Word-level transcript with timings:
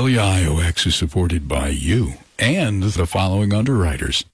WIOX 0.00 0.86
is 0.86 0.94
supported 0.94 1.46
by 1.46 1.68
you 1.68 2.14
and 2.38 2.82
the 2.82 3.04
following 3.04 3.52
underwriters. 3.52 4.24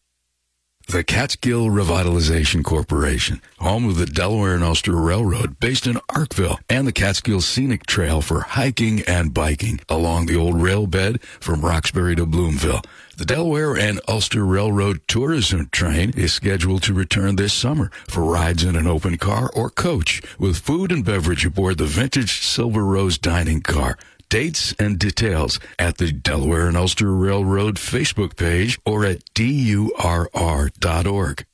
The 0.87 1.03
Catskill 1.03 1.67
Revitalization 1.67 2.63
Corporation, 2.63 3.43
home 3.59 3.89
of 3.89 3.97
the 3.97 4.07
Delaware 4.07 4.55
and 4.55 4.63
Ulster 4.63 4.95
Railroad, 4.95 5.59
based 5.59 5.89
in 5.89 5.97
Arkville, 6.09 6.61
and 6.71 6.87
the 6.87 6.93
Catskill 6.93 7.41
Scenic 7.41 7.85
Trail 7.85 8.23
for 8.23 8.43
hiking 8.43 9.01
and 9.09 9.35
biking 9.35 9.81
along 9.89 10.27
the 10.27 10.37
old 10.37 10.63
rail 10.63 10.87
bed 10.87 11.21
from 11.41 11.63
Roxbury 11.63 12.15
to 12.15 12.25
Bloomville. 12.25 12.87
The 13.17 13.25
Delaware 13.25 13.77
and 13.77 14.01
Ulster 14.07 14.47
Railroad 14.47 15.01
Tourism 15.09 15.69
Train 15.73 16.13
is 16.17 16.33
scheduled 16.33 16.85
to 16.85 16.95
return 16.95 17.35
this 17.35 17.53
summer 17.53 17.91
for 18.07 18.23
rides 18.23 18.63
in 18.63 18.77
an 18.77 18.87
open 18.87 19.19
car 19.19 19.51
or 19.53 19.69
coach 19.69 20.23
with 20.39 20.59
food 20.59 20.93
and 20.93 21.05
beverage 21.05 21.45
aboard 21.45 21.79
the 21.79 21.87
vintage 21.87 22.41
Silver 22.43 22.85
Rose 22.85 23.19
dining 23.19 23.63
car. 23.63 23.99
Dates 24.29 24.75
and 24.79 24.99
details 24.99 25.61
at 25.79 25.99
the 25.99 26.11
Delaware 26.11 26.67
and 26.67 26.77
Ulster 26.77 27.15
Railroad 27.15 27.77
Facebook 27.77 28.37
page 28.37 28.77
or 28.85 29.05
at 29.05 29.23
durr.org. 29.35 31.47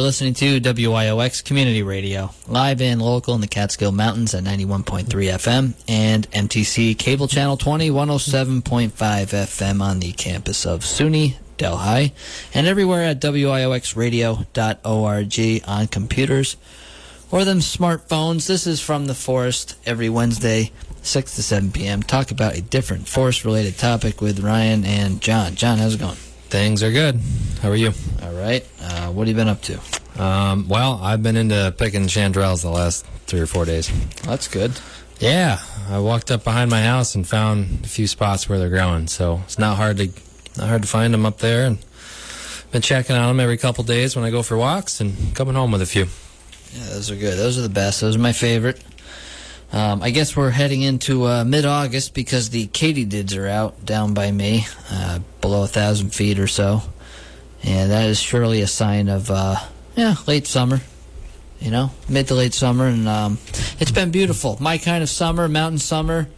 listening 0.03 0.35
to 0.35 0.61
WIOX 0.61 1.43
Community 1.45 1.83
Radio, 1.83 2.31
live 2.49 2.83
and 2.83 3.01
local 3.01 3.37
in 3.37 3.41
the 3.41 3.47
Catskill 3.47 3.93
Mountains 3.93 4.35
at 4.35 4.43
91.3 4.43 5.07
FM 5.07 5.75
and 5.87 6.29
MTC 6.33 6.99
Cable 6.99 7.29
Channel 7.29 7.57
20, 7.57 7.89
107.5 7.91 8.91
FM 8.91 9.81
on 9.81 10.00
the 10.00 10.11
campus 10.12 10.67
of 10.67 10.81
SUNY 10.81 11.37
Delhi, 11.56 12.12
and 12.53 12.67
everywhere 12.67 13.05
at 13.05 13.21
WIOXradio.org 13.21 15.69
on 15.69 15.87
computers 15.87 16.56
or 17.31 17.44
them 17.44 17.61
smartphones. 17.61 18.49
This 18.49 18.67
is 18.67 18.81
from 18.81 19.06
the 19.06 19.15
forest 19.15 19.76
every 19.87 20.09
Wednesday, 20.09 20.73
6 21.03 21.37
to 21.37 21.44
7 21.44 21.71
p.m. 21.71 22.03
Talk 22.03 22.32
about 22.32 22.56
a 22.56 22.62
different 22.62 23.06
forest 23.06 23.44
related 23.44 23.79
topic 23.79 24.21
with 24.21 24.41
Ryan 24.41 24.85
and 24.85 25.21
John. 25.21 25.55
John, 25.55 25.79
how's 25.79 25.94
it 25.94 26.00
going? 26.00 26.17
Things 26.53 26.82
are 26.82 26.93
good. 26.93 27.19
How 27.62 27.71
are 27.71 27.76
you? 27.76 27.93
All 28.23 28.32
right. 28.32 28.67
Uh, 28.81 29.11
what 29.11 29.26
have 29.26 29.29
you 29.29 29.41
been 29.41 29.49
up 29.49 29.62
to? 29.62 30.01
Um, 30.19 30.69
well, 30.69 31.00
I've 31.03 31.23
been 31.23 31.37
into 31.37 31.75
picking 31.76 32.03
chanterelles 32.03 32.62
the 32.62 32.70
last 32.70 33.06
three 33.26 33.41
or 33.41 33.47
four 33.47 33.64
days. 33.64 33.91
That's 34.23 34.49
good. 34.49 34.73
Yeah, 35.19 35.59
I 35.88 36.00
walked 36.00 36.31
up 36.31 36.44
behind 36.44 36.70
my 36.70 36.82
house 36.82 37.14
and 37.14 37.26
found 37.26 37.85
a 37.85 37.88
few 37.88 38.06
spots 38.06 38.49
where 38.49 38.59
they're 38.59 38.69
growing. 38.69 39.06
So 39.06 39.41
it's 39.44 39.59
not 39.59 39.76
hard 39.76 39.99
to 39.99 40.09
not 40.59 40.69
hard 40.69 40.82
to 40.82 40.88
find 40.88 41.14
them 41.14 41.25
up 41.25 41.38
there, 41.38 41.64
and 41.64 41.79
been 42.73 42.82
checking 42.82 43.17
on 43.17 43.29
them 43.29 43.41
every 43.41 43.56
couple 43.56 43.85
days 43.85 44.17
when 44.17 44.25
I 44.25 44.31
go 44.31 44.43
for 44.43 44.56
walks 44.56 45.00
and 45.00 45.35
coming 45.35 45.55
home 45.55 45.73
with 45.73 45.82
a 45.82 45.87
few. 45.87 46.06
Yeah, 46.75 46.87
those 46.88 47.11
are 47.11 47.17
good. 47.17 47.38
Those 47.38 47.59
are 47.59 47.62
the 47.62 47.69
best. 47.69 48.00
Those 48.00 48.17
are 48.17 48.20
my 48.20 48.32
favorite. 48.32 48.82
Um, 49.73 50.03
I 50.03 50.11
guess 50.11 50.37
we're 50.37 50.50
heading 50.50 50.82
into 50.82 51.25
uh, 51.26 51.44
mid-August 51.44 52.12
because 52.12 52.50
the 52.50 52.67
katydids 52.69 53.37
are 53.38 53.47
out 53.47 53.87
down 53.87 54.12
by 54.12 54.31
me, 54.31 54.67
uh, 54.91 55.20
below 55.41 55.62
a 55.62 55.67
thousand 55.67 56.11
feet 56.11 56.38
or 56.38 56.47
so, 56.47 56.82
and 57.62 57.91
that 57.91 58.09
is 58.09 58.20
surely 58.20 58.61
a 58.61 58.67
sign 58.67 59.09
of 59.09 59.31
uh, 59.31 59.56
yeah 59.97 60.17
late 60.27 60.47
summer. 60.47 60.81
You 61.61 61.71
know, 61.71 61.91
mid 62.09 62.27
to 62.27 62.35
late 62.35 62.55
summer, 62.55 62.87
and 62.87 63.06
um, 63.06 63.39
it's 63.79 63.93
been 63.93 64.11
beautiful. 64.11 64.56
My 64.61 64.79
kind 64.79 65.03
of 65.03 65.09
summer, 65.09 65.49
mountain 65.49 65.79
summer. 65.79 66.29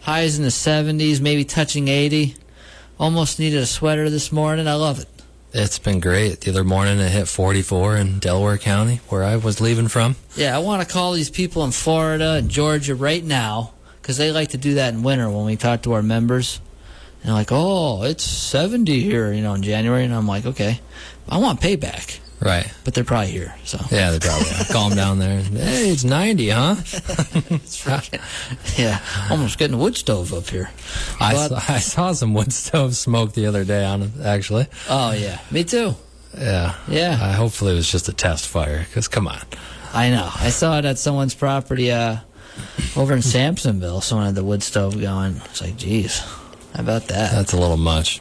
Highs 0.00 0.36
in 0.36 0.42
the 0.42 0.50
70s, 0.50 1.18
maybe 1.18 1.46
touching 1.46 1.88
80. 1.88 2.34
Almost 2.98 3.38
needed 3.38 3.62
a 3.62 3.66
sweater 3.66 4.10
this 4.10 4.30
morning. 4.30 4.68
I 4.68 4.74
love 4.74 5.00
it. 5.00 5.08
It's 5.54 5.78
been 5.78 5.98
great. 5.98 6.42
The 6.42 6.50
other 6.50 6.62
morning 6.62 6.98
it 6.98 7.08
hit 7.10 7.26
44 7.26 7.96
in 7.96 8.18
Delaware 8.18 8.58
County, 8.58 8.96
where 9.08 9.22
I 9.22 9.36
was 9.36 9.62
leaving 9.62 9.88
from. 9.88 10.16
Yeah, 10.36 10.54
I 10.54 10.58
want 10.58 10.86
to 10.86 10.92
call 10.92 11.12
these 11.12 11.30
people 11.30 11.64
in 11.64 11.70
Florida 11.70 12.32
and 12.32 12.50
Georgia 12.50 12.94
right 12.94 13.24
now 13.24 13.72
because 14.02 14.18
they 14.18 14.30
like 14.30 14.50
to 14.50 14.58
do 14.58 14.74
that 14.74 14.92
in 14.92 15.02
winter 15.02 15.30
when 15.30 15.46
we 15.46 15.56
talk 15.56 15.82
to 15.84 15.92
our 15.94 16.02
members. 16.02 16.60
And 17.22 17.28
they're 17.28 17.34
like, 17.34 17.48
oh, 17.50 18.02
it's 18.02 18.24
70 18.24 19.00
here, 19.00 19.32
you 19.32 19.40
know, 19.40 19.54
in 19.54 19.62
January. 19.62 20.04
And 20.04 20.12
I'm 20.12 20.26
like, 20.26 20.44
okay, 20.44 20.80
I 21.28 21.38
want 21.38 21.60
payback. 21.60 22.18
Right. 22.44 22.70
But 22.84 22.92
they're 22.94 23.04
probably 23.04 23.30
here, 23.30 23.54
so. 23.64 23.78
Yeah, 23.90 24.10
they 24.10 24.18
probably 24.20 24.46
are. 24.50 24.64
Call 24.70 24.88
them 24.90 24.98
down 24.98 25.18
there. 25.18 25.40
Hey, 25.40 25.88
it's 25.90 26.04
90, 26.04 26.50
huh? 26.50 26.76
yeah, 28.76 29.00
almost 29.30 29.58
getting 29.58 29.74
a 29.74 29.78
wood 29.78 29.96
stove 29.96 30.32
up 30.34 30.48
here. 30.48 30.70
I, 31.20 31.32
But- 31.32 31.48
saw, 31.62 31.72
I 31.74 31.78
saw 31.78 32.12
some 32.12 32.34
wood 32.34 32.52
stove 32.52 32.94
smoke 32.96 33.32
the 33.32 33.46
other 33.46 33.64
day 33.64 33.84
on 33.84 34.12
actually. 34.22 34.66
Oh, 34.88 35.12
yeah, 35.12 35.40
me 35.50 35.64
too. 35.64 35.94
Yeah. 36.36 36.74
Yeah. 36.88 37.18
Uh, 37.20 37.32
hopefully 37.32 37.72
it 37.72 37.76
was 37.76 37.90
just 37.90 38.08
a 38.08 38.12
test 38.12 38.48
fire, 38.48 38.80
because 38.80 39.08
come 39.08 39.28
on. 39.28 39.40
I 39.92 40.10
know. 40.10 40.28
I 40.34 40.50
saw 40.50 40.78
it 40.78 40.84
at 40.84 40.98
someone's 40.98 41.34
property 41.34 41.92
uh, 41.92 42.16
over 42.96 43.12
in 43.14 43.22
Samsonville. 43.22 44.02
Someone 44.02 44.26
had 44.26 44.34
the 44.34 44.44
wood 44.44 44.62
stove 44.62 45.00
going. 45.00 45.36
It's 45.46 45.62
like, 45.62 45.76
geez, 45.76 46.18
how 46.18 46.80
about 46.80 47.06
that? 47.08 47.32
That's 47.32 47.52
a 47.52 47.56
little 47.58 47.76
much. 47.76 48.20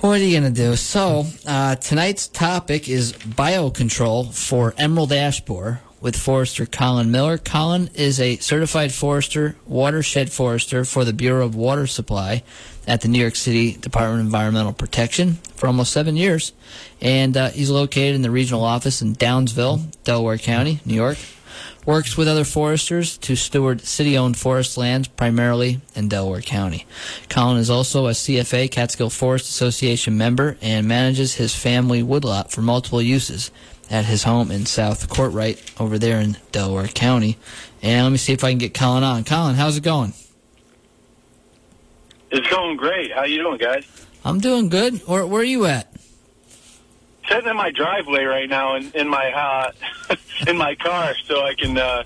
What 0.00 0.20
are 0.20 0.24
you 0.24 0.38
going 0.38 0.54
to 0.54 0.56
do? 0.56 0.76
So, 0.76 1.26
uh, 1.44 1.74
tonight's 1.74 2.28
topic 2.28 2.88
is 2.88 3.12
biocontrol 3.12 4.32
for 4.32 4.72
emerald 4.78 5.12
ash 5.12 5.40
borer 5.40 5.80
with 6.00 6.14
forester 6.14 6.66
Collin 6.66 7.10
Miller. 7.10 7.36
Collin 7.36 7.90
is 7.94 8.20
a 8.20 8.36
certified 8.36 8.92
forester, 8.92 9.56
watershed 9.66 10.30
forester 10.30 10.84
for 10.84 11.04
the 11.04 11.12
Bureau 11.12 11.44
of 11.44 11.56
Water 11.56 11.88
Supply 11.88 12.44
at 12.86 13.00
the 13.00 13.08
New 13.08 13.18
York 13.18 13.34
City 13.34 13.72
Department 13.72 14.20
of 14.20 14.26
Environmental 14.26 14.72
Protection 14.72 15.34
for 15.56 15.66
almost 15.66 15.92
seven 15.92 16.16
years. 16.16 16.52
And 17.00 17.36
uh, 17.36 17.50
he's 17.50 17.68
located 17.70 18.14
in 18.14 18.22
the 18.22 18.30
regional 18.30 18.62
office 18.62 19.02
in 19.02 19.16
Downsville, 19.16 20.00
Delaware 20.04 20.38
County, 20.38 20.78
New 20.86 20.94
York. 20.94 21.18
Works 21.88 22.18
with 22.18 22.28
other 22.28 22.44
foresters 22.44 23.16
to 23.16 23.34
steward 23.34 23.80
city 23.80 24.18
owned 24.18 24.36
forest 24.36 24.76
lands, 24.76 25.08
primarily 25.08 25.80
in 25.94 26.10
Delaware 26.10 26.42
County. 26.42 26.84
Collin 27.30 27.56
is 27.56 27.70
also 27.70 28.08
a 28.08 28.10
CFA, 28.10 28.70
Catskill 28.70 29.08
Forest 29.08 29.48
Association 29.48 30.18
member, 30.18 30.58
and 30.60 30.86
manages 30.86 31.36
his 31.36 31.54
family 31.54 32.02
woodlot 32.02 32.50
for 32.50 32.60
multiple 32.60 33.00
uses 33.00 33.50
at 33.90 34.04
his 34.04 34.24
home 34.24 34.50
in 34.50 34.66
South 34.66 35.08
Kortright 35.08 35.80
over 35.80 35.98
there 35.98 36.20
in 36.20 36.36
Delaware 36.52 36.88
County. 36.88 37.38
And 37.80 38.04
let 38.04 38.10
me 38.10 38.18
see 38.18 38.34
if 38.34 38.44
I 38.44 38.50
can 38.50 38.58
get 38.58 38.74
Collin 38.74 39.02
on. 39.02 39.24
Collin, 39.24 39.54
how's 39.54 39.78
it 39.78 39.82
going? 39.82 40.12
It's 42.30 42.50
going 42.50 42.76
great. 42.76 43.12
How 43.12 43.24
you 43.24 43.38
doing, 43.38 43.56
guys? 43.56 43.86
I'm 44.26 44.40
doing 44.40 44.68
good. 44.68 44.98
Where, 45.06 45.26
where 45.26 45.40
are 45.40 45.42
you 45.42 45.64
at? 45.64 45.90
Sitting 47.28 47.50
in 47.50 47.56
my 47.56 47.70
driveway 47.70 48.24
right 48.24 48.48
now 48.48 48.76
in, 48.76 48.90
in 48.92 49.08
my 49.08 49.30
uh, 49.32 50.16
in 50.46 50.56
my 50.56 50.74
car, 50.74 51.14
so 51.24 51.44
I 51.44 51.54
can 51.54 51.76
uh, 51.76 52.04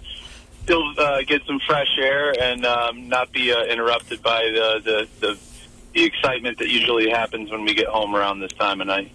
still 0.64 0.82
uh, 0.98 1.22
get 1.22 1.44
some 1.46 1.60
fresh 1.66 1.96
air 1.98 2.34
and 2.40 2.64
um, 2.64 3.08
not 3.08 3.32
be 3.32 3.52
uh, 3.52 3.64
interrupted 3.64 4.22
by 4.22 4.42
the, 4.44 4.80
the 4.82 5.08
the 5.20 5.38
the 5.92 6.04
excitement 6.04 6.58
that 6.58 6.70
usually 6.70 7.10
happens 7.10 7.50
when 7.50 7.64
we 7.64 7.74
get 7.74 7.86
home 7.86 8.16
around 8.16 8.40
this 8.40 8.52
time 8.52 8.80
of 8.80 8.86
night. 8.86 9.12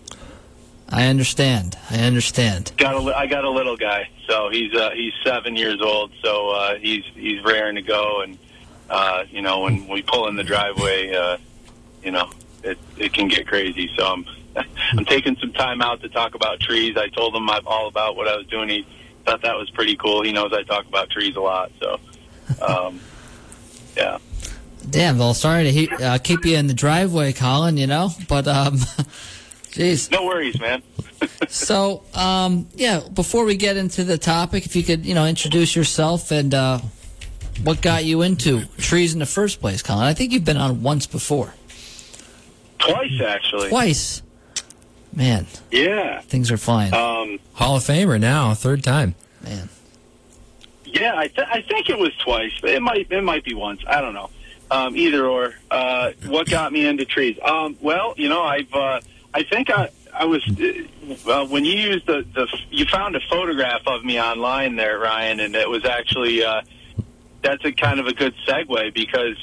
I 0.90 1.08
understand. 1.08 1.78
I 1.90 2.00
understand. 2.00 2.72
Got 2.78 2.96
a, 2.96 3.18
I 3.18 3.28
got 3.28 3.44
a 3.44 3.50
little 3.50 3.76
guy, 3.76 4.10
so 4.28 4.50
he's 4.50 4.74
uh, 4.74 4.92
he's 4.92 5.14
seven 5.24 5.56
years 5.56 5.82
old, 5.82 6.12
so 6.24 6.50
uh, 6.52 6.76
he's 6.78 7.04
he's 7.16 7.44
raring 7.44 7.76
to 7.76 7.82
go, 7.82 8.22
and 8.22 8.38
uh, 8.90 9.24
you 9.30 9.42
know 9.42 9.62
when 9.62 9.88
we 9.88 10.02
pull 10.02 10.28
in 10.28 10.36
the 10.36 10.44
driveway, 10.44 11.14
uh, 11.14 11.38
you 12.04 12.12
know 12.12 12.30
it 12.64 12.78
it 12.98 13.14
can 13.14 13.28
get 13.28 13.48
crazy. 13.48 13.90
So 13.98 14.06
I'm 14.06 14.26
I'm 14.92 15.06
taking 15.06 15.36
some 15.38 15.54
time 15.54 15.82
out 15.82 16.02
to 16.02 16.10
talk 16.10 16.36
about 16.36 16.60
trees. 16.60 16.96
I 16.98 17.10
told 17.10 17.36
him 17.36 17.50
I'm 17.50 17.66
all 17.68 17.88
about 17.88 18.16
what 18.16 18.28
I 18.28 18.36
was 18.38 18.48
doing. 18.48 18.70
He 18.70 18.86
thought 19.26 19.42
that 19.42 19.56
was 19.58 19.70
pretty 19.72 19.96
cool. 19.96 20.24
He 20.24 20.32
knows 20.32 20.54
I 20.54 20.64
talk 20.64 20.86
about 20.88 21.10
trees 21.10 21.36
a 21.36 21.42
lot, 21.42 21.72
so 21.80 22.00
um, 22.62 23.00
yeah. 23.98 24.18
Damn, 24.90 25.18
well, 25.18 25.34
sorry 25.34 25.64
to 25.66 25.72
he- 25.72 25.90
uh, 25.90 26.18
keep 26.18 26.46
you 26.46 26.56
in 26.56 26.68
the 26.68 26.74
driveway, 26.74 27.34
Collin, 27.34 27.76
you 27.78 27.88
know, 27.88 28.10
but, 28.30 28.48
um, 28.48 28.76
jeez. 29.72 30.10
No 30.12 30.26
worries, 30.26 30.60
man. 30.60 30.82
So, 31.50 32.04
um, 32.14 32.68
yeah, 32.76 33.02
before 33.14 33.46
we 33.46 33.56
get 33.56 33.76
into 33.78 34.04
the 34.04 34.18
topic, 34.18 34.66
if 34.66 34.76
you 34.76 34.84
could, 34.84 35.06
you 35.06 35.16
know, 35.16 35.26
introduce 35.26 35.76
yourself 35.76 36.30
and 36.32 36.54
uh, 36.54 36.80
what 37.64 37.82
got 37.82 38.06
you 38.06 38.22
into 38.22 38.66
trees 38.78 39.14
in 39.14 39.20
the 39.20 39.26
first 39.26 39.60
place, 39.62 39.82
Collin. 39.82 40.04
I 40.06 40.14
think 40.14 40.32
you've 40.32 40.46
been 40.46 40.58
on 40.58 40.84
once 40.84 41.08
before. 41.08 41.54
Twice 42.80 43.22
actually. 43.26 43.70
Twice. 43.70 44.22
Man, 45.18 45.48
Yeah. 45.72 46.22
things 46.22 46.52
are 46.52 46.58
flying. 46.58 46.94
Um, 46.94 47.40
Hall 47.54 47.78
of 47.78 47.84
Famer 47.84 48.20
now, 48.20 48.54
third 48.54 48.84
time. 48.84 49.16
Man. 49.44 49.68
Yeah, 50.86 51.16
I, 51.18 51.28
th- 51.28 51.48
I 51.52 51.62
think 51.64 51.90
it 51.90 51.98
was 51.98 52.16
twice, 52.18 52.52
but 52.62 52.70
it 52.70 52.84
might 52.84 53.08
it 53.12 53.24
might 53.24 53.44
be 53.44 53.56
once. 53.56 53.82
I 53.88 54.00
don't 54.00 54.14
know. 54.14 54.30
Um, 54.70 54.96
either 54.96 55.26
or. 55.26 55.56
Uh, 55.72 56.12
what 56.28 56.48
got 56.48 56.72
me 56.72 56.86
into 56.86 57.04
trees? 57.04 57.38
Um, 57.44 57.78
well, 57.82 58.14
you 58.16 58.30
know, 58.30 58.44
I've 58.44 58.72
uh, 58.74 59.02
I 59.34 59.42
think 59.42 59.72
I 59.72 59.90
I 60.14 60.26
was 60.26 60.48
uh, 60.48 61.32
uh, 61.32 61.46
when 61.48 61.66
you 61.66 61.74
used 61.74 62.06
the 62.06 62.24
the 62.36 62.48
you 62.70 62.86
found 62.86 63.16
a 63.16 63.20
photograph 63.22 63.82
of 63.88 64.06
me 64.06 64.22
online 64.22 64.76
there, 64.76 65.00
Ryan, 65.00 65.40
and 65.40 65.56
it 65.56 65.68
was 65.70 65.84
actually 65.84 66.44
uh, 66.44 66.62
that's 67.42 67.66
a 67.66 67.72
kind 67.72 68.00
of 68.00 68.06
a 68.06 68.14
good 68.14 68.36
segue 68.48 68.94
because 68.94 69.36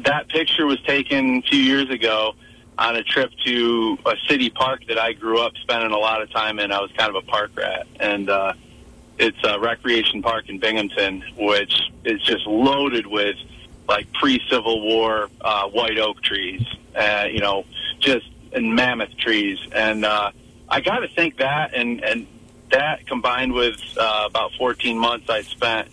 that 0.00 0.28
picture 0.28 0.64
was 0.66 0.80
taken 0.82 1.36
a 1.38 1.42
few 1.42 1.58
years 1.60 1.90
ago 1.90 2.34
on 2.78 2.96
a 2.96 3.02
trip 3.02 3.30
to 3.44 3.98
a 4.06 4.16
city 4.28 4.50
park 4.50 4.84
that 4.88 4.98
I 4.98 5.12
grew 5.12 5.40
up 5.40 5.52
spending 5.62 5.92
a 5.92 5.98
lot 5.98 6.22
of 6.22 6.30
time 6.30 6.58
in. 6.58 6.72
I 6.72 6.80
was 6.80 6.90
kind 6.92 7.14
of 7.14 7.16
a 7.16 7.26
park 7.26 7.52
rat, 7.56 7.86
and 8.00 8.28
uh, 8.28 8.54
it's 9.18 9.38
a 9.44 9.60
recreation 9.60 10.22
park 10.22 10.48
in 10.48 10.58
Binghamton, 10.58 11.24
which 11.36 11.74
is 12.04 12.20
just 12.22 12.46
loaded 12.46 13.06
with 13.06 13.36
like 13.88 14.12
pre-Civil 14.14 14.80
War 14.80 15.28
uh, 15.40 15.68
white 15.68 15.98
oak 15.98 16.20
trees, 16.22 16.62
uh, 16.96 17.26
you 17.30 17.40
know, 17.40 17.64
just 18.00 18.26
and 18.52 18.74
mammoth 18.74 19.16
trees. 19.18 19.58
And 19.72 20.04
uh, 20.04 20.30
I 20.68 20.80
got 20.80 21.00
to 21.00 21.08
think 21.08 21.38
that, 21.38 21.74
and 21.74 22.02
and 22.02 22.26
that 22.70 23.06
combined 23.06 23.52
with 23.52 23.76
uh, 23.96 24.24
about 24.26 24.52
14 24.58 24.98
months 24.98 25.30
I 25.30 25.42
spent 25.42 25.88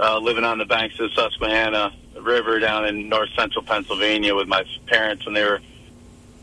uh, 0.00 0.18
living 0.18 0.44
on 0.44 0.58
the 0.58 0.64
banks 0.64 0.98
of 0.98 1.10
the 1.10 1.14
Susquehanna 1.14 1.94
River 2.20 2.58
down 2.58 2.86
in 2.86 3.08
north 3.08 3.30
central 3.36 3.64
Pennsylvania 3.64 4.34
with 4.34 4.48
my 4.48 4.64
parents 4.86 5.24
when 5.24 5.34
they 5.34 5.44
were 5.44 5.60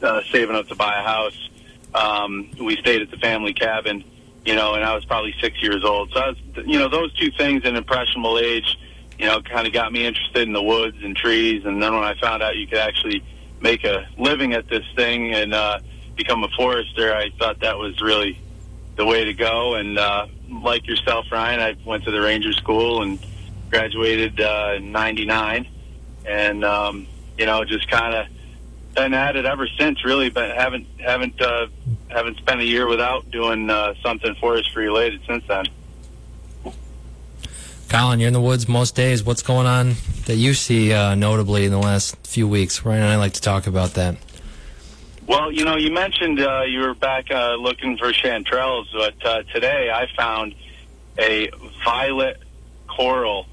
uh, 0.03 0.21
saving 0.31 0.55
up 0.55 0.67
to 0.67 0.75
buy 0.75 0.99
a 0.99 1.03
house. 1.03 1.49
Um, 1.93 2.49
we 2.59 2.77
stayed 2.77 3.01
at 3.01 3.11
the 3.11 3.17
family 3.17 3.53
cabin, 3.53 4.03
you 4.45 4.55
know, 4.55 4.73
and 4.73 4.83
I 4.83 4.95
was 4.95 5.05
probably 5.05 5.33
six 5.41 5.61
years 5.61 5.83
old. 5.83 6.11
So 6.11 6.19
I 6.19 6.29
was, 6.29 6.37
you 6.65 6.79
know, 6.79 6.89
those 6.89 7.13
two 7.13 7.31
things 7.31 7.63
in 7.65 7.75
impressionable 7.75 8.39
age, 8.39 8.77
you 9.19 9.25
know, 9.25 9.41
kind 9.41 9.67
of 9.67 9.73
got 9.73 9.91
me 9.91 10.05
interested 10.05 10.43
in 10.47 10.53
the 10.53 10.63
woods 10.63 10.97
and 11.03 11.15
trees. 11.15 11.65
And 11.65 11.81
then 11.81 11.93
when 11.93 12.03
I 12.03 12.15
found 12.19 12.41
out 12.41 12.55
you 12.55 12.67
could 12.67 12.79
actually 12.79 13.23
make 13.59 13.83
a 13.83 14.07
living 14.17 14.53
at 14.53 14.67
this 14.67 14.85
thing 14.95 15.33
and 15.33 15.53
uh, 15.53 15.79
become 16.15 16.43
a 16.43 16.49
forester, 16.49 17.13
I 17.13 17.29
thought 17.37 17.59
that 17.59 17.77
was 17.77 18.01
really 18.01 18.39
the 18.95 19.05
way 19.05 19.25
to 19.25 19.33
go. 19.33 19.75
And 19.75 19.97
uh, 19.97 20.27
like 20.49 20.87
yourself, 20.87 21.25
Ryan, 21.31 21.59
I 21.59 21.75
went 21.85 22.03
to 22.05 22.11
the 22.11 22.21
Ranger 22.21 22.53
School 22.53 23.01
and 23.01 23.19
graduated 23.69 24.39
uh, 24.41 24.73
in 24.75 24.91
'99, 24.91 25.67
and 26.25 26.65
um, 26.65 27.07
you 27.37 27.45
know, 27.45 27.63
just 27.63 27.89
kind 27.89 28.13
of 28.13 28.27
been 28.93 29.13
at 29.13 29.35
it 29.35 29.45
ever 29.45 29.67
since. 29.79 30.03
Really, 30.03 30.29
but 30.29 30.55
haven't 30.55 30.87
haven't 30.99 31.41
uh, 31.41 31.67
haven't 32.09 32.37
spent 32.37 32.61
a 32.61 32.65
year 32.65 32.87
without 32.87 33.29
doing 33.31 33.69
uh, 33.69 33.93
something 34.01 34.35
forestry 34.35 34.85
related 34.85 35.21
since 35.27 35.43
then. 35.47 35.65
Collin, 37.89 38.21
you're 38.21 38.27
in 38.27 38.33
the 38.33 38.39
woods 38.39 38.69
most 38.69 38.95
days. 38.95 39.21
What's 39.21 39.41
going 39.41 39.67
on 39.67 39.95
that 40.25 40.35
you 40.35 40.53
see 40.53 40.93
uh, 40.93 41.13
notably 41.13 41.65
in 41.65 41.71
the 41.71 41.77
last 41.77 42.15
few 42.25 42.47
weeks? 42.47 42.85
Ryan 42.85 43.01
and 43.01 43.11
I 43.11 43.17
like 43.17 43.33
to 43.33 43.41
talk 43.41 43.67
about 43.67 43.95
that. 43.95 44.15
Well, 45.27 45.51
you 45.51 45.65
know, 45.65 45.75
you 45.75 45.91
mentioned 45.91 46.39
uh, 46.39 46.61
you 46.61 46.79
were 46.79 46.93
back 46.93 47.29
uh, 47.31 47.55
looking 47.55 47.97
for 47.97 48.11
chanterelles, 48.13 48.85
but 48.93 49.25
uh, 49.25 49.43
today 49.53 49.91
I 49.93 50.07
found 50.15 50.55
a 51.17 51.49
violet 51.83 52.37
coral 52.87 53.45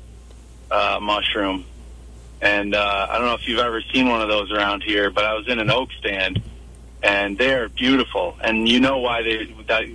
uh, 0.71 0.99
mushroom, 1.01 1.65
and 2.41 2.75
uh, 2.75 3.07
I 3.11 3.19
don't 3.19 3.27
know 3.27 3.35
if 3.35 3.47
you've 3.49 3.59
ever 3.59 3.81
seen 3.93 4.09
one 4.09 4.21
of 4.21 4.29
those 4.29 4.53
around 4.53 4.83
here, 4.83 5.11
but 5.11 5.25
I 5.25 5.35
was 5.35 5.49
in 5.49 5.59
an 5.59 5.71
oak 5.71 5.91
stand, 5.99 6.43
and 7.03 7.37
they're 7.37 7.69
beautiful. 7.69 8.37
And 8.41 8.69
you 8.69 8.81
know 8.81 8.99
why 8.99 9.23
they 9.23 9.47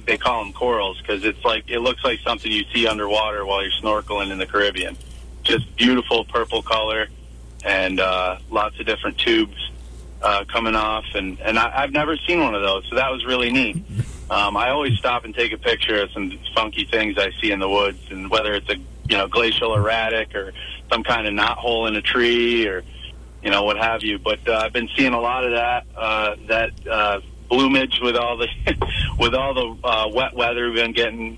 they 0.06 0.18
call 0.18 0.44
them 0.44 0.54
corals 0.54 1.00
because 1.02 1.24
it's 1.24 1.44
like 1.46 1.66
it 1.70 1.80
looks 1.80 2.04
like 2.04 2.20
something 2.20 2.52
you 2.52 2.66
see 2.74 2.88
underwater 2.88 3.46
while 3.46 3.62
you're 3.62 3.72
snorkeling 3.72 4.32
in 4.32 4.38
the 4.38 4.46
Caribbean. 4.46 4.98
Just 5.44 5.76
beautiful 5.76 6.26
purple 6.26 6.62
color, 6.62 7.08
and 7.64 8.00
uh, 8.00 8.38
lots 8.50 8.80
of 8.80 8.86
different 8.86 9.18
tubes 9.18 9.72
uh, 10.22 10.46
coming 10.46 10.76
off, 10.76 11.06
and 11.16 11.40
and 11.42 11.60
I, 11.60 11.84
I've 11.84 11.92
never 11.92 12.18
seen 12.18 12.42
one 12.42 12.56
of 12.56 12.62
those, 12.62 12.86
so 12.90 12.96
that 12.96 13.12
was 13.12 13.26
really 13.26 13.52
neat. 13.52 13.78
Um, 14.30 14.58
I 14.58 14.70
always 14.70 14.98
stop 14.98 15.26
and 15.26 15.36
take 15.36 15.52
a 15.52 15.58
picture 15.58 16.02
of 16.02 16.12
some 16.12 16.32
funky 16.56 16.86
things 16.86 17.18
I 17.18 17.32
see 17.42 17.52
in 17.52 17.60
the 17.60 17.70
woods, 17.70 18.00
and 18.10 18.30
whether 18.30 18.54
it's 18.54 18.70
a 18.70 18.78
you 18.78 19.18
know 19.18 19.28
glacial 19.28 19.76
erratic 19.76 20.34
or 20.34 20.54
some 20.92 21.04
kind 21.04 21.28
of 21.28 21.34
knot 21.34 21.58
hole 21.58 21.88
in 21.88 21.96
a 21.96 22.02
tree 22.02 22.68
or 22.68 22.84
you 23.44 23.52
know, 23.52 23.63
what 23.63 23.78
have 23.78 24.04
you. 24.04 24.18
But 24.18 24.48
uh, 24.48 24.58
I've 24.58 24.74
been 24.74 24.90
seeing 24.96 25.13
a 25.13 25.20
lot 25.20 25.44
of 25.44 25.52
that 25.52 25.86
uh, 25.96 26.36
that 26.48 26.72
uh, 26.88 27.22
bloomage 27.50 28.00
with 28.02 28.16
all 28.16 28.38
the 28.38 28.48
with 29.20 29.36
all 29.36 29.54
the 29.54 29.88
uh, 29.88 30.10
wet 30.13 30.34
weather. 30.34 30.68
We've 30.68 30.75
been 30.75 30.94
getting 30.94 31.38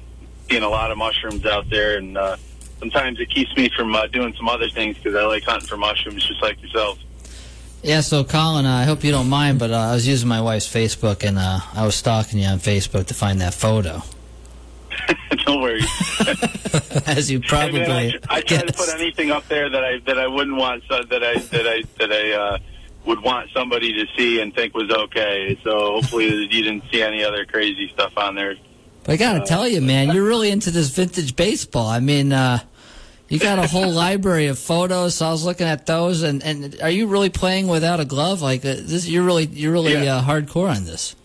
seeing 0.50 0.64
a 0.64 0.70
lot 0.70 0.92
of 0.92 0.98
mushrooms 0.98 1.46
out 1.46 1.70
there, 1.70 1.98
and 1.98 2.18
uh, 2.18 2.38
sometimes 2.80 3.20
it 3.20 3.30
keeps 3.30 3.56
me 3.58 3.70
from 3.76 3.96
uh, 3.96 4.08
doing 4.08 4.34
some 4.36 4.48
other 4.48 4.70
things 4.70 4.98
because 4.98 5.16
I 5.16 5.26
like 5.26 5.44
hunting 5.44 5.68
for 5.68 5.78
mushrooms, 5.78 6.26
just 6.26 6.42
like 6.42 6.62
yourself. 6.62 7.00
Yeah, 7.82 8.02
so 8.02 8.24
Collin, 8.24 8.66
uh, 8.66 8.78
I 8.78 8.84
hope 8.84 9.04
you 9.04 9.12
don't 9.12 9.30
mind, 9.30 9.60
but 9.60 9.70
uh, 9.70 9.76
I 9.76 9.94
was 9.94 10.08
using 10.08 10.28
my 10.28 10.42
wife's 10.42 10.68
Facebook 10.68 11.24
and 11.24 11.38
uh, 11.38 11.60
I 11.74 11.86
was 11.86 11.96
stalking 11.96 12.40
you 12.40 12.48
on 12.48 12.58
Facebook 12.58 13.06
to 13.08 13.14
find 13.14 13.42
that 13.42 13.54
photo. 13.54 14.02
Don't 15.46 15.62
worry. 15.62 15.82
As 17.06 17.30
you 17.30 17.40
Hey, 17.40 17.48
probably 17.48 17.80
man, 17.82 18.14
I, 18.30 18.38
I 18.38 18.42
try 18.42 18.58
to 18.60 18.74
put 18.74 18.90
anything 18.94 19.32
up 19.32 19.48
there 19.48 19.70
that 19.70 19.84
I 19.84 20.00
that 20.06 20.18
I 20.18 20.28
wouldn't 20.28 20.58
want 20.58 20.84
so 20.90 21.04
that 21.04 21.24
I 21.24 21.38
that 21.40 21.68
I 21.68 21.84
that 22.00 22.12
I 22.12 22.32
uh, 22.32 22.58
would 23.06 23.22
want 23.22 23.50
somebody 23.54 23.94
to 23.94 24.06
see 24.18 24.42
and 24.42 24.54
think 24.54 24.74
was 24.74 24.90
okay. 24.90 25.58
So 25.64 25.94
hopefully 25.96 26.26
you 26.52 26.64
didn't 26.64 26.84
see 26.92 27.02
any 27.02 27.24
other 27.24 27.46
crazy 27.46 27.90
stuff 27.90 28.18
on 28.18 28.36
there. 28.36 28.56
But 29.04 29.14
I 29.14 29.18
gotta 29.18 29.46
tell 29.46 29.68
you, 29.68 29.82
man, 29.82 30.14
you're 30.16 30.26
really 30.26 30.50
into 30.50 30.72
this 30.72 30.90
vintage 30.90 31.36
baseball. 31.36 31.88
I 31.88 32.00
mean, 32.00 32.34
uh, 32.34 32.60
you 33.30 33.40
got 33.40 33.60
a 33.60 33.68
whole 33.68 33.92
library 33.92 34.48
of 34.48 34.58
photos. 34.58 35.16
So 35.16 35.28
I 35.28 35.32
was 35.32 35.44
looking 35.46 35.68
at 35.68 35.86
those, 35.86 36.24
and, 36.24 36.44
and 36.44 36.80
are 36.82 36.90
you 36.90 37.08
really 37.08 37.30
playing 37.30 37.68
without 37.68 38.00
a 38.00 38.06
glove? 38.06 38.42
Like 38.42 38.62
uh, 38.66 38.76
this, 38.80 39.08
you're 39.08 39.24
really 39.24 39.46
you're 39.46 39.72
really 39.72 39.94
Yeah. 39.94 40.18
uh, 40.18 40.24
hardcore 40.24 40.76
on 40.76 40.86
this. 40.86 41.16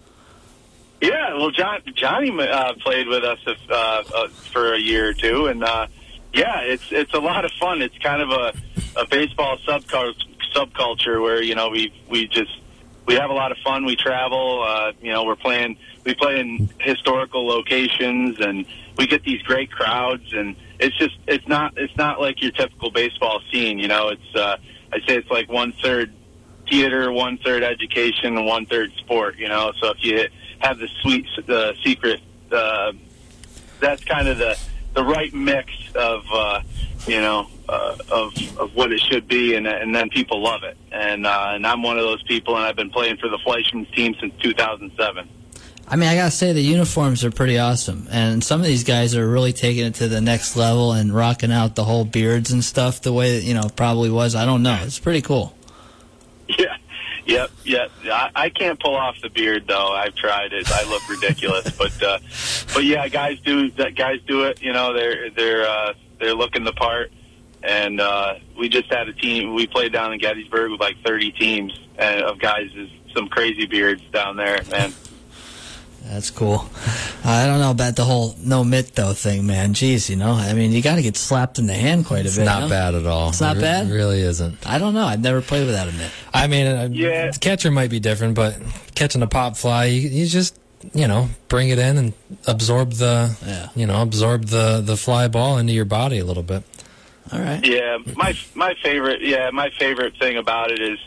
Yeah, 1.01 1.35
well, 1.35 1.51
John, 1.51 1.81
Johnny 1.95 2.31
uh, 2.31 2.75
played 2.75 3.09
with 3.09 3.25
us 3.25 3.39
if, 3.47 3.59
uh, 3.71 4.03
uh, 4.15 4.29
for 4.53 4.75
a 4.75 4.79
year 4.79 5.09
or 5.09 5.15
two, 5.15 5.47
and 5.47 5.65
uh, 5.65 5.87
yeah, 6.35 6.61
it's 6.61 6.85
it's 6.91 7.15
a 7.15 7.19
lot 7.19 7.45
of 7.45 7.51
fun. 7.53 7.81
It's 7.81 7.97
kind 7.99 8.21
of 8.21 8.31
a, 8.31 8.53
a 9.01 9.07
baseball 9.07 9.57
subculture, 9.67 10.15
subculture 10.55 11.23
where 11.23 11.43
you 11.43 11.55
know 11.55 11.71
we 11.71 11.93
we 12.09 12.29
just 12.29 12.61
we 13.07 13.15
have 13.15 13.31
a 13.31 13.33
lot 13.33 13.51
of 13.51 13.59
fun. 13.65 13.87
We 13.87 13.97
travel. 13.97 14.63
Uh, 14.63 14.93
you 15.01 15.13
know, 15.13 15.25
we're 15.25 15.37
playing. 15.37 15.79
We 16.05 16.15
play 16.15 16.39
in 16.39 16.69
historical 16.81 17.47
locations, 17.47 18.39
and 18.39 18.67
we 18.97 19.07
get 19.07 19.25
these 19.25 19.43
great 19.43 19.73
crowds. 19.73 20.33
And 20.35 20.55
it's 20.79 20.97
just 20.99 21.17
it's 21.27 21.49
not 21.49 21.79
it's 21.79 21.97
not 21.97 22.21
like 22.21 22.43
your 22.43 22.53
typical 22.53 22.91
baseball 22.91 23.41
scene. 23.51 23.79
You 23.79 23.89
know, 23.89 24.11
it's 24.11 24.35
uh, 24.37 24.59
I 24.93 24.99
say 25.07 25.17
it's 25.17 25.31
like 25.31 25.49
one 25.51 25.73
third 25.83 26.13
theater, 26.69 27.11
one 27.11 27.39
third 27.39 27.63
education, 27.63 28.45
one 28.45 28.67
third 28.67 28.93
sport. 28.99 29.39
You 29.39 29.49
know, 29.49 29.73
so 29.81 29.91
if 29.91 30.05
you 30.05 30.29
have 30.61 30.79
the 30.79 30.89
sweet 31.03 31.27
the 31.47 31.75
secret, 31.85 32.21
uh, 32.53 32.93
that's 33.81 34.05
kind 34.05 34.29
of 34.29 34.39
the 34.39 34.59
the 34.95 35.05
right 35.05 35.33
mix 35.33 35.73
of 35.95 36.25
uh, 36.33 36.61
you 37.07 37.21
know 37.21 37.47
uh, 37.69 37.97
of 38.11 38.35
of 38.59 38.75
what 38.75 38.93
it 38.93 39.01
should 39.01 39.29
be, 39.29 39.55
and 39.55 39.67
and 39.67 39.95
then 39.95 40.09
people 40.11 40.43
love 40.43 40.63
it. 40.63 40.77
And 40.93 41.27
uh, 41.27 41.53
and 41.55 41.67
I'm 41.67 41.83
one 41.83 41.99
of 41.99 42.05
those 42.05 42.23
people, 42.25 42.57
and 42.57 42.65
I've 42.65 42.77
been 42.77 42.91
playing 42.91 43.17
for 43.19 43.29
the 43.29 43.39
Fleischmann's 43.39 43.91
team 43.95 44.15
since 44.21 44.35
2007. 44.43 45.29
I 45.93 45.97
mean, 45.97 46.09
I 46.09 46.15
gotta 46.15 46.31
say 46.31 46.53
the 46.53 46.61
uniforms 46.61 47.25
are 47.25 47.33
pretty 47.33 47.59
awesome, 47.59 48.07
and 48.11 48.45
some 48.45 48.61
of 48.61 48.67
these 48.67 48.85
guys 48.85 49.17
are 49.17 49.29
really 49.29 49.53
taking 49.53 49.87
it 49.87 49.95
to 49.97 50.09
the 50.09 50.21
next 50.21 50.57
level 50.57 50.93
and 50.93 51.13
rocking 51.13 51.51
out 51.51 51.75
the 51.75 51.85
whole 51.85 52.05
beards 52.05 52.53
and 52.53 52.63
stuff 52.65 53.01
the 53.03 53.13
way 53.13 53.39
that 53.39 53.45
you 53.45 53.55
know 53.55 53.63
it 53.63 53.75
probably 53.75 54.11
was. 54.11 54.35
I 54.37 54.45
don't 54.47 54.63
know. 54.63 54.79
It's 54.83 54.99
pretty 54.99 55.23
cool. 55.23 55.55
Yeah. 56.59 56.77
Yep, 57.27 57.51
yep. 57.65 57.91
I, 58.05 58.31
I 58.35 58.49
can't 58.49 58.81
pull 58.81 58.97
off 58.97 59.17
the 59.23 59.31
beard 59.31 59.65
though. 59.67 59.93
I've 59.93 60.15
tried 60.15 60.53
it. 60.53 60.71
I 60.71 60.89
look 60.89 61.09
ridiculous, 61.09 61.71
but 61.79 62.03
uh, 62.03 62.19
but 62.75 62.85
yeah, 62.85 63.07
guys 63.09 63.39
do 63.41 63.71
that. 63.73 63.95
Guys 63.95 64.21
do 64.27 64.45
it. 64.45 64.63
You 64.63 64.73
know, 64.73 64.93
they're 64.93 65.31
they're 65.31 65.67
uh, 65.67 65.93
they're 66.19 66.35
looking 66.35 66.65
the 66.65 66.73
part. 66.73 67.13
And 67.63 68.01
uh, 68.01 68.37
we 68.59 68.71
just 68.71 68.91
had 68.91 69.09
a 69.09 69.13
team. 69.13 69.55
We 69.55 69.67
played 69.67 69.93
down 69.93 70.15
in 70.15 70.19
Gettysburg 70.19 70.71
with 70.71 70.81
like 70.81 70.97
30 71.05 71.33
teams 71.33 71.79
uh, 71.99 72.23
of 72.25 72.39
guys. 72.39 72.71
with 72.75 72.89
Some 73.15 73.29
crazy 73.29 73.67
beards 73.67 74.03
down 74.13 74.37
there, 74.37 74.63
man. 74.71 74.95
That's 76.11 76.31
cool. 76.31 76.65
I 77.25 77.47
don't 77.47 77.61
know 77.61 77.71
about 77.71 77.95
the 77.95 78.05
whole 78.05 78.35
no 78.43 78.65
mitt 78.65 78.97
though 78.97 79.13
thing, 79.13 79.47
man. 79.47 79.75
Jeez, 79.75 80.11
you 80.11 80.17
know, 80.17 80.33
I 80.33 80.55
mean, 80.55 80.73
you 80.73 80.83
got 80.83 80.97
to 80.97 81.03
get 81.03 81.17
slapped 81.17 81.59
in 81.61 81.67
the 81.69 81.75
hand 81.75 82.05
quite 82.07 82.25
a 82.25 82.29
It's 82.29 82.37
bit. 82.37 82.45
not 82.47 82.63
no? 82.63 82.69
bad 82.69 82.95
at 82.97 83.07
all. 83.07 83.29
It's 83.29 83.41
not 83.41 83.57
It 83.57 83.61
re- 83.61 83.65
bad? 83.65 83.91
really 83.91 84.21
isn't. 84.21 84.67
I 84.67 84.79
don't 84.79 84.93
know. 84.95 85.05
I've 85.07 85.21
never 85.21 85.41
played 85.41 85.67
without 85.67 85.89
a 85.89 85.93
mitt. 85.93 86.11
I 86.35 86.49
mean, 86.49 86.67
uh, 86.67 86.89
Yeah. 86.91 87.31
catcher 87.41 87.71
might 87.71 87.91
be 87.91 88.01
different, 88.01 88.35
but 88.35 88.57
catching 88.97 89.23
a 89.23 89.29
pop 89.29 89.57
fly, 89.57 89.85
you, 89.85 90.09
you 90.09 90.27
just 90.27 90.57
you 90.95 91.07
know 91.07 91.29
bring 91.49 91.69
it 91.69 91.79
in 91.79 91.97
and 91.99 92.13
absorb 92.47 92.93
the 92.95 93.37
Yeah. 93.47 93.69
you 93.77 93.87
know 93.87 94.03
absorb 94.03 94.47
the 94.47 94.81
the 94.85 94.97
fly 94.97 95.29
ball 95.29 95.59
into 95.59 95.73
your 95.73 95.85
body 95.85 96.19
a 96.19 96.25
little 96.25 96.43
bit. 96.43 96.65
All 97.33 97.39
right. 97.39 97.65
Yeah, 97.65 97.99
my 98.17 98.35
my 98.55 98.75
favorite. 98.83 99.21
Yeah, 99.23 99.51
my 99.53 99.71
favorite 99.79 100.17
thing 100.19 100.37
about 100.37 100.73
it 100.73 100.81
is 100.81 100.99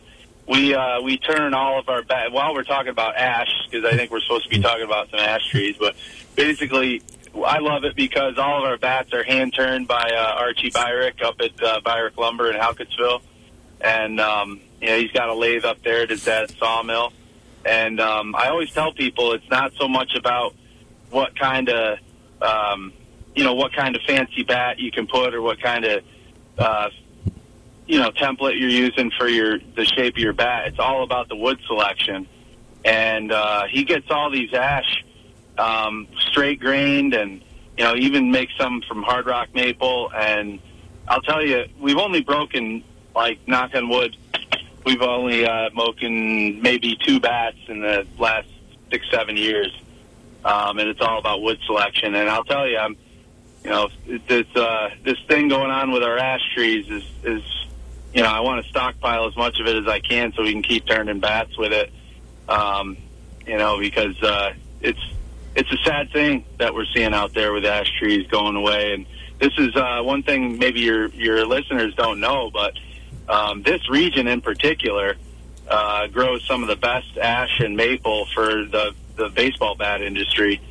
we 0.47 0.75
uh, 0.75 1.01
we 1.01 1.17
turn 1.17 1.53
all 1.53 1.79
of 1.79 1.89
our 1.89 2.03
bat. 2.03 2.31
While 2.31 2.53
we're 2.53 2.63
talking 2.63 2.89
about 2.89 3.15
ash, 3.15 3.51
because 3.69 3.85
I 3.85 3.95
think 3.95 4.12
we're 4.12 4.21
supposed 4.21 4.45
to 4.45 4.50
be 4.50 4.62
talking 4.62 4.83
about 4.83 5.09
some 5.09 5.19
ash 5.19 5.47
trees, 5.50 5.75
but 5.79 5.95
basically, 6.35 7.01
I 7.45 7.59
love 7.59 7.85
it 7.85 7.95
because 7.95 8.38
all 8.38 8.63
of 8.63 8.69
our 8.69 8.77
bats 8.77 9.13
are 9.13 9.23
hand 9.23 9.53
turned 9.53 9.88
by 9.88 10.12
uh, 10.15 10.41
Archie 10.41 10.71
Byrick 10.71 11.23
up 11.23 11.35
at 11.39 11.63
uh, 11.63 11.81
Byrick 11.81 12.17
Lumber 12.17 12.51
in 12.51 12.59
Halcottsville, 12.59 13.21
and 13.79 14.19
um, 14.19 14.59
you 14.81 14.88
know 14.88 15.00
he's 15.00 15.12
got 15.12 15.29
a 15.29 15.33
lathe 15.33 15.65
up 15.65 15.81
there 15.83 16.03
at 16.03 16.09
his 16.09 16.25
dad's 16.25 16.55
sawmill. 16.57 17.13
And 17.65 18.01
um, 18.01 18.35
I 18.35 18.50
always 18.50 18.71
tell 18.71 18.91
people 18.91 19.31
it's 19.31 19.50
not 19.50 19.71
so 19.79 19.88
much 19.88 20.15
about 20.15 20.53
what 21.09 21.39
kind 21.39 21.69
of 21.69 21.97
um, 22.41 22.91
you 23.33 23.45
know 23.45 23.53
what 23.53 23.73
kind 23.73 23.95
of 23.95 24.01
fancy 24.01 24.43
bat 24.43 24.79
you 24.79 24.91
can 24.91 25.07
put 25.07 25.33
or 25.33 25.41
what 25.41 25.62
kind 25.62 25.85
of 25.85 26.03
uh, 26.57 26.89
you 27.87 27.99
know 27.99 28.11
template 28.11 28.59
you're 28.59 28.69
using 28.69 29.11
for 29.17 29.27
your 29.27 29.59
the 29.75 29.85
shape 29.85 30.15
of 30.15 30.19
your 30.19 30.33
bat. 30.33 30.67
It's 30.67 30.79
all 30.79 31.03
about 31.03 31.29
the 31.29 31.35
wood 31.35 31.59
selection. 31.67 32.27
And 32.85 33.31
uh, 33.31 33.63
he 33.69 33.85
gets 33.85 34.11
all 34.11 34.29
these 34.29 34.53
ash 34.53 35.05
um, 35.57 36.07
straight 36.17 36.59
grained, 36.59 37.13
and 37.13 37.41
you 37.77 37.83
know 37.83 37.95
even 37.95 38.31
makes 38.31 38.53
some 38.57 38.81
from 38.87 39.03
hard 39.03 39.25
rock 39.25 39.49
maple. 39.53 40.11
And 40.13 40.59
I'll 41.07 41.21
tell 41.21 41.41
you, 41.41 41.65
we've 41.79 41.97
only 41.97 42.21
broken 42.21 42.83
like 43.15 43.39
knock 43.47 43.75
on 43.75 43.89
wood. 43.89 44.17
We've 44.85 45.01
only 45.01 45.45
uh, 45.45 45.69
broken 45.73 46.61
maybe 46.61 46.97
two 47.05 47.19
bats 47.19 47.57
in 47.67 47.79
the 47.79 48.05
last 48.19 48.49
six 48.91 49.05
seven 49.09 49.37
years, 49.37 49.73
um, 50.43 50.77
and 50.77 50.89
it's 50.89 51.01
all 51.01 51.19
about 51.19 51.41
wood 51.41 51.59
selection. 51.65 52.15
And 52.15 52.29
I'll 52.29 52.43
tell 52.43 52.67
you, 52.67 52.77
I'm 52.77 52.97
you 53.63 53.69
know, 53.69 53.89
this 54.27 54.47
uh, 54.55 54.89
this 55.05 55.17
thing 55.27 55.47
going 55.47 55.71
on 55.71 55.91
with 55.91 56.03
our 56.03 56.17
ash 56.17 56.41
trees 56.53 56.89
is 56.89 57.03
is 57.23 57.62
you 58.13 58.22
know 58.22 58.29
I 58.29 58.41
want 58.41 58.63
to 58.63 58.70
stockpile 58.70 59.27
as 59.27 59.36
much 59.36 59.60
of 59.60 59.67
it 59.67 59.75
as 59.75 59.88
I 59.88 60.00
can 60.00 60.34
so 60.34 60.43
we 60.43 60.51
can 60.51 60.62
keep 60.63 60.86
turning 60.86 61.20
bats 61.20 61.58
with 61.58 61.74
it. 61.74 61.91
Um, 62.48 62.98
you 63.46 63.58
know, 63.58 63.79
because 63.79 64.22
uh, 64.22 64.53
it's 64.82 65.00
it's 65.55 65.72
a 65.72 65.77
sad 65.84 66.12
thing 66.12 66.46
that 66.58 66.74
we're 66.74 66.86
seeing 66.93 67.13
out 67.13 67.34
there 67.34 67.53
with 67.53 67.65
ash 67.65 67.91
trees 68.00 68.27
going 68.27 68.55
away. 68.55 68.93
And 68.93 69.05
this 69.39 69.53
is 69.58 69.75
uh, 69.75 70.01
one 70.01 70.24
thing 70.24 70.58
maybe 70.58 70.82
your 70.82 71.08
your 71.08 71.46
listeners 71.46 71.93
don't 71.96 72.20
know, 72.20 72.50
but 72.51 72.77
um, 73.27 73.63
this 73.63 73.89
region 73.89 74.27
in 74.27 74.41
particular 74.41 75.15
uh, 75.67 76.08
grows 76.08 76.46
some 76.46 76.62
of 76.62 76.70
the 76.70 76.75
best 76.75 77.17
ash 77.17 77.60
and 77.60 77.75
maple 77.75 78.27
for 78.34 78.46
the 78.46 78.93
the 79.15 79.29
baseball 79.29 79.75
bat 79.75 80.01
industry. 80.01 80.62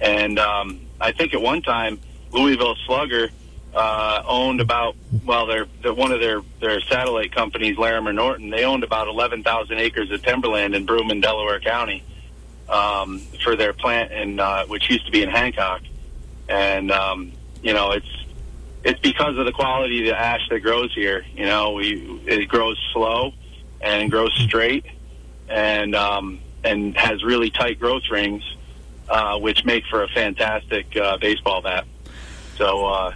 And 0.00 0.38
um, 0.38 0.80
I 1.00 1.12
think 1.12 1.34
at 1.34 1.40
one 1.40 1.62
time 1.62 1.98
Louisville 2.32 2.76
Slugger 2.86 3.30
uh, 3.76 4.22
owned 4.26 4.62
about 4.62 4.96
well, 5.26 5.46
they're, 5.46 5.66
they're 5.82 5.92
one 5.92 6.10
of 6.10 6.20
their 6.20 6.40
their 6.60 6.80
satellite 6.80 7.32
companies, 7.32 7.76
Larimer 7.76 8.12
Norton. 8.12 8.48
They 8.48 8.64
owned 8.64 8.82
about 8.82 9.06
eleven 9.06 9.42
thousand 9.42 9.78
acres 9.78 10.10
of 10.10 10.22
timberland 10.22 10.74
in 10.74 10.86
Broome, 10.86 11.20
Delaware 11.20 11.60
County, 11.60 12.02
um, 12.70 13.18
for 13.44 13.54
their 13.54 13.74
plant, 13.74 14.12
in 14.12 14.40
uh, 14.40 14.64
which 14.66 14.88
used 14.88 15.04
to 15.04 15.12
be 15.12 15.22
in 15.22 15.28
Hancock. 15.28 15.82
And 16.48 16.90
um, 16.90 17.32
you 17.62 17.74
know, 17.74 17.90
it's 17.90 18.24
it's 18.82 19.00
because 19.00 19.36
of 19.36 19.44
the 19.44 19.52
quality 19.52 20.00
of 20.00 20.06
the 20.06 20.18
ash 20.18 20.48
that 20.48 20.60
grows 20.60 20.94
here. 20.94 21.26
You 21.34 21.44
know, 21.44 21.72
we 21.72 22.22
it 22.26 22.48
grows 22.48 22.78
slow 22.94 23.34
and 23.82 24.10
grows 24.10 24.32
straight, 24.46 24.86
and 25.50 25.94
um, 25.94 26.40
and 26.64 26.96
has 26.96 27.22
really 27.22 27.50
tight 27.50 27.78
growth 27.78 28.04
rings, 28.10 28.42
uh, 29.10 29.38
which 29.38 29.66
make 29.66 29.84
for 29.90 30.02
a 30.02 30.08
fantastic 30.08 30.96
uh, 30.96 31.18
baseball 31.18 31.60
bat. 31.60 31.84
So, 32.56 32.86
uh, 32.86 33.14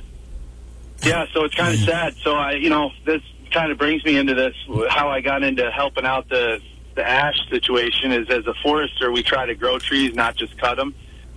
yeah, 1.02 1.26
so 1.32 1.44
it's 1.44 1.54
kind 1.54 1.74
of 1.74 1.80
sad. 1.80 2.14
So 2.22 2.34
I, 2.34 2.52
you 2.52 2.70
know, 2.70 2.90
this 3.04 3.22
kind 3.50 3.72
of 3.72 3.78
brings 3.78 4.04
me 4.04 4.16
into 4.16 4.34
this. 4.34 4.54
How 4.88 5.08
I 5.08 5.20
got 5.20 5.42
into 5.42 5.70
helping 5.70 6.04
out 6.04 6.28
the 6.28 6.60
the 6.94 7.08
ash 7.08 7.36
situation 7.48 8.12
is 8.12 8.28
as 8.28 8.46
a 8.46 8.54
forester, 8.62 9.12
we 9.12 9.22
try 9.22 9.46
to 9.46 9.54
grow 9.54 9.78
trees, 9.78 10.14
not 10.14 10.36
just 10.36 10.58
cut 10.58 10.76
them. 10.76 10.94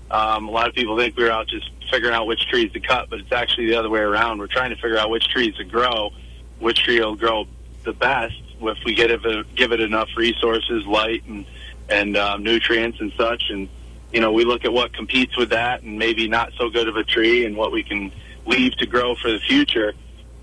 Um, 0.10 0.48
a 0.48 0.52
lot 0.52 0.68
of 0.68 0.74
people 0.74 0.98
think 0.98 1.16
we're 1.16 1.32
out 1.32 1.48
just 1.48 1.70
figuring 1.92 2.14
out 2.14 2.26
which 2.26 2.48
trees 2.48 2.72
to 2.74 2.80
cut, 2.80 3.10
but 3.10 3.20
it's 3.20 3.32
actually 3.32 3.68
the 3.68 3.76
other 3.76 3.90
way 3.90 4.00
around. 4.00 4.40
We're 4.40 4.48
trying 4.48 4.72
to 4.72 4.76
figure 4.76 4.98
out 4.98 5.10
which 5.10 5.28
trees 5.28 5.56
to 5.56 5.64
grow, 5.64 6.12
which 6.60 6.84
tree 6.84 7.00
will 7.00 7.16
grow 7.16 7.46
the 7.84 7.94
best 7.94 8.36
if 8.62 8.78
we 8.86 8.94
get 8.94 9.12
it, 9.12 9.56
give 9.56 9.72
it 9.72 9.80
enough 9.80 10.10
resources, 10.16 10.86
light, 10.86 11.24
and 11.28 11.46
and 11.90 12.16
um, 12.18 12.44
nutrients 12.44 13.00
and 13.00 13.12
such. 13.18 13.44
And 13.50 13.68
you 14.12 14.22
know, 14.22 14.32
we 14.32 14.46
look 14.46 14.66
at 14.66 14.72
what 14.72 14.94
competes 14.94 15.36
with 15.38 15.50
that, 15.50 15.84
and 15.84 15.98
maybe 15.98 16.28
not 16.28 16.54
so 16.58 16.70
good 16.70 16.88
of 16.88 16.96
a 16.96 17.04
tree, 17.04 17.46
and 17.46 17.56
what 17.58 17.72
we 17.72 17.84
can 17.84 18.12
leave 18.46 18.76
to 18.78 18.86
grow 18.86 19.16
for 19.16 19.32
the 19.32 19.40
future. 19.40 19.94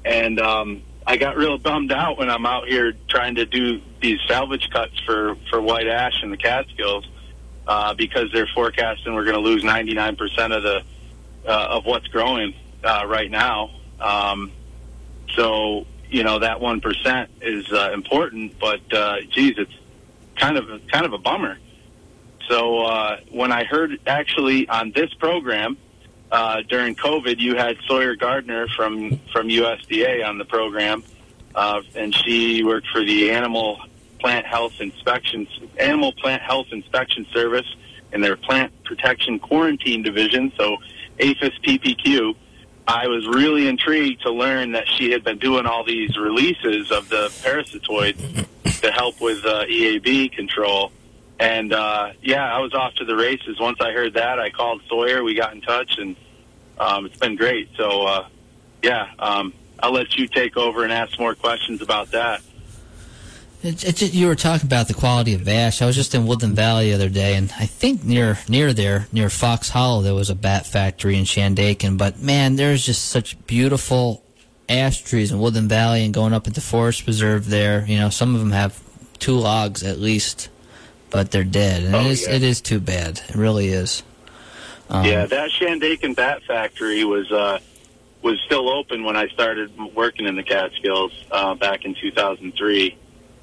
And 0.04 0.40
um, 0.40 0.83
I 1.07 1.16
got 1.16 1.37
real 1.37 1.59
bummed 1.59 1.92
out 1.92 2.19
when 2.19 2.30
I'm 2.30 2.47
out 2.47 2.69
here 2.69 2.92
trying 3.09 3.35
to 3.37 3.47
do 3.47 3.80
these 4.00 4.19
salvage 4.26 4.69
cuts 4.71 4.99
for 5.00 5.37
for 5.50 5.61
white 5.61 5.87
ash 5.87 6.23
in 6.23 6.30
the 6.30 6.37
Catskills 6.37 7.07
uh, 7.66 7.95
because 7.95 8.30
they're 8.33 8.49
forecasting 8.54 9.14
we're 9.14 9.25
going 9.25 9.37
to 9.37 9.42
lose 9.42 9.62
99% 9.62 10.57
of 10.57 10.62
the 10.62 10.83
uh, 11.47 11.66
of 11.71 11.85
what's 11.85 12.07
growing 12.09 12.54
uh, 12.85 13.04
right 13.07 13.30
now. 13.30 13.71
Um, 13.99 14.52
so 15.35 15.87
you 16.09 16.25
know 16.25 16.38
that 16.38 16.61
one 16.61 16.80
percent 16.80 17.30
is 17.40 17.71
uh, 17.73 17.92
important, 17.92 18.59
but 18.59 18.80
uh, 18.92 19.21
geez, 19.30 19.54
it's 19.59 19.73
kind 20.37 20.57
of 20.57 20.69
kind 20.88 21.07
of 21.07 21.12
a 21.12 21.19
bummer. 21.19 21.59
So 22.49 22.80
uh, 22.80 23.21
when 23.30 23.52
I 23.52 23.64
heard 23.64 24.00
actually 24.07 24.69
on 24.69 24.92
this 24.92 25.12
program 25.14 25.76
uh, 26.30 26.62
during 26.68 26.94
COVID, 26.94 27.38
you 27.38 27.56
had 27.56 27.76
Sawyer 27.87 28.14
Gardner 28.14 28.68
from 28.68 29.18
from 29.32 29.49
USDA 29.49 30.26
on 30.26 30.38
the 30.38 30.44
program, 30.44 31.02
uh, 31.54 31.82
and 31.94 32.14
she 32.14 32.62
worked 32.62 32.88
for 32.88 33.04
the 33.04 33.30
Animal 33.30 33.80
Plant 34.20 34.46
Health 34.46 34.80
Inspections 34.80 35.49
Animal 35.78 36.12
Plant 36.12 36.42
Health 36.42 36.68
Inspection 36.72 37.26
Service 37.32 37.66
in 38.12 38.20
their 38.20 38.37
Plant 38.37 38.72
Protection 38.84 39.38
Quarantine 39.38 40.02
Division. 40.02 40.52
So 40.56 40.76
APHIS 41.18 41.58
PPQ. 41.64 42.34
I 42.87 43.06
was 43.06 43.25
really 43.28 43.68
intrigued 43.68 44.22
to 44.22 44.32
learn 44.32 44.72
that 44.72 44.88
she 44.88 45.12
had 45.12 45.22
been 45.22 45.38
doing 45.38 45.64
all 45.64 45.84
these 45.84 46.16
releases 46.16 46.90
of 46.90 47.08
the 47.08 47.28
parasitoids 47.42 48.46
to 48.80 48.90
help 48.90 49.20
with 49.20 49.44
uh, 49.44 49.64
EAB 49.66 50.32
control. 50.32 50.90
And 51.40 51.73
uh, 51.73 52.12
yeah, 52.20 52.54
I 52.54 52.59
was 52.61 52.75
off 52.75 52.94
to 52.97 53.04
the 53.06 53.16
races. 53.16 53.59
Once 53.59 53.78
I 53.80 53.92
heard 53.92 54.14
that, 54.14 54.38
I 54.38 54.50
called 54.50 54.82
Sawyer. 54.88 55.25
We 55.25 55.35
got 55.35 55.54
in 55.54 55.62
touch, 55.62 55.97
and 55.99 56.14
um, 56.78 57.06
it's 57.06 57.16
been 57.16 57.35
great. 57.35 57.70
So 57.76 58.02
uh, 58.02 58.28
yeah, 58.82 59.11
um, 59.18 59.54
I'll 59.82 59.92
let 59.92 60.16
you 60.16 60.28
take 60.28 60.59
over 60.59 60.85
and 60.85 60.92
ask 60.92 61.18
more 61.18 61.35
questions 61.35 61.80
about 61.80 62.11
that. 62.11 62.42
You 63.62 64.26
were 64.26 64.37
talking 64.37 64.66
about 64.66 64.88
the 64.88 64.94
quality 64.94 65.35
of 65.35 65.47
ash. 65.47 65.82
I 65.82 65.87
was 65.87 65.97
just 65.97 66.14
in 66.14 66.26
Woodland 66.26 66.56
Valley 66.56 66.90
the 66.90 66.94
other 66.94 67.09
day, 67.11 67.35
and 67.37 67.52
I 67.59 67.66
think 67.66 68.04
near 68.04 68.38
near 68.49 68.73
there, 68.75 69.06
near 69.11 69.30
Fox 69.30 69.70
Hollow, 69.70 70.02
there 70.02 70.14
was 70.14 70.30
a 70.30 70.35
bat 70.35 70.66
factory 70.66 71.16
in 71.16 71.25
Shandaken. 71.25 71.97
But 71.97 72.20
man, 72.20 72.56
there's 72.56 72.85
just 72.85 73.06
such 73.06 73.47
beautiful 73.47 74.23
ash 74.68 75.02
trees 75.02 75.32
in 75.32 75.38
Woodland 75.38 75.70
Valley, 75.70 76.04
and 76.04 76.12
going 76.12 76.35
up 76.35 76.47
into 76.47 76.61
Forest 76.61 77.04
Preserve 77.04 77.49
there. 77.49 77.85
You 77.87 77.99
know, 77.99 78.11
some 78.11 78.35
of 78.35 78.40
them 78.40 78.52
have 78.52 78.78
two 79.18 79.35
logs 79.35 79.82
at 79.82 79.99
least, 79.99 80.49
but 81.11 81.31
they're 81.31 81.45
dead, 81.45 81.85
and 81.85 81.95
Oh, 81.95 82.00
it 82.00 82.07
is 82.07 82.26
yeah. 82.26 82.35
it 82.35 82.43
is 82.43 82.61
too 82.61 82.81
bad. 82.81 83.21
It 83.29 83.35
really 83.35 83.69
is. 83.69 84.02
Um, 84.88 85.05
yeah, 85.05 85.26
that 85.26 85.50
Shandaken 85.50 86.17
Bat 86.17 86.43
Factory 86.47 87.05
was 87.05 87.31
uh, 87.31 87.59
was 88.23 88.40
still 88.47 88.69
open 88.69 89.05
when 89.05 89.17
I 89.17 89.29
started 89.29 89.71
working 89.95 90.26
in 90.26 90.37
the 90.37 90.43
Catskills 90.43 91.12
uh, 91.31 91.55
back 91.55 91.85
in 91.85 91.95
2003, 91.95 92.97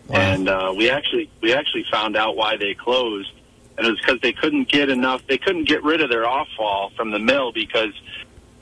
Wow. 0.08 0.16
and 0.20 0.50
uh, 0.50 0.74
we 0.76 0.90
actually 0.90 1.30
we 1.42 1.54
actually 1.54 1.86
found 1.92 2.16
out 2.18 2.36
why 2.36 2.58
they 2.58 2.74
closed, 2.74 3.32
and 3.78 3.88
it 3.88 3.90
was 3.90 4.00
because 4.00 4.20
they 4.22 4.34
couldn't 4.34 4.68
get 4.70 4.90
enough. 4.90 5.26
They 5.28 5.38
couldn't 5.38 5.66
get 5.68 5.84
rid 5.84 6.02
of 6.02 6.10
their 6.10 6.28
offall 6.28 6.92
from 6.96 7.12
the 7.12 7.20
mill 7.20 7.52
because 7.52 7.94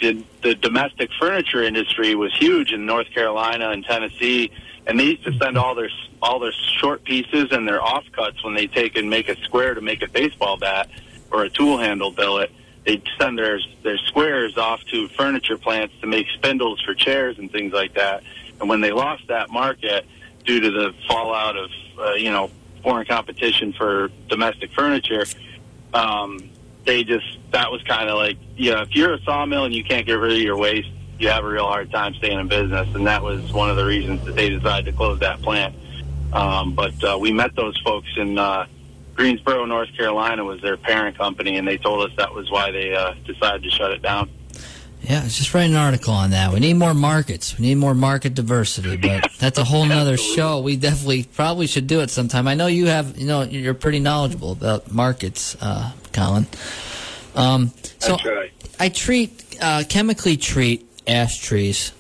the, 0.02 0.24
the 0.44 0.56
domestic 0.56 1.10
furniture 1.20 1.64
industry 1.64 2.16
was 2.16 2.36
huge 2.38 2.72
in 2.74 2.86
North 2.86 3.10
Carolina 3.12 3.70
and 3.70 3.84
Tennessee, 3.86 4.52
and 4.88 5.00
they 5.00 5.06
used 5.06 5.24
to 5.24 5.34
send 5.38 5.58
all 5.58 5.76
their 5.76 5.90
all 6.22 6.40
their 6.40 6.54
short 6.80 7.04
pieces 7.04 7.52
and 7.52 7.68
their 7.68 7.80
offcuts 7.80 8.44
when 8.44 8.54
they 8.54 8.68
take 8.68 8.98
and 8.98 9.10
make 9.10 9.30
a 9.30 9.40
square 9.44 9.74
to 9.74 9.82
make 9.82 10.02
a 10.02 10.10
baseball 10.10 10.58
bat 10.58 10.90
or 11.32 11.44
a 11.44 11.50
tool 11.50 11.78
handle 11.78 12.12
billet. 12.12 12.52
They'd 12.86 13.04
send 13.20 13.38
their 13.38 13.60
their 13.84 13.98
squares 13.98 14.58
off 14.58 14.84
to 14.92 15.08
furniture 15.10 15.58
plants 15.58 15.94
to 16.02 16.08
make 16.08 16.28
spindles 16.30 16.82
for 16.82 16.94
chairs 16.94 17.38
and 17.40 17.52
things 17.52 17.74
like 17.74 17.96
that. 17.96 18.24
And 18.60 18.70
when 18.70 18.82
they 18.82 18.92
lost 18.92 19.28
that 19.28 19.50
market 19.50 20.06
due 20.46 20.60
to 20.60 20.72
the 20.72 20.94
fallout 21.08 21.58
of 21.58 21.72
uh, 22.00 22.14
you 22.14 22.32
know 22.32 22.52
foreign 22.84 23.06
competition 23.06 23.74
for 23.74 24.10
domestic 24.30 24.72
furniture, 24.72 25.26
um, 25.94 26.50
they 26.86 27.04
just 27.04 27.40
that 27.52 27.72
was 27.72 27.82
kind 27.84 28.10
of 28.10 28.18
like 28.18 28.38
know 28.72 28.82
if 28.82 28.96
you're 28.96 29.16
a 29.16 29.22
sawmill 29.24 29.66
and 29.66 29.74
you 29.74 29.84
can't 29.84 30.06
get 30.06 30.14
rid 30.14 30.34
of 30.34 30.40
your 30.40 30.58
waste, 30.58 30.90
you 31.20 31.30
have 31.30 31.44
a 31.44 31.48
real 31.48 31.66
hard 31.66 31.92
time 31.92 32.14
staying 32.16 32.40
in 32.40 32.48
business, 32.48 32.88
and 32.94 33.08
that 33.08 33.24
was 33.24 33.52
one 33.54 33.70
of 33.70 33.78
the 33.78 33.86
reasons 33.86 34.24
that 34.26 34.36
they 34.36 34.50
decided 34.50 34.86
to 34.86 34.92
close 34.92 35.20
that 35.20 35.42
plant. 35.42 35.76
Um, 36.34 36.74
but 36.74 37.02
uh, 37.04 37.18
we 37.20 37.32
met 37.32 37.56
those 37.56 37.78
folks 37.82 38.10
in 38.18 38.38
uh, 38.38 38.68
Greensboro, 39.16 39.66
North 39.66 39.96
Carolina, 39.96 40.44
was 40.44 40.62
their 40.62 40.78
parent 40.78 41.18
company, 41.18 41.58
and 41.58 41.68
they 41.68 41.78
told 41.78 42.10
us 42.10 42.16
that 42.18 42.34
was 42.34 42.52
why 42.52 42.72
they 42.72 42.94
uh, 42.94 43.14
decided 43.26 43.64
to 43.64 43.70
shut 43.70 43.92
it 43.92 44.02
down. 44.02 44.30
Yeah, 45.04 45.22
I 45.22 45.24
was 45.26 45.38
just 45.38 45.54
writing 45.54 45.74
an 45.74 45.78
article 45.78 46.14
on 46.14 46.32
that. 46.32 46.52
We 46.52 46.60
need 46.60 46.74
more 46.74 46.96
markets. 46.96 47.58
We 47.58 47.68
need 47.68 47.76
more 47.76 47.94
market 47.94 48.34
diversity, 48.34 48.98
but 48.98 49.30
that's 49.40 49.60
a 49.60 49.64
whole 49.64 49.86
nother 49.86 50.18
show. 50.18 50.62
We 50.62 50.78
definitely 50.78 51.24
probably 51.24 51.68
should 51.68 51.86
do 51.86 52.02
it 52.02 52.10
sometime. 52.10 52.48
I 52.48 52.56
know 52.56 52.68
you 52.68 52.88
have, 52.88 53.18
you 53.18 53.28
know, 53.28 53.44
you're 53.44 53.76
pretty 53.76 54.00
knowledgeable 54.00 54.52
about 54.52 54.92
markets, 54.92 55.56
uh, 55.62 55.92
Collin. 56.12 56.48
Um, 57.36 57.72
so. 58.00 58.18
I 58.78 58.90
treat, 58.90 59.58
uh, 59.62 59.84
chemically 59.88 60.36
treat 60.36 60.86
ash 61.08 61.40
trees, 61.40 61.92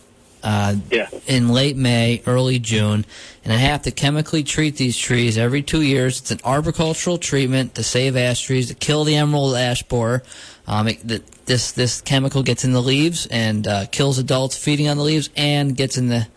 uh, 0.44 0.76
Yeah. 0.92 1.08
in 1.28 1.50
late 1.50 1.76
May, 1.76 2.22
early 2.28 2.60
June, 2.60 3.06
and 3.44 3.54
I 3.54 3.58
have 3.58 3.82
to 3.84 3.92
chemically 3.92 4.44
treat 4.44 4.78
these 4.78 4.98
trees 4.98 5.38
every 5.38 5.62
two 5.62 5.82
years. 5.82 6.20
It's 6.20 6.32
an 6.32 6.38
arboricultural 6.40 7.20
treatment 7.20 7.76
to 7.76 7.84
save 7.84 8.16
ash 8.16 8.42
trees, 8.42 8.68
to 8.68 8.74
kill 8.76 9.04
the 9.04 9.16
emerald 9.16 9.56
ash 9.56 9.84
borer. 9.84 10.24
Um, 10.68 10.88
it, 10.88 11.08
th- 11.08 11.22
this 11.46 11.72
this 11.72 12.02
chemical 12.02 12.42
gets 12.44 12.64
in 12.64 12.74
the 12.74 12.82
leaves 12.82 13.28
and 13.28 13.68
uh, 13.68 13.86
kills 13.88 14.18
adults 14.18 14.58
feeding 14.58 14.88
on 14.88 14.98
the 14.98 15.04
leaves, 15.04 15.30
and 15.36 15.76
gets 15.76 15.98
in 15.98 16.10
the 16.10 16.28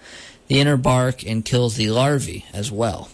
the 0.48 0.60
inner 0.60 0.76
bark 0.78 1.26
and 1.26 1.44
kills 1.44 1.76
the 1.76 1.90
larvae 1.90 2.44
as 2.54 2.70
well. 2.72 3.08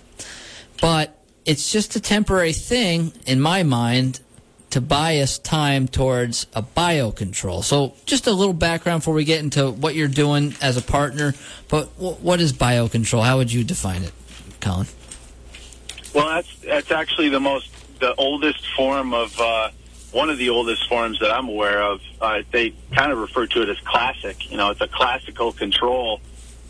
But 0.80 1.16
it's 1.44 1.70
just 1.72 1.94
a 1.96 2.00
temporary 2.00 2.52
thing 2.52 3.12
in 3.26 3.40
my 3.40 3.62
mind 3.64 4.20
to 4.74 4.80
bias 4.80 5.38
time 5.38 5.86
towards 5.86 6.48
a 6.52 6.60
biocontrol. 6.60 7.62
So, 7.62 7.94
just 8.06 8.26
a 8.26 8.32
little 8.32 8.52
background 8.52 9.02
before 9.02 9.14
we 9.14 9.24
get 9.24 9.38
into 9.38 9.70
what 9.70 9.94
you're 9.94 10.08
doing 10.08 10.52
as 10.60 10.76
a 10.76 10.82
partner. 10.82 11.32
But 11.68 11.84
wh- 11.90 12.20
what 12.20 12.40
is 12.40 12.52
biocontrol? 12.52 13.24
How 13.24 13.36
would 13.36 13.52
you 13.52 13.62
define 13.62 14.02
it, 14.02 14.12
Collin? 14.60 14.88
Well, 16.12 16.26
that's 16.26 16.58
that's 16.58 16.90
actually 16.90 17.28
the 17.28 17.38
most 17.38 17.70
the 18.00 18.16
oldest 18.16 18.66
form 18.74 19.14
of 19.14 19.38
uh, 19.38 19.70
one 20.10 20.28
of 20.28 20.38
the 20.38 20.50
oldest 20.50 20.88
forms 20.88 21.20
that 21.20 21.30
I'm 21.30 21.48
aware 21.48 21.80
of. 21.80 22.00
Uh, 22.20 22.42
they 22.50 22.74
kind 22.90 23.12
of 23.12 23.18
refer 23.18 23.46
to 23.46 23.62
it 23.62 23.68
as 23.68 23.78
classic. 23.78 24.50
You 24.50 24.56
know, 24.56 24.70
it's 24.70 24.80
a 24.80 24.88
classical 24.88 25.52
control 25.52 26.20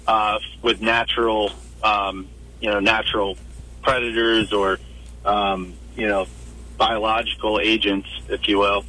uh, 0.06 0.40
with 0.60 0.82
natural, 0.82 1.52
um, 1.82 2.28
you 2.60 2.70
know, 2.70 2.80
natural 2.80 3.38
predators 3.80 4.52
or 4.52 4.78
um, 5.24 5.72
you 5.96 6.06
know 6.06 6.26
biological 6.76 7.60
agents, 7.60 8.08
if 8.28 8.48
you 8.48 8.58
will, 8.58 8.84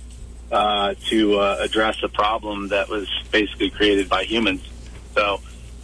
uh, 0.51 0.93
to 1.07 1.39
uh, 1.39 1.57
address 1.59 2.01
a 2.03 2.09
problem 2.09 2.69
that 2.69 2.89
was 2.89 3.07
basically 3.31 3.69
created 3.69 4.09
by 4.09 4.23
humans. 4.23 4.61
So, 5.13 5.39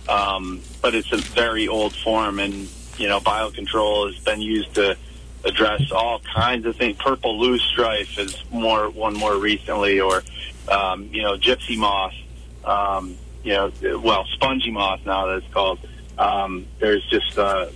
um, 0.10 0.62
but 0.82 0.96
it's 0.96 1.12
a 1.12 1.18
very 1.18 1.68
old 1.68 1.96
form, 1.96 2.40
and 2.40 2.70
you 2.98 3.08
know, 3.08 3.20
biocontrol 3.20 4.12
has 4.12 4.24
been 4.24 4.42
used 4.42 4.76
to 4.76 4.98
address 5.44 5.92
all 5.92 6.20
kinds 6.20 6.66
of 6.66 6.76
things. 6.76 6.98
Purple 6.98 7.40
loosestrife 7.40 8.20
is 8.20 8.44
more 8.52 8.90
one 8.90 9.16
more 9.16 9.36
recently, 9.38 10.00
or 10.00 10.24
um, 10.68 11.10
you 11.12 11.22
know, 11.22 11.38
gypsy 11.38 11.78
moth. 11.78 12.14
Um, 12.64 13.18
you 13.44 13.54
know, 13.54 13.72
well, 14.00 14.26
spongy 14.34 14.72
moth 14.72 15.02
now 15.06 15.28
that 15.28 15.38
it's 15.38 15.54
called. 15.54 15.80
Um, 16.18 16.68
there's 16.80 17.04
just 17.10 17.38
uh, 17.38 17.68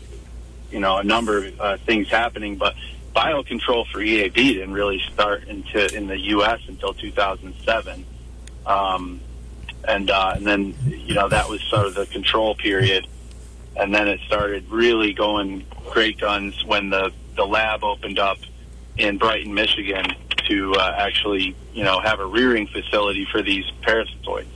you 0.69 0.79
know 0.79 0.97
a 0.97 1.03
number 1.03 1.45
of 1.45 1.59
uh, 1.59 1.77
things 1.77 2.09
happening, 2.09 2.55
but 2.57 2.75
biocontrol 3.15 3.87
for 3.87 3.99
EAB 3.99 4.33
didn't 4.33 4.73
really 4.73 4.99
start 5.13 5.47
into 5.47 5.95
in 5.95 6.07
the 6.07 6.19
U.S. 6.19 6.59
until 6.67 6.93
2007. 6.93 8.05
Um, 8.65 9.21
and 9.87 10.09
uh, 10.09 10.33
and 10.35 10.45
then 10.45 10.75
you 10.85 11.13
know 11.13 11.29
that 11.29 11.47
was 11.47 11.61
sort 11.63 11.85
of 11.85 11.95
the 11.95 12.05
control 12.07 12.55
period, 12.55 13.07
and 13.77 13.93
then 13.93 14.07
it 14.07 14.19
started 14.25 14.69
really 14.69 15.13
going 15.13 15.65
great 15.91 16.19
guns 16.19 16.63
when 16.65 16.89
the 16.89 17.11
the 17.35 17.45
lab 17.45 17.83
opened 17.83 18.19
up 18.19 18.37
in 18.97 19.17
Brighton, 19.17 19.53
Michigan, 19.53 20.05
to 20.47 20.73
uh, 20.73 20.95
actually 20.97 21.55
you 21.73 21.83
know 21.83 21.99
have 21.99 22.19
a 22.19 22.25
rearing 22.25 22.67
facility 22.67 23.27
for 23.31 23.41
these 23.41 23.65
parasitoids. 23.83 24.47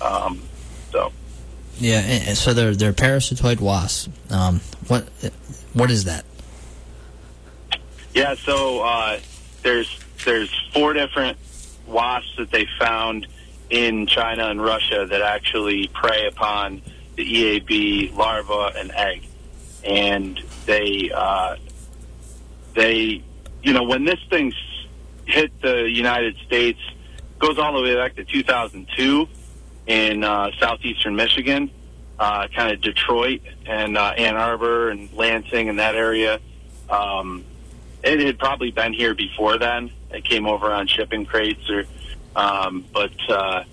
Um, 0.00 0.40
so 0.90 1.12
Yeah, 1.78 2.34
so 2.34 2.54
they're 2.54 2.74
they're 2.74 2.92
parasitoid 2.92 3.60
wasps. 3.60 4.08
Um, 4.30 4.60
what 4.86 5.08
what 5.72 5.90
is 5.90 6.04
that? 6.04 6.24
Yeah, 8.14 8.34
so 8.34 8.80
uh, 8.80 9.20
there's 9.62 9.98
there's 10.24 10.50
four 10.72 10.92
different 10.92 11.38
wasps 11.86 12.32
that 12.38 12.50
they 12.50 12.66
found 12.78 13.26
in 13.70 14.06
China 14.06 14.48
and 14.48 14.62
Russia 14.62 15.06
that 15.08 15.22
actually 15.22 15.88
prey 15.88 16.26
upon 16.26 16.82
the 17.16 17.24
EAB 17.24 18.14
larva 18.16 18.72
and 18.76 18.92
egg, 18.92 19.22
and 19.84 20.38
they 20.66 21.10
uh, 21.14 21.56
they 22.74 23.22
you 23.62 23.72
know 23.72 23.84
when 23.84 24.04
this 24.04 24.20
thing 24.28 24.52
hit 25.26 25.50
the 25.62 25.88
United 25.88 26.36
States 26.46 26.80
goes 27.38 27.58
all 27.58 27.72
the 27.74 27.82
way 27.82 27.94
back 27.96 28.14
to 28.16 28.24
2002 28.24 29.26
in 29.86 30.22
uh, 30.24 30.50
southeastern 30.60 31.16
Michigan. 31.16 31.70
uh, 32.18 32.46
kind 32.54 32.72
of 32.72 32.80
Detroit 32.80 33.40
and 33.66 33.96
uh, 33.98 34.12
Ann 34.16 34.36
Arbor 34.36 34.90
and 34.90 35.12
Lansing 35.12 35.68
and 35.68 35.78
that 35.78 35.96
area. 35.96 36.38
Um, 36.88 37.44
it 38.02 38.20
had 38.20 38.38
probably 38.38 38.70
been 38.70 38.92
here 38.92 39.14
before 39.14 39.58
then. 39.58 39.90
It 40.10 40.24
came 40.24 40.46
over 40.46 40.72
on 40.72 40.86
shipping 40.86 41.24
crates, 41.24 41.68
or 41.70 41.84
um, 42.36 42.84
but 42.92 43.12
uh, 43.28 43.64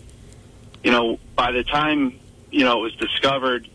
you 0.84 0.92
know, 0.92 1.20
by 1.36 1.52
the 1.52 1.64
time 1.64 2.20
you 2.52 2.64
know 2.66 2.80
it 2.80 2.84
was 2.84 2.96
discovered 2.96 3.68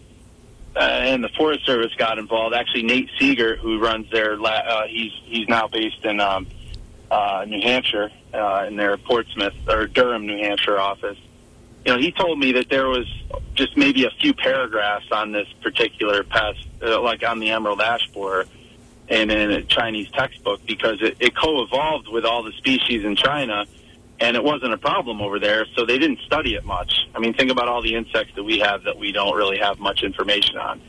uh, 0.76 0.80
and 0.80 1.22
the 1.22 1.28
Forest 1.28 1.64
Service 1.64 1.94
got 1.96 2.18
involved, 2.18 2.54
actually 2.54 2.82
Nate 2.82 3.08
Siegert, 3.20 3.58
who 3.58 3.78
runs 3.78 4.10
their, 4.10 4.36
la- 4.36 4.50
uh, 4.50 4.86
he's 4.86 5.12
he's 5.24 5.48
now 5.48 5.68
based 5.68 6.04
in 6.04 6.20
um, 6.20 6.46
uh, 7.10 7.44
New 7.46 7.60
Hampshire 7.60 8.10
uh, 8.32 8.64
in 8.66 8.76
their 8.76 8.96
Portsmouth 8.96 9.54
or 9.68 9.86
Durham, 9.86 10.26
New 10.26 10.38
Hampshire 10.38 10.78
office. 10.78 11.18
You 11.86 11.92
know, 11.92 11.98
he 11.98 12.12
told 12.12 12.38
me 12.38 12.52
that 12.52 12.70
there 12.70 12.88
was 12.88 13.06
just 13.54 13.76
maybe 13.76 14.04
a 14.04 14.10
few 14.20 14.34
paragraphs 14.34 15.06
on 15.12 15.32
this 15.32 15.46
particular 15.62 16.24
pest, 16.24 16.66
uh, 16.82 17.00
like 17.00 17.22
on 17.22 17.38
the 17.38 17.50
emerald 17.50 17.80
ash 17.80 18.08
borer, 18.08 18.46
and 19.08 19.30
in 19.30 19.50
a 19.50 19.62
Chinese 19.62 20.10
textbook 20.12 20.64
because 20.66 21.00
it, 21.02 21.16
it 21.20 21.36
co-evolved 21.36 22.08
with 22.08 22.24
all 22.24 22.42
the 22.42 22.52
species 22.52 23.04
in 23.04 23.16
China, 23.16 23.66
and 24.20 24.36
it 24.36 24.42
wasn't 24.42 24.72
a 24.72 24.78
problem 24.78 25.20
over 25.20 25.38
there, 25.38 25.66
so 25.74 25.84
they 25.84 25.98
didn't 25.98 26.20
study 26.20 26.54
it 26.54 26.64
much. 26.64 27.08
I 27.14 27.18
mean, 27.18 27.34
think 27.34 27.50
about 27.50 27.68
all 27.68 27.82
the 27.82 27.94
insects 27.94 28.34
that 28.36 28.44
we 28.44 28.60
have 28.60 28.84
that 28.84 28.98
we 28.98 29.12
don't 29.12 29.36
really 29.36 29.58
have 29.58 29.78
much 29.78 30.02
information 30.02 30.56
on. 30.56 30.80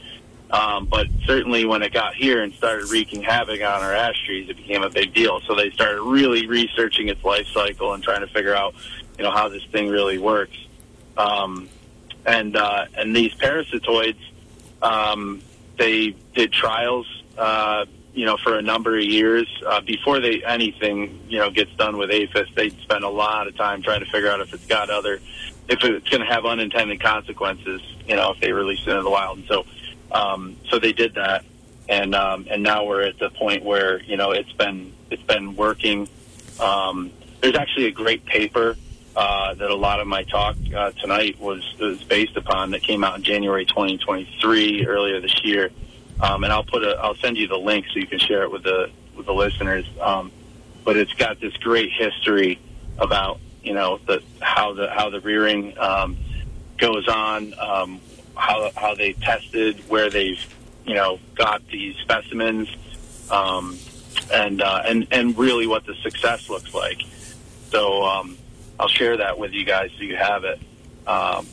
Um, 0.52 0.86
but 0.86 1.08
certainly 1.26 1.66
when 1.66 1.82
it 1.82 1.92
got 1.92 2.14
here 2.16 2.44
and 2.44 2.54
started 2.54 2.90
wreaking 2.90 3.24
havoc 3.24 3.62
on 3.62 3.82
our 3.82 3.94
ash 3.94 4.16
trees, 4.26 4.48
it 4.50 4.58
became 4.58 4.84
a 4.84 4.90
big 4.90 5.14
deal. 5.14 5.42
So 5.42 5.56
they 5.56 5.72
started 5.72 6.02
really 6.02 6.48
researching 6.48 7.10
its 7.10 7.24
life 7.24 7.48
cycle 7.48 7.94
and 7.94 8.04
trying 8.04 8.22
to 8.22 8.28
figure 8.28 8.56
out, 8.56 8.76
you 9.18 9.24
know, 9.24 9.32
how 9.32 9.50
this 9.50 9.64
thing 9.72 9.90
really 9.90 10.20
works. 10.20 10.56
Um, 11.18 11.68
and 12.26 12.56
uh, 12.56 12.86
and 12.96 13.16
these 13.16 13.34
parasitoids, 13.34 14.20
um, 14.82 15.42
they 15.78 16.16
did 16.34 16.52
trials, 16.52 17.08
uh, 17.38 17.86
you 18.16 18.26
know, 18.26 18.38
for 18.38 18.58
a 18.58 18.62
number 18.62 18.98
of 18.98 19.04
years 19.04 19.46
uh, 19.68 19.82
before 19.82 20.22
they 20.22 20.42
anything, 20.44 21.20
you 21.28 21.38
know, 21.38 21.52
gets 21.52 21.72
done 21.76 21.98
with 21.98 22.10
aphis. 22.10 22.48
They 22.56 22.70
spend 22.70 23.04
a 23.04 23.10
lot 23.10 23.48
of 23.48 23.58
time 23.58 23.82
trying 23.82 24.00
to 24.00 24.10
figure 24.10 24.32
out 24.32 24.40
if 24.40 24.54
it's 24.54 24.66
got 24.66 24.90
other, 24.90 25.16
if 25.68 25.84
it's 25.84 26.10
going 26.10 26.22
to 26.22 26.26
have 26.26 26.46
unintended 26.46 27.02
consequences, 27.02 27.82
you 28.08 28.16
know, 28.16 28.32
if 28.32 28.40
they 28.40 28.54
release 28.54 28.80
it 28.88 28.90
into 28.90 29.04
the 29.04 29.10
wild. 29.10 29.40
And 29.40 29.48
so, 29.48 29.66
um, 30.14 30.56
so 30.70 30.80
they 30.80 30.94
did 30.94 31.16
that, 31.16 31.44
and 31.90 32.16
um, 32.16 32.48
and 32.50 32.64
now 32.64 32.86
we're 32.86 33.02
at 33.02 33.20
the 33.20 33.30
point 33.32 33.66
where 33.66 34.02
you 34.02 34.16
know 34.16 34.32
it's 34.32 34.54
been 34.54 34.94
it's 35.12 35.24
been 35.24 35.56
working. 35.58 36.08
Um, 36.60 37.12
there's 37.42 37.56
actually 37.56 37.88
a 37.88 37.92
great 37.92 38.26
paper 38.26 38.78
uh, 39.16 39.54
that 39.54 39.70
a 39.70 39.76
lot 39.76 40.00
of 40.00 40.08
my 40.08 40.24
talk 40.24 40.56
uh, 40.74 40.92
tonight 40.92 41.38
was 41.40 41.64
was 41.80 42.02
based 42.04 42.38
upon 42.38 42.72
that 42.72 42.82
came 42.82 43.04
out 43.04 43.18
in 43.18 43.24
January 43.24 43.66
2023 43.66 44.86
earlier 44.88 45.20
this 45.20 45.44
year. 45.44 45.70
Um, 46.22 46.44
and 46.44 46.54
I'll 46.54 46.64
put 46.64 46.84
a 46.84 46.98
I'll 46.98 47.16
send 47.16 47.38
you 47.38 47.48
the 47.48 47.58
link 47.58 47.86
so 47.92 48.00
you 48.00 48.08
can 48.08 48.20
share 48.20 48.44
it 48.44 48.52
with 48.52 48.64
the 48.64 48.90
with 49.16 49.26
the 49.26 49.34
listeners. 49.34 49.86
Um, 50.00 50.32
but 50.84 50.96
it's 50.98 51.14
got 51.14 51.40
this 51.40 51.56
great 51.58 51.92
history 51.92 52.60
about 52.98 53.40
you 53.64 53.74
know 53.74 54.00
the 54.06 54.22
how 54.40 54.74
the 54.74 54.90
how 54.90 55.10
the 55.10 55.20
rearing 55.20 55.78
um, 55.78 56.18
goes 56.78 57.08
on, 57.08 57.54
um, 57.60 58.00
how 58.36 58.72
how 58.76 58.96
they 58.96 59.14
tested, 59.14 59.78
where 59.90 60.10
they've 60.10 60.40
you 60.86 60.94
know 60.94 61.20
got 61.36 61.66
these 61.68 61.96
specimens, 61.98 62.70
um, 63.30 63.78
and 64.32 64.62
uh, 64.62 64.84
and 64.86 65.08
and 65.12 65.38
really 65.38 65.68
what 65.68 65.86
the 65.86 65.96
success 65.96 66.50
looks 66.50 66.74
like. 66.74 67.02
So 67.72 68.04
um, 68.04 68.38
I'll 68.80 68.88
share 68.88 69.18
that 69.18 69.38
with 69.38 69.52
you 69.52 69.66
guys 69.66 69.92
so 69.98 70.04
you 70.04 70.16
have 70.16 70.44
it. 70.46 70.60
Um, 71.08 71.48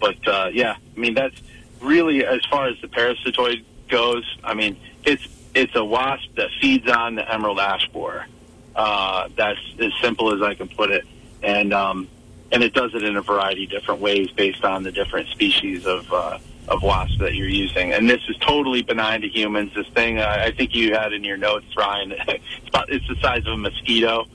but 0.00 0.26
uh, 0.26 0.50
yeah, 0.52 0.76
I 0.96 0.98
mean 0.98 1.14
that's 1.14 1.36
really 1.80 2.24
as 2.24 2.44
far 2.46 2.68
as 2.68 2.80
the 2.80 2.88
parasitoid 2.88 3.64
goes. 3.94 4.24
I 4.42 4.54
mean 4.54 4.76
it's 5.04 5.26
it's 5.54 5.74
a 5.76 5.84
wasp 5.84 6.34
that 6.34 6.48
feeds 6.60 6.90
on 6.90 7.14
the 7.14 7.32
emerald 7.32 7.60
ash 7.60 7.88
borer. 7.92 8.26
Uh, 8.74 9.28
that's 9.36 9.60
as 9.78 9.92
simple 10.02 10.34
as 10.34 10.42
I 10.42 10.54
can 10.54 10.68
put 10.68 10.90
it, 10.90 11.04
and 11.42 11.72
um, 11.72 12.08
and 12.50 12.62
it 12.62 12.74
does 12.74 12.92
it 12.94 13.04
in 13.04 13.16
a 13.16 13.22
variety 13.22 13.64
of 13.64 13.70
different 13.70 14.00
ways 14.00 14.30
based 14.32 14.64
on 14.64 14.82
the 14.82 14.90
different 14.90 15.28
species 15.28 15.86
of 15.86 16.12
uh, 16.12 16.38
of 16.66 16.82
wasps 16.82 17.18
that 17.20 17.34
you're 17.34 17.48
using. 17.48 17.92
And 17.92 18.10
this 18.10 18.22
is 18.28 18.36
totally 18.38 18.82
benign 18.82 19.20
to 19.20 19.28
humans. 19.28 19.72
This 19.74 19.86
thing, 19.88 20.18
uh, 20.18 20.38
I 20.40 20.50
think 20.50 20.74
you 20.74 20.94
had 20.94 21.12
in 21.12 21.22
your 21.22 21.36
notes, 21.36 21.66
Ryan. 21.76 22.12
it's, 22.28 22.68
about, 22.68 22.90
it's 22.90 23.06
the 23.06 23.16
size 23.16 23.46
of 23.46 23.52
a 23.52 23.56
mosquito. 23.56 24.26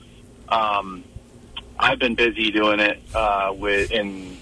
Um, 0.47 1.03
I've 1.77 1.99
been 1.99 2.15
busy 2.15 2.51
doing 2.51 2.79
it 2.79 3.01
uh, 3.13 3.53
with 3.55 3.91
in 3.91 4.37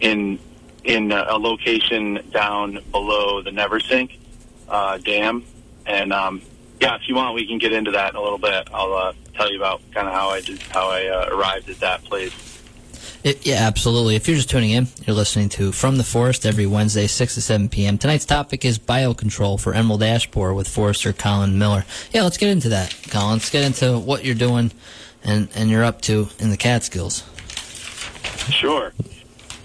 in 0.00 0.38
in 0.84 1.12
a 1.12 1.36
location 1.36 2.20
down 2.30 2.78
below 2.90 3.42
the 3.42 3.50
Neversink 3.50 4.18
uh, 4.68 4.98
Dam, 4.98 5.44
and 5.86 6.12
um, 6.12 6.42
yeah, 6.80 6.96
if 6.96 7.08
you 7.08 7.14
want, 7.14 7.34
we 7.34 7.46
can 7.46 7.58
get 7.58 7.72
into 7.72 7.90
that 7.92 8.10
in 8.10 8.16
a 8.16 8.22
little 8.22 8.38
bit. 8.38 8.68
I'll 8.72 8.92
uh, 8.92 9.12
tell 9.34 9.50
you 9.50 9.58
about 9.58 9.80
kind 9.92 10.06
of 10.06 10.14
how 10.14 10.28
I 10.28 10.40
did, 10.40 10.60
how 10.62 10.88
I 10.88 11.06
uh, 11.06 11.28
arrived 11.30 11.68
at 11.70 11.80
that 11.80 12.04
place. 12.04 12.32
It, 13.22 13.46
yeah, 13.46 13.66
absolutely. 13.66 14.16
If 14.16 14.28
you're 14.28 14.36
just 14.36 14.50
tuning 14.50 14.70
in, 14.70 14.88
you're 15.06 15.16
listening 15.16 15.48
to 15.50 15.72
From 15.72 15.96
the 15.96 16.04
Forest 16.04 16.44
every 16.44 16.66
Wednesday, 16.66 17.06
6 17.06 17.34
to 17.34 17.40
7 17.40 17.70
p.m. 17.70 17.96
Tonight's 17.96 18.26
topic 18.26 18.66
is 18.66 18.78
biocontrol 18.78 19.58
for 19.58 19.72
emerald 19.72 20.02
ash 20.02 20.30
borer 20.30 20.52
with 20.52 20.68
Forester 20.68 21.14
Collin 21.14 21.58
Miller. 21.58 21.86
Yeah, 22.12 22.22
let's 22.24 22.36
get 22.36 22.50
into 22.50 22.68
that, 22.68 22.94
Collin. 23.08 23.36
Let's 23.36 23.48
get 23.48 23.64
into 23.64 23.98
what 23.98 24.26
you're 24.26 24.34
doing 24.34 24.72
and, 25.24 25.48
and 25.54 25.70
you're 25.70 25.84
up 25.84 26.02
to 26.02 26.28
in 26.38 26.50
the 26.50 26.58
Catskills. 26.58 27.24
Sure. 28.50 28.92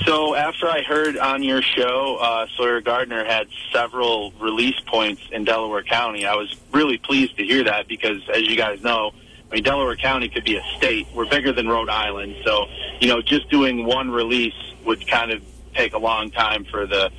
So 0.06 0.34
after 0.34 0.68
I 0.68 0.82
heard 0.82 1.18
on 1.18 1.44
your 1.44 1.62
show, 1.62 2.18
uh, 2.22 2.48
Sawyer 2.56 2.80
Gardner 2.80 3.26
had 3.26 3.48
several 3.72 4.32
release 4.40 4.80
points 4.86 5.22
in 5.32 5.44
Delaware 5.44 5.84
County. 5.84 6.26
I 6.26 6.36
was 6.36 6.56
really 6.72 6.98
pleased 6.98 7.36
to 7.38 7.44
hear 7.44 7.64
that 7.66 7.88
because, 7.88 8.22
as 8.30 8.44
you 8.44 8.56
guys 8.56 8.82
know, 8.82 9.12
I 9.52 9.56
mean 9.56 9.64
Delaware 9.64 9.98
County 9.98 10.30
could 10.30 10.46
be 10.46 10.56
a 10.56 10.64
state. 10.78 11.08
We're 11.14 11.28
bigger 11.28 11.52
than 11.52 11.68
Rhode 11.68 11.90
Island, 11.90 12.38
so 12.46 12.68
you 13.02 13.08
know 13.08 13.22
just 13.22 13.50
doing 13.50 13.86
one 13.86 14.10
release 14.10 14.54
would 14.86 15.06
kind 15.08 15.32
of 15.32 15.44
take 15.74 15.94
a 15.94 15.98
long 15.98 16.32
time 16.32 16.66
for 16.66 16.86
the 16.86 17.12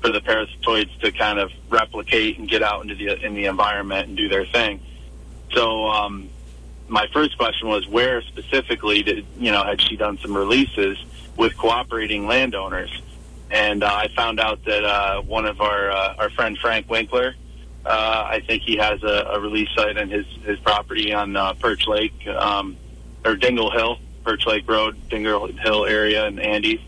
for 0.00 0.10
the 0.10 0.20
parasitoids 0.20 0.98
to 1.00 1.10
kind 1.12 1.38
of 1.38 1.50
replicate 1.68 2.38
and 2.38 2.48
get 2.48 2.62
out 2.62 2.82
into 2.82 2.94
the 2.94 3.24
in 3.24 3.34
the 3.34 3.46
environment 3.46 4.08
and 4.08 4.16
do 4.16 4.28
their 4.28 4.44
thing. 4.46 4.80
So 5.52 5.88
um, 5.88 6.28
my 6.86 7.06
first 7.12 7.36
question 7.38 7.68
was 7.68 7.88
where 7.88 8.22
specifically 8.22 9.02
did 9.02 9.26
you 9.38 9.50
know 9.50 9.64
had 9.64 9.80
she 9.80 9.96
done 9.96 10.18
some 10.18 10.36
releases 10.36 10.98
with 11.40 11.56
cooperating 11.56 12.26
landowners? 12.26 13.02
And 13.50 13.82
uh, 13.82 13.86
I 13.92 14.08
found 14.08 14.38
out 14.38 14.62
that 14.66 14.84
uh, 14.84 15.22
one 15.22 15.46
of 15.46 15.60
our 15.60 15.90
uh, 15.90 16.14
our 16.18 16.30
friend 16.30 16.56
Frank 16.58 16.88
Winkler, 16.88 17.34
uh, 17.84 18.28
I 18.30 18.40
think 18.46 18.62
he 18.62 18.76
has 18.76 19.02
a, 19.02 19.32
a 19.32 19.40
release 19.40 19.68
site 19.74 19.98
on 19.98 20.08
his 20.08 20.26
his 20.44 20.60
property 20.60 21.12
on 21.12 21.34
uh, 21.34 21.54
Perch 21.54 21.88
Lake 21.88 22.14
um, 22.28 22.76
or 23.24 23.34
Dingle 23.34 23.72
Hill, 23.72 23.98
Perch 24.22 24.46
Lake 24.46 24.68
Road, 24.68 24.96
Dingle 25.08 25.48
Hill 25.48 25.86
area 25.86 26.26
in 26.28 26.38
Andes. 26.38 26.78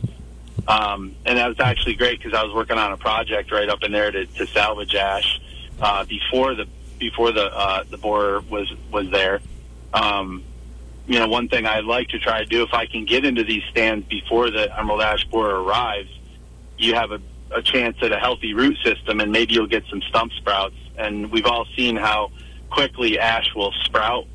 Um, 0.69 1.17
and 1.27 1.39
that 1.39 1.49
was 1.49 1.59
actually 1.59 1.95
great 1.95 2.19
because 2.23 2.39
I 2.39 2.45
was 2.45 2.55
working 2.55 2.79
on 2.79 2.93
a 2.93 2.97
project 2.97 3.51
right 3.51 3.69
up 3.69 3.83
in 3.83 3.91
there 3.91 4.13
to, 4.13 4.27
to 4.27 4.47
salvage 4.47 4.95
ash 4.95 5.41
uh, 5.81 6.05
before 6.05 6.55
the 6.55 6.69
before 7.01 7.33
the 7.33 7.47
uh, 7.47 7.83
the 7.91 7.99
borer 7.99 8.41
was 8.43 8.73
was 8.93 9.11
there. 9.11 9.41
Um, 9.93 10.45
you 11.07 11.19
know, 11.19 11.29
one 11.29 11.49
thing 11.49 11.67
I'd 11.67 11.85
like 11.85 12.09
to 12.09 12.19
try 12.19 12.41
to 12.41 12.47
do 12.47 12.63
if 12.63 12.73
I 12.73 12.87
can 12.87 13.05
get 13.05 13.25
into 13.25 13.45
these 13.45 13.63
stands 13.71 14.07
before 14.07 14.51
the 14.51 14.77
emerald 14.79 15.03
ash 15.03 15.25
borer 15.25 15.63
arrives, 15.63 16.11
you 16.79 16.95
have 16.95 17.11
a, 17.11 17.21
a 17.51 17.63
chance 17.63 17.97
at 18.03 18.13
a 18.13 18.19
healthy 18.19 18.55
root 18.55 18.77
system, 18.85 19.21
and 19.21 19.33
maybe 19.33 19.55
you'll 19.55 19.67
get 19.67 19.85
some 19.91 20.01
stump 20.03 20.33
sprouts. 20.33 20.77
And 20.97 21.31
we've 21.31 21.47
all 21.47 21.67
seen 21.77 21.97
how 21.97 22.31
quickly 22.71 23.19
ash 23.19 23.55
will 23.55 23.73
sprout 23.85 24.27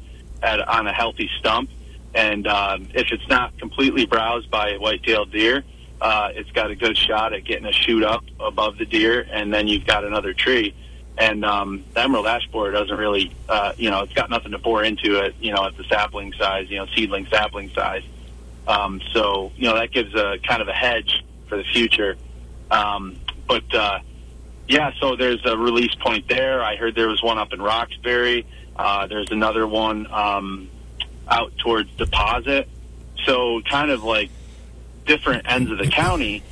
at, 0.42 0.60
on 0.68 0.88
a 0.88 0.94
healthy 0.94 1.30
stump. 1.40 1.70
And 2.14 2.48
um, 2.48 2.88
if 2.94 3.12
it's 3.12 3.28
not 3.28 3.58
completely 3.60 4.06
browsed 4.06 4.50
by 4.50 4.72
a 4.72 4.80
white-tailed 4.80 5.32
deer, 5.32 5.64
uh, 6.02 6.30
it's 6.34 6.52
got 6.52 6.70
a 6.70 6.76
good 6.76 6.98
shot 6.98 7.34
at 7.34 7.44
getting 7.44 7.66
a 7.66 7.72
shoot 7.72 8.04
up 8.04 8.24
above 8.40 8.78
the 8.78 8.86
deer, 8.86 9.28
and 9.32 9.54
then 9.54 9.68
you've 9.68 9.86
got 9.86 10.04
another 10.04 10.34
tree. 10.34 10.76
And 11.18 11.44
um, 11.44 11.84
the 11.94 12.02
emerald 12.02 12.28
ash 12.28 12.48
borer 12.48 12.72
doesn't 12.72 12.96
really, 12.96 13.34
uh, 13.50 13.74
you 13.76 13.90
know, 13.90 14.02
it's 14.02 14.14
got 14.14 14.30
nothing 14.30 14.52
to 14.52 14.60
bore 14.60 14.84
into 14.84 15.20
it, 15.24 15.36
you 15.40 15.52
know, 15.52 15.66
at 15.66 15.76
the 15.76 15.84
sapling 15.86 16.32
size, 16.34 16.70
you 16.70 16.78
know, 16.78 16.86
seedling 16.96 17.26
sapling 17.26 17.72
size. 17.72 18.04
Um, 18.68 19.02
so, 19.14 19.52
you 19.56 19.68
know, 19.68 19.76
that 19.76 19.92
gives 19.92 20.14
a 20.14 20.38
kind 20.48 20.62
of 20.62 20.68
a 20.68 20.74
hedge 20.74 21.24
for 21.48 21.58
the 21.58 21.64
future. 21.64 22.18
Um, 22.70 23.18
but, 23.48 23.74
uh, 23.74 24.00
yeah, 24.68 24.92
so 25.00 25.16
there's 25.16 25.44
a 25.46 25.58
release 25.58 25.96
point 25.96 26.28
there. 26.28 26.62
I 26.62 26.76
heard 26.76 26.94
there 26.94 27.08
was 27.08 27.24
one 27.24 27.38
up 27.40 27.54
in 27.54 27.62
Roxbury. 27.62 28.46
Uh, 28.76 29.08
there's 29.08 29.32
another 29.32 29.66
one 29.66 30.06
um, 30.12 30.70
out 31.28 31.58
towards 31.58 31.90
Deposit. 31.96 32.70
So 33.26 33.62
kind 33.62 33.90
of 33.90 34.04
like 34.04 34.30
different 35.06 35.50
ends 35.50 35.72
of 35.72 35.78
the 35.80 35.88
county 35.88 36.44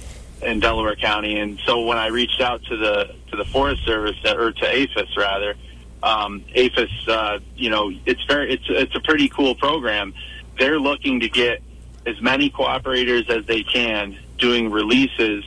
in 0.41 0.59
Delaware 0.59 0.95
County. 0.95 1.39
And 1.39 1.59
so 1.65 1.81
when 1.81 1.97
I 1.97 2.07
reached 2.07 2.41
out 2.41 2.63
to 2.65 2.77
the 2.77 3.15
to 3.31 3.37
the 3.37 3.45
Forest 3.45 3.85
Service 3.85 4.17
or 4.25 4.51
to 4.51 4.65
APHIS 4.65 5.17
rather, 5.17 5.55
um, 6.03 6.43
APHIS, 6.55 7.07
uh, 7.07 7.39
you 7.55 7.69
know, 7.69 7.91
it's 8.05 8.23
very 8.25 8.53
it's 8.53 8.65
it's 8.67 8.95
a 8.95 9.01
pretty 9.01 9.29
cool 9.29 9.55
program. 9.55 10.13
They're 10.57 10.79
looking 10.79 11.19
to 11.21 11.29
get 11.29 11.61
as 12.05 12.21
many 12.21 12.49
cooperators 12.49 13.29
as 13.29 13.45
they 13.45 13.63
can 13.63 14.17
doing 14.37 14.69
releases 14.69 15.43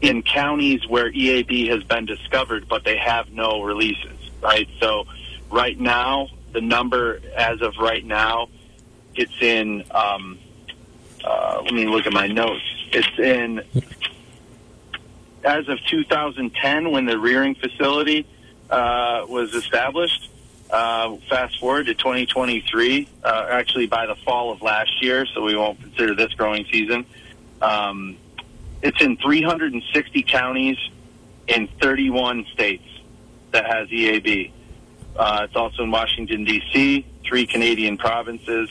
in 0.00 0.22
counties 0.22 0.86
where 0.88 1.12
EAB 1.12 1.68
has 1.68 1.84
been 1.84 2.06
discovered, 2.06 2.68
but 2.68 2.84
they 2.84 2.96
have 2.96 3.30
no 3.30 3.62
releases, 3.62 4.30
right? 4.42 4.68
So 4.80 5.06
right 5.50 5.78
now, 5.78 6.28
the 6.52 6.60
number 6.60 7.20
as 7.36 7.60
of 7.60 7.76
right 7.76 8.04
now, 8.04 8.48
it's 9.14 9.42
in, 9.42 9.84
um, 9.90 10.38
uh, 11.22 11.60
let 11.62 11.74
me 11.74 11.86
look 11.86 12.06
at 12.06 12.12
my 12.12 12.26
notes. 12.26 12.79
It's 12.92 13.18
in, 13.18 13.62
as 15.44 15.68
of 15.68 15.78
2010, 15.88 16.90
when 16.90 17.06
the 17.06 17.18
rearing 17.18 17.54
facility 17.54 18.26
uh, 18.68 19.26
was 19.28 19.54
established, 19.54 20.28
uh, 20.70 21.16
fast 21.28 21.58
forward 21.60 21.86
to 21.86 21.94
2023, 21.94 23.08
uh, 23.22 23.46
actually 23.50 23.86
by 23.86 24.06
the 24.06 24.16
fall 24.16 24.50
of 24.50 24.60
last 24.62 25.02
year, 25.02 25.24
so 25.26 25.42
we 25.42 25.56
won't 25.56 25.80
consider 25.80 26.14
this 26.14 26.32
growing 26.34 26.64
season. 26.70 27.04
Um, 27.62 28.16
it's 28.82 29.00
in 29.00 29.16
360 29.18 30.22
counties 30.22 30.78
in 31.46 31.68
31 31.80 32.46
states 32.52 32.86
that 33.52 33.66
has 33.66 33.88
EAB. 33.88 34.52
Uh, 35.16 35.42
it's 35.44 35.56
also 35.56 35.84
in 35.84 35.90
Washington 35.90 36.44
D.C., 36.44 37.06
three 37.24 37.46
Canadian 37.46 37.98
provinces, 37.98 38.70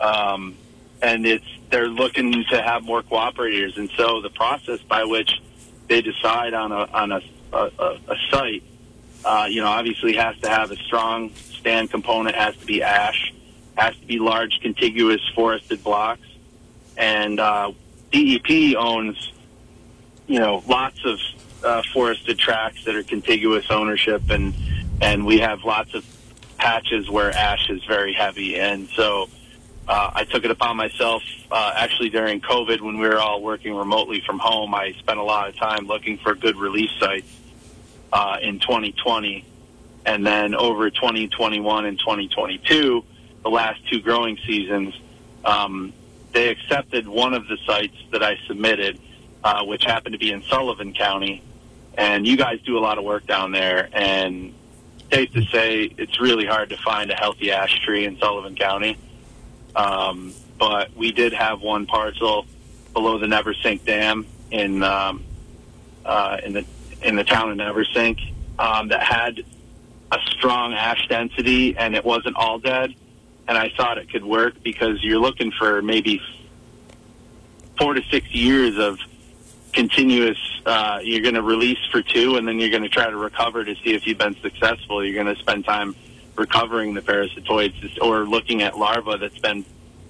um, 0.00 0.56
and 1.00 1.26
it's 1.26 1.46
they're 1.72 1.88
looking 1.88 2.44
to 2.50 2.62
have 2.62 2.84
more 2.84 3.02
cooperators. 3.02 3.78
And 3.78 3.90
so 3.96 4.20
the 4.20 4.28
process 4.28 4.80
by 4.82 5.04
which 5.04 5.40
they 5.88 6.02
decide 6.02 6.54
on 6.54 6.70
a 6.70 6.84
on 6.92 7.12
a, 7.12 7.20
a, 7.52 7.98
a 8.08 8.16
site, 8.30 8.62
uh, 9.24 9.46
you 9.48 9.62
know, 9.62 9.68
obviously 9.68 10.14
has 10.14 10.38
to 10.40 10.50
have 10.50 10.70
a 10.70 10.76
strong 10.76 11.34
stand 11.34 11.90
component, 11.90 12.36
has 12.36 12.54
to 12.58 12.66
be 12.66 12.82
ash, 12.82 13.32
has 13.76 13.96
to 13.96 14.06
be 14.06 14.18
large 14.18 14.60
contiguous 14.60 15.20
forested 15.34 15.82
blocks, 15.82 16.28
and 16.98 17.40
uh, 17.40 17.72
DEP 18.12 18.76
owns, 18.76 19.32
you 20.26 20.38
know, 20.38 20.62
lots 20.68 21.02
of 21.06 21.18
uh, 21.64 21.82
forested 21.94 22.38
tracts 22.38 22.84
that 22.84 22.94
are 22.94 23.02
contiguous 23.02 23.64
ownership, 23.70 24.28
and 24.28 24.54
and 25.00 25.24
we 25.24 25.38
have 25.38 25.64
lots 25.64 25.94
of 25.94 26.04
patches 26.58 27.08
where 27.08 27.30
ash 27.34 27.70
is 27.70 27.82
very 27.84 28.12
heavy, 28.12 28.60
and 28.60 28.90
so. 28.90 29.30
Uh, 29.86 30.10
I 30.14 30.24
took 30.24 30.44
it 30.44 30.50
upon 30.50 30.76
myself 30.76 31.22
uh, 31.50 31.72
actually 31.76 32.10
during 32.10 32.40
COVID 32.40 32.80
when 32.80 32.98
we 32.98 33.08
were 33.08 33.18
all 33.18 33.42
working 33.42 33.74
remotely 33.74 34.20
from 34.24 34.38
home. 34.38 34.74
I 34.74 34.92
spent 34.92 35.18
a 35.18 35.22
lot 35.24 35.48
of 35.48 35.56
time 35.56 35.86
looking 35.86 36.18
for 36.18 36.34
good 36.34 36.56
release 36.56 36.90
sites 37.00 37.26
uh, 38.12 38.38
in 38.40 38.60
2020. 38.60 39.44
And 40.04 40.26
then 40.26 40.54
over 40.54 40.90
2021 40.90 41.84
and 41.84 41.98
2022, 41.98 43.04
the 43.42 43.50
last 43.50 43.80
two 43.88 44.00
growing 44.00 44.38
seasons, 44.46 44.94
um, 45.44 45.92
they 46.32 46.48
accepted 46.48 47.06
one 47.08 47.34
of 47.34 47.46
the 47.48 47.58
sites 47.66 47.96
that 48.10 48.22
I 48.22 48.38
submitted, 48.46 49.00
uh, 49.42 49.64
which 49.64 49.84
happened 49.84 50.12
to 50.14 50.18
be 50.18 50.30
in 50.30 50.42
Sullivan 50.44 50.94
County. 50.94 51.42
And 51.98 52.26
you 52.26 52.36
guys 52.36 52.60
do 52.62 52.78
a 52.78 52.80
lot 52.80 52.98
of 52.98 53.04
work 53.04 53.26
down 53.26 53.52
there. 53.52 53.88
And 53.92 54.54
safe 55.12 55.32
to 55.32 55.42
say, 55.46 55.92
it's 55.98 56.20
really 56.20 56.46
hard 56.46 56.70
to 56.70 56.76
find 56.78 57.10
a 57.10 57.14
healthy 57.14 57.50
ash 57.50 57.80
tree 57.80 58.04
in 58.06 58.18
Sullivan 58.18 58.54
County. 58.54 58.96
Um, 59.74 60.34
but 60.58 60.94
we 60.96 61.12
did 61.12 61.32
have 61.32 61.60
one 61.60 61.86
parcel 61.86 62.46
below 62.92 63.18
the 63.18 63.26
Neversink 63.26 63.84
Dam 63.84 64.26
in 64.50 64.82
um, 64.82 65.24
uh, 66.04 66.38
in 66.44 66.52
the 66.52 66.64
in 67.02 67.16
the 67.16 67.24
town 67.24 67.50
of 67.50 67.56
Neversink 67.58 68.20
um, 68.58 68.88
that 68.88 69.02
had 69.02 69.44
a 70.12 70.18
strong 70.26 70.74
ash 70.74 71.06
density, 71.08 71.76
and 71.76 71.94
it 71.94 72.04
wasn't 72.04 72.36
all 72.36 72.58
dead. 72.58 72.94
And 73.48 73.58
I 73.58 73.72
thought 73.76 73.98
it 73.98 74.10
could 74.10 74.24
work 74.24 74.62
because 74.62 75.02
you're 75.02 75.18
looking 75.18 75.50
for 75.50 75.82
maybe 75.82 76.22
four 77.78 77.94
to 77.94 78.02
six 78.10 78.30
years 78.32 78.78
of 78.78 78.98
continuous. 79.72 80.38
Uh, 80.64 81.00
you're 81.02 81.22
going 81.22 81.34
to 81.34 81.42
release 81.42 81.84
for 81.90 82.02
two, 82.02 82.36
and 82.36 82.46
then 82.46 82.60
you're 82.60 82.70
going 82.70 82.84
to 82.84 82.88
try 82.88 83.10
to 83.10 83.16
recover 83.16 83.64
to 83.64 83.74
see 83.76 83.94
if 83.94 84.06
you've 84.06 84.18
been 84.18 84.36
successful. 84.42 85.04
You're 85.04 85.22
going 85.22 85.34
to 85.34 85.40
spend 85.40 85.64
time 85.64 85.96
recovering 86.36 86.94
the 86.94 87.02
parasitoids 87.02 87.98
or 88.00 88.24
looking 88.24 88.62
at 88.62 88.78
larvae 88.78 89.18
that's 89.18 89.38
been 89.38 89.64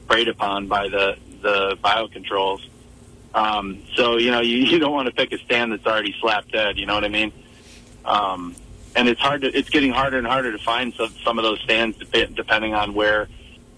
preyed 0.06 0.28
upon 0.28 0.66
by 0.68 0.88
the 0.88 1.16
the 1.40 1.76
biocontrols. 1.82 2.60
Um, 3.34 3.82
so 3.94 4.18
you 4.18 4.30
know 4.30 4.40
you, 4.40 4.56
you 4.70 4.78
don't 4.78 4.92
want 4.92 5.06
to 5.06 5.14
pick 5.14 5.32
a 5.32 5.38
stand 5.38 5.72
that's 5.72 5.86
already 5.86 6.14
slap 6.20 6.48
dead. 6.48 6.78
You 6.78 6.86
know 6.86 6.94
what 6.94 7.04
I 7.04 7.08
mean? 7.08 7.32
Um, 8.04 8.54
and 8.94 9.08
it's 9.08 9.20
hard 9.20 9.42
to 9.42 9.48
it's 9.56 9.70
getting 9.70 9.92
harder 9.92 10.18
and 10.18 10.26
harder 10.26 10.52
to 10.52 10.58
find 10.58 10.92
some 10.94 11.12
some 11.24 11.38
of 11.38 11.44
those 11.44 11.60
stands 11.60 11.96
dep- 11.98 12.34
depending 12.34 12.74
on 12.74 12.94
where 12.94 13.28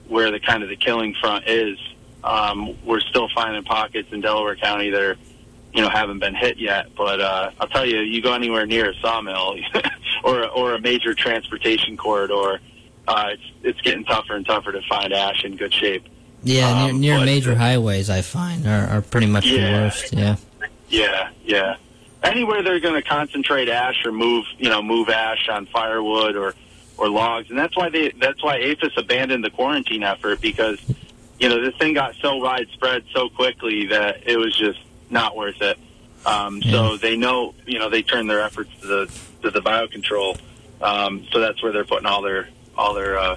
where 0.09 0.31
the 0.31 0.41
kind 0.41 0.63
of 0.63 0.69
the 0.69 0.77
killing 0.77 1.15
front 1.15 1.49
is. 1.49 1.79
Um, 2.23 2.79
we're 2.87 3.01
still 3.01 3.29
finding 3.35 3.65
pockets 3.65 4.11
in 4.11 4.23
Delaware 4.23 4.57
County 4.57 4.91
that 4.91 5.01
are 5.01 5.17
you 5.73 5.83
know 5.83 5.89
haven't 5.89 6.19
been 6.21 6.35
hit 6.35 6.59
yet. 6.59 6.95
But 6.97 7.21
uh, 7.21 7.51
I'll 7.61 7.69
tell 7.69 7.87
you, 7.87 8.01
you 8.01 8.23
go 8.23 8.33
anywhere 8.33 8.67
near 8.67 8.91
a 8.91 8.95
sawmill 8.95 9.57
or 10.25 10.49
or 10.49 10.75
a 10.75 10.81
major 10.81 11.15
transportation 11.15 11.97
corridor, 11.97 12.61
uh, 13.07 13.27
it's 13.33 13.43
it's 13.63 13.81
getting 13.83 14.05
tougher 14.05 14.35
and 14.35 14.45
tougher 14.47 14.73
to 14.73 14.81
find 14.89 15.13
ash 15.13 15.45
in 15.45 15.57
good 15.57 15.73
shape. 15.73 16.05
Yeah, 16.43 16.71
Um, 16.85 17.01
near, 17.01 17.13
near 17.13 17.19
but- 17.21 17.25
major 17.27 17.55
highways, 17.55 18.11
I 18.11 18.23
find 18.23 18.67
are, 18.67 18.87
are 18.89 19.03
pretty 19.03 19.27
much 19.27 19.45
the 19.45 19.59
worst. 19.59 20.13
Yeah. 20.13 20.37
Yeah, 20.89 21.31
yeah. 21.45 21.77
Anywhere 22.23 22.63
they're 22.63 22.81
going 22.81 22.95
to 23.01 23.07
concentrate 23.09 23.69
ash 23.69 24.05
or 24.05 24.13
move, 24.13 24.45
you 24.59 24.69
know, 24.71 24.83
move 24.83 25.09
ash 25.11 25.49
on 25.49 25.67
firewood 25.67 26.37
or 26.37 26.55
or 26.97 27.09
logs, 27.09 27.51
and 27.51 27.59
that's 27.59 27.77
why 27.77 27.89
they 27.91 28.11
that's 28.21 28.43
why 28.43 28.59
APHIS 28.61 28.93
abandoned 28.97 29.45
the 29.45 29.51
quarantine 29.51 30.03
effort 30.03 30.41
because 30.41 30.79
you 31.41 31.49
know 31.49 31.61
this 31.61 31.75
thing 31.77 31.93
got 31.95 32.15
so 32.23 32.37
widespread 32.37 33.05
so 33.13 33.29
quickly 33.29 33.87
that 33.87 34.23
it 34.29 34.37
was 34.39 34.57
just 34.57 34.79
not 35.11 35.35
worth 35.37 35.61
it. 35.61 35.77
Um, 36.27 36.63
So 36.63 36.97
they 36.97 37.17
know, 37.17 37.55
you 37.67 37.79
know, 37.79 37.89
they 37.91 38.03
turn 38.03 38.27
their 38.27 38.43
efforts 38.43 38.71
to 38.81 38.87
the 38.87 39.11
to 39.43 39.51
the 39.51 39.61
biocontrol. 39.61 40.39
Um, 40.81 41.27
so 41.31 41.39
that's 41.41 41.63
where 41.63 41.73
they're 41.73 41.85
putting 41.85 42.07
all 42.07 42.23
their 42.23 42.49
all 42.77 42.95
their 42.95 43.19
uh, 43.19 43.37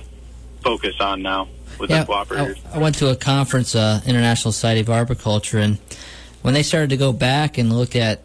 focus 0.64 0.96
on 1.00 1.22
now 1.22 1.48
with 1.80 1.90
Yeah, 1.90 2.04
the 2.04 2.14
cooperators. 2.14 2.58
I, 2.72 2.76
I 2.76 2.78
went 2.80 2.96
to 3.00 3.10
a 3.10 3.16
conference, 3.16 3.76
uh, 3.76 4.02
International 4.06 4.52
Society 4.52 4.82
of 4.82 4.90
Arboriculture, 4.90 5.60
and 5.60 5.78
when 6.42 6.54
they 6.54 6.64
started 6.64 6.90
to 6.92 6.98
go 6.98 7.14
back 7.14 7.58
and 7.58 7.72
look 7.72 7.96
at 7.96 8.22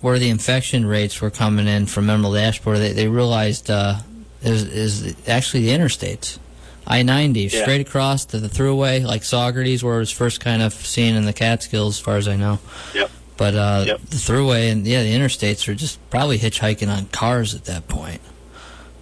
where 0.00 0.18
the 0.18 0.28
infection 0.28 0.84
rates 0.86 1.20
were 1.20 1.30
coming 1.30 1.66
in 1.66 1.86
from 1.86 2.08
Emerald 2.10 2.36
Ash 2.36 2.60
Borer, 2.60 2.78
they, 2.78 2.92
they 2.92 3.08
realized 3.08 3.70
uh, 3.70 3.96
is, 4.42 4.62
is 4.64 5.16
actually 5.26 5.64
the 5.64 5.70
interstates. 5.70 6.38
I 6.86 7.02
90, 7.02 7.40
Yeah. 7.40 7.62
straight 7.62 7.80
across 7.80 8.26
to 8.26 8.38
the 8.38 8.48
Thruway, 8.48 9.02
like 9.02 9.22
Saugerties, 9.22 9.82
where 9.82 9.96
it 9.96 10.00
was 10.00 10.10
first 10.10 10.40
kind 10.40 10.60
of 10.60 10.74
seen 10.74 11.14
in 11.14 11.24
the 11.24 11.32
Catskills, 11.32 11.96
as 11.96 12.00
far 12.00 12.18
as 12.18 12.28
I 12.28 12.36
know. 12.36 12.58
Yep. 12.94 13.10
But 13.36 13.54
uh, 13.54 13.84
Yep. 13.86 14.00
the 14.10 14.16
Thruway 14.16 14.70
and, 14.70 14.86
yeah, 14.86 15.02
the 15.02 15.12
interstates 15.14 15.66
are 15.68 15.74
just 15.74 15.98
probably 16.10 16.38
hitchhiking 16.38 16.88
on 16.94 17.06
cars 17.06 17.54
at 17.54 17.64
that 17.64 17.88
point. 17.88 18.20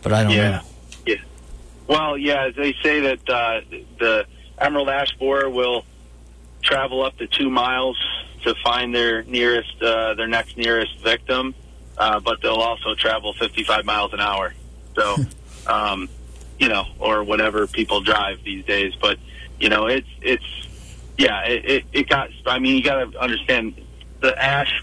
But 0.02 0.12
I 0.12 0.22
don't 0.22 0.32
Yeah. 0.32 0.50
know. 0.50 0.60
Yeah. 1.06 1.14
Well, 1.86 2.16
yeah, 2.16 2.48
they 2.56 2.74
say 2.82 3.00
that 3.00 3.28
uh, 3.28 3.60
the 3.98 4.24
emerald 4.58 4.88
ash 4.88 5.12
borer 5.18 5.50
will 5.50 5.84
travel 6.62 7.04
up 7.04 7.16
to 7.18 7.26
two 7.26 7.50
miles 7.50 7.96
to 8.44 8.54
find 8.64 8.94
their 8.94 9.22
nearest, 9.24 9.80
uh, 9.82 10.14
their 10.14 10.28
next 10.28 10.56
nearest 10.56 10.98
victim, 11.00 11.54
uh, 11.98 12.18
but 12.20 12.40
they'll 12.40 12.54
also 12.54 12.94
travel 12.94 13.34
55 13.34 13.84
miles 13.84 14.12
an 14.12 14.20
hour. 14.20 14.54
So, 14.96 15.18
um, 15.66 16.08
you 16.58 16.68
know, 16.68 16.86
or 16.98 17.22
whatever 17.24 17.66
people 17.66 18.00
drive 18.00 18.42
these 18.44 18.64
days. 18.64 18.94
But 19.00 19.18
you 19.60 19.68
know, 19.68 19.86
it's 19.86 20.08
it's 20.20 20.44
yeah, 21.18 21.42
it 21.44 21.64
it, 21.64 21.84
it 21.92 22.08
got. 22.08 22.30
I 22.46 22.58
mean, 22.58 22.76
you 22.76 22.82
got 22.82 23.12
to 23.12 23.18
understand 23.20 23.74
the 24.22 24.42
ash. 24.42 24.82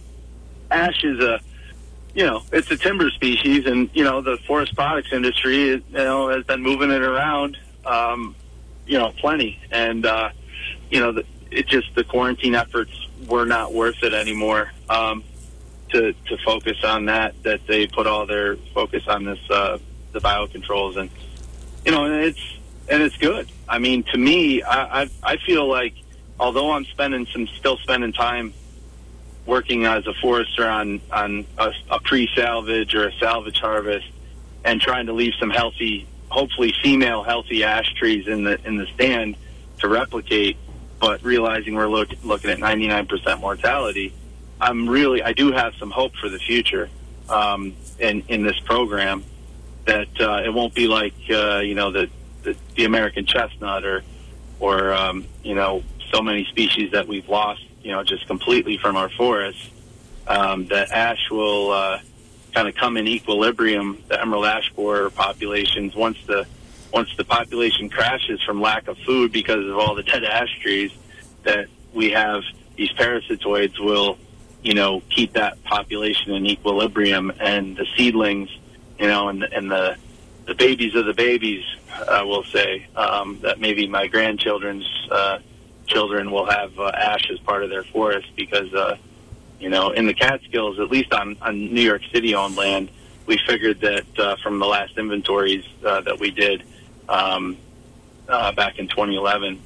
Ash 0.69 1.03
is 1.03 1.19
a 1.19 1.39
you 2.13 2.25
know, 2.25 2.43
it's 2.51 2.69
a 2.71 2.77
timber 2.77 3.09
species, 3.11 3.65
and 3.65 3.89
you 3.93 4.03
know 4.03 4.21
the 4.21 4.37
forest 4.45 4.75
products 4.75 5.13
industry, 5.13 5.67
you 5.69 5.83
know, 5.91 6.29
has 6.29 6.43
been 6.43 6.61
moving 6.61 6.91
it 6.91 7.01
around, 7.01 7.57
um, 7.85 8.35
you 8.85 8.97
know, 8.97 9.13
plenty, 9.17 9.59
and 9.71 10.05
uh, 10.05 10.29
you 10.89 10.99
know, 10.99 11.11
the, 11.11 11.25
it 11.51 11.67
just 11.67 11.93
the 11.95 12.03
quarantine 12.03 12.55
efforts 12.55 12.91
were 13.27 13.45
not 13.45 13.73
worth 13.73 14.03
it 14.03 14.13
anymore. 14.13 14.71
Um, 14.89 15.23
to 15.89 16.13
to 16.13 16.37
focus 16.45 16.83
on 16.83 17.05
that, 17.05 17.41
that 17.43 17.65
they 17.67 17.87
put 17.87 18.05
all 18.05 18.25
their 18.25 18.55
focus 18.73 19.07
on 19.07 19.23
this 19.23 19.39
uh, 19.49 19.77
the 20.11 20.19
biocontrols, 20.19 20.97
and 20.97 21.09
you 21.85 21.91
know, 21.91 22.05
and 22.05 22.15
it's 22.15 22.57
and 22.87 23.01
it's 23.01 23.17
good. 23.17 23.51
I 23.67 23.79
mean, 23.79 24.03
to 24.11 24.17
me, 24.17 24.63
I 24.63 25.03
I, 25.03 25.09
I 25.23 25.37
feel 25.37 25.67
like 25.67 25.93
although 26.39 26.71
I'm 26.71 26.85
spending 26.85 27.27
some 27.27 27.47
still 27.47 27.77
spending 27.77 28.13
time 28.13 28.53
working 29.49 29.85
as 29.85 30.05
a 30.07 30.13
forester 30.13 30.67
on 30.69 31.01
on 31.11 31.45
a, 31.57 31.73
a 31.89 31.99
pre-salvage 31.99 32.93
or 32.95 33.07
a 33.07 33.13
salvage 33.13 33.59
harvest 33.59 34.07
and 34.63 34.79
trying 34.79 35.07
to 35.07 35.13
leave 35.13 35.33
some 35.39 35.49
healthy, 35.49 36.07
hopefully 36.29 36.73
female 36.83 37.23
healthy 37.23 37.63
ash 37.63 37.91
trees 37.95 38.27
in 38.27 38.43
the 38.43 38.59
in 38.65 38.77
the 38.77 38.85
stand 38.93 39.35
to 39.79 39.87
replicate, 39.87 40.55
but 40.99 41.23
realizing 41.23 41.73
we're 41.73 41.87
look, 41.87 42.09
looking 42.23 42.49
at 42.49 42.59
99% 42.59 43.39
mortality, 43.39 44.13
I'm 44.61 44.87
really 44.87 45.23
I 45.23 45.33
do 45.33 45.51
have 45.51 45.73
some 45.75 45.89
hope 45.89 46.15
for 46.15 46.29
the 46.29 46.39
future 46.39 46.89
um, 47.27 47.75
in 47.97 48.23
in 48.27 48.43
this 48.43 48.59
program 48.59 49.23
that 49.85 50.09
uh, 50.21 50.43
it 50.45 50.53
won't 50.53 50.75
be 50.75 50.87
like 50.87 51.15
uh, 51.31 51.59
you 51.59 51.73
know 51.73 51.91
the, 51.91 52.09
the 52.43 52.55
the 52.75 52.85
American 52.85 53.25
chestnut 53.25 53.83
or 53.83 54.03
or 54.59 54.93
um, 54.93 55.25
you 55.43 55.55
know 55.55 55.83
so 56.11 56.21
many 56.21 56.45
species 56.45 56.91
that 56.91 57.07
we've 57.07 57.27
lost 57.29 57.63
you 57.89 57.95
know 57.95 58.03
just 58.03 58.27
completely 58.27 58.77
from 58.77 58.95
our 58.95 59.09
forests. 59.09 59.67
um, 60.27 60.67
the 60.67 60.95
ash 60.95 61.27
will 61.31 61.71
uh, 61.71 61.99
kind 62.53 62.67
of 62.67 62.75
come 62.75 62.97
in 62.97 63.07
equilibrium. 63.07 64.03
The 64.07 64.21
emerald 64.21 64.45
ash 64.45 64.71
borer 64.75 65.09
populations 65.09 65.95
once 65.95 66.19
the 66.27 66.45
once 66.93 67.09
the 67.17 67.23
population 67.25 67.89
crashes 67.89 68.39
from 68.43 68.61
lack 68.61 68.87
of 68.87 68.95
food 68.99 69.31
because 69.31 69.65
of 69.67 69.75
all 69.79 69.95
the 69.95 70.03
dead 70.03 70.23
ash 70.23 70.53
trees, 70.61 70.91
that 71.43 71.65
we 71.91 72.11
have 72.11 72.43
these 72.75 72.91
parasitoids 72.91 73.79
will, 73.79 74.19
you 74.61 74.75
know, 74.75 75.01
keep 75.09 75.33
that 75.33 75.63
population 75.63 76.31
in 76.31 76.45
equilibrium, 76.45 77.31
and 77.39 77.75
the 77.75 77.87
seedlings, 77.97 78.49
you 78.99 79.07
know, 79.07 79.29
and 79.29 79.41
and 79.41 79.71
the 79.71 79.97
the 80.45 80.53
babies 80.53 80.93
of 80.93 81.07
the 81.07 81.13
babies, 81.15 81.63
uh, 82.07 82.23
will 82.23 82.43
say 82.43 82.85
um, 82.95 83.39
that 83.41 83.59
maybe 83.59 83.87
my 83.87 84.05
grandchildren's 84.05 84.87
uh, 85.09 85.39
children 85.89 86.31
will 86.31 86.45
have 86.45 86.79
uh, 86.79 86.91
ash 86.95 87.29
as 87.31 87.39
part 87.39 87.63
of 87.63 87.69
their 87.69 87.83
forest 87.83 88.27
because, 88.35 88.73
uh, 88.73 88.95
you 89.59 89.69
know, 89.69 89.89
in 89.91 90.07
the 90.07 90.13
Catskills, 90.13 90.79
at 90.79 90.89
least 90.89 91.13
on, 91.13 91.35
on 91.41 91.73
New 91.73 91.81
York 91.81 92.01
City 92.13 92.33
owned 92.35 92.55
land, 92.55 92.89
we 93.25 93.37
figured 93.45 93.81
that 93.81 94.19
uh, 94.19 94.35
from 94.37 94.59
the 94.59 94.65
last 94.65 94.97
inventories 94.97 95.65
uh, 95.85 96.01
that 96.01 96.19
we 96.19 96.31
did 96.31 96.63
um, 97.09 97.57
uh, 98.27 98.51
back 98.53 98.79
in 98.79 98.87
2011, 98.87 99.61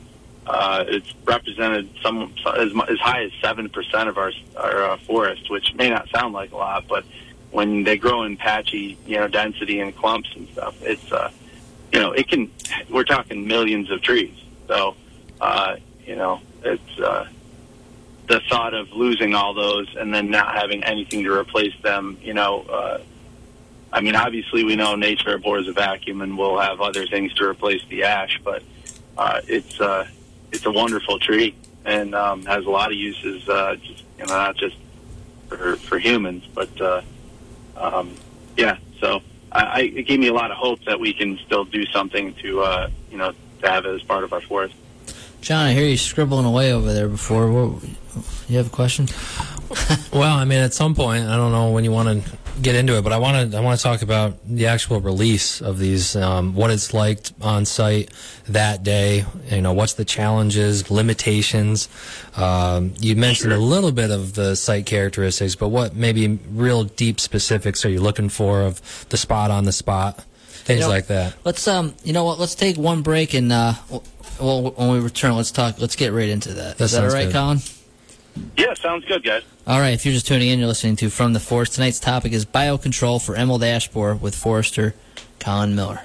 uh, 0.46 0.84
it's 0.88 1.14
represented 1.24 1.90
some 2.02 2.34
as, 2.58 2.72
as 2.90 3.00
high 3.00 3.24
as 3.24 3.32
seven 3.42 3.70
percent 3.70 4.10
of 4.10 4.18
our 4.18 4.32
our 4.58 4.84
uh, 4.84 4.98
forest, 4.98 5.50
which 5.50 5.74
may 5.76 5.90
not 5.90 6.10
sound 6.10 6.34
like 6.34 6.52
a 6.52 6.58
lot, 6.58 6.86
but 6.90 7.06
when 7.52 7.84
they 7.84 7.98
grow 7.98 8.24
in 8.24 8.36
patchy, 8.36 8.98
you 9.06 9.16
know, 9.16 9.28
density 9.28 9.80
and 9.80 9.96
clumps 9.96 10.30
and 10.36 10.48
stuff, 10.50 10.76
it's 10.82 11.12
uh, 11.12 11.32
you 11.94 12.00
know, 12.00 12.12
it 12.12 12.28
can. 12.28 12.52
We're 12.90 13.06
talking 13.06 13.48
millions 13.48 13.90
of 13.92 14.02
trees, 14.02 14.36
so 14.68 14.96
uh, 15.40 15.78
you 16.06 16.16
know, 16.16 16.42
it's 16.64 17.00
uh, 17.00 17.28
the 18.28 18.42
thought 18.50 18.74
of 18.74 18.92
losing 18.92 19.34
all 19.34 19.54
those 19.54 19.96
and 19.96 20.14
then 20.14 20.30
not 20.30 20.56
having 20.56 20.84
anything 20.84 21.24
to 21.24 21.32
replace 21.32 21.74
them. 21.82 22.18
You 22.22 22.34
know, 22.34 22.62
uh, 22.62 23.02
I 23.92 24.02
mean, 24.02 24.16
obviously 24.16 24.64
we 24.64 24.76
know 24.76 24.96
nature 24.96 25.34
abhors 25.36 25.68
a 25.68 25.74
vacuum, 25.74 26.22
and 26.22 26.38
we'll 26.38 26.60
have 26.60 26.82
other 26.82 27.06
things 27.06 27.34
to 27.36 27.46
replace 27.46 27.82
the 27.90 28.04
ash, 28.04 28.40
but 28.44 28.64
uh, 29.18 29.42
it's 29.48 29.80
uh, 29.80 30.08
it's 30.52 30.66
a 30.66 30.72
wonderful 30.72 31.20
tree 31.20 31.56
and 31.86 32.16
um, 32.16 32.44
has 32.46 32.66
a 32.66 32.70
lot 32.70 32.92
of 32.92 32.98
uses. 32.98 33.48
Uh, 33.48 33.76
just 33.76 34.04
you 34.18 34.26
know, 34.26 34.34
not 34.34 34.56
just 34.56 34.76
for 35.48 35.76
for 35.78 36.00
humans, 36.00 36.44
but 36.54 36.82
uh, 36.82 37.02
um, 37.78 38.16
yeah. 38.58 38.78
So 39.00 39.22
I, 39.52 39.82
it 39.82 40.04
gave 40.04 40.20
me 40.20 40.28
a 40.28 40.34
lot 40.34 40.52
of 40.52 40.58
hope 40.58 40.84
that 40.86 41.00
we 41.00 41.14
can 41.14 41.38
still 41.46 41.66
do 41.66 41.86
something 41.88 42.34
to 42.36 42.62
uh, 42.62 42.90
you 43.12 43.18
know 43.18 43.34
to 43.62 43.70
have 43.70 43.86
it 43.86 43.94
as 43.94 44.02
part 44.04 44.24
of 44.24 44.34
our 44.34 44.42
forest. 44.42 44.76
John, 45.44 45.66
I 45.66 45.74
hear 45.74 45.86
you 45.86 45.98
scribbling 45.98 46.46
away 46.46 46.72
over 46.72 46.94
there 46.94 47.10
before. 47.10 47.52
What, 47.52 47.84
you 48.48 48.56
have 48.56 48.68
a 48.68 48.70
question? 48.70 49.10
Well, 50.14 50.38
I 50.38 50.46
mean, 50.46 50.60
at 50.60 50.72
some 50.72 50.94
point, 50.94 51.26
I 51.26 51.36
don't 51.36 51.52
know 51.52 51.72
when 51.72 51.84
you 51.84 51.92
want 51.92 52.24
to 52.24 52.38
get 52.62 52.76
into 52.76 52.96
it, 52.96 53.02
but 53.02 53.12
I 53.12 53.18
want 53.18 53.52
to 53.52 53.58
I 53.58 53.62
want 53.62 53.80
to 53.80 53.84
talk 53.84 54.04
about 54.04 54.38
the 54.48 54.68
actual 54.68 55.02
release 55.02 55.60
of 55.60 55.80
these, 55.80 56.16
um, 56.16 56.54
what 56.54 56.70
it's 56.70 56.94
like 56.94 57.26
on 57.42 57.66
site 57.66 58.12
that 58.46 58.84
day. 58.84 59.26
You 59.50 59.62
know, 59.62 59.74
what's 59.74 59.94
the 59.94 60.06
challenges, 60.06 60.92
limitations. 60.92 61.90
Um, 62.38 62.94
you 63.00 63.16
mentioned 63.16 63.52
a 63.52 63.58
little 63.58 63.92
bit 63.92 64.12
of 64.12 64.36
the 64.36 64.56
site 64.56 64.86
characteristics, 64.86 65.56
but 65.56 65.70
what 65.70 65.96
maybe 65.96 66.40
real 66.52 66.84
deep 66.84 67.20
specifics 67.20 67.84
are 67.84 67.90
you 67.90 68.00
looking 68.00 68.30
for 68.30 68.62
of 68.62 69.08
the 69.10 69.18
spot 69.18 69.50
on 69.50 69.64
the 69.64 69.72
spot, 69.72 70.24
things 70.64 70.80
You 70.80 70.86
know, 70.86 70.90
like 70.90 71.08
that? 71.08 71.36
Let's 71.44 71.68
um, 71.68 71.94
you 72.04 72.14
know 72.14 72.24
what? 72.24 72.40
Let's 72.40 72.56
take 72.56 72.78
one 72.78 73.02
break 73.02 73.34
and 73.34 73.52
uh, 73.52 73.74
well, 74.40 74.72
when 74.72 74.92
we 74.92 75.00
return, 75.00 75.36
let's 75.36 75.52
talk. 75.52 75.80
Let's 75.80 75.96
get 75.96 76.12
right 76.14 76.30
into 76.30 76.54
that. 76.54 76.78
That 76.78 76.84
Is 76.86 76.92
that 76.94 77.04
all 77.04 77.10
right, 77.10 77.26
good. 77.26 77.34
Collin? 77.34 77.60
Yeah, 78.58 78.74
sounds 78.74 79.06
good, 79.06 79.24
guys. 79.24 79.44
All 79.68 79.80
right. 79.80 79.94
If 79.94 80.06
you're 80.06 80.14
just 80.14 80.26
tuning 80.28 80.50
in, 80.50 80.58
you're 80.60 80.68
listening 80.68 80.96
to 80.98 81.10
From 81.10 81.34
the 81.34 81.40
Forest. 81.40 81.76
Tonight's 81.76 82.00
topic 82.00 82.34
is 82.34 82.46
biocontrol 82.46 83.24
for 83.24 83.36
emerald 83.36 83.64
ash 83.64 83.88
borer 83.90 84.16
with 84.16 84.36
forester 84.36 84.96
Collin 85.40 85.76
Miller. 85.76 86.02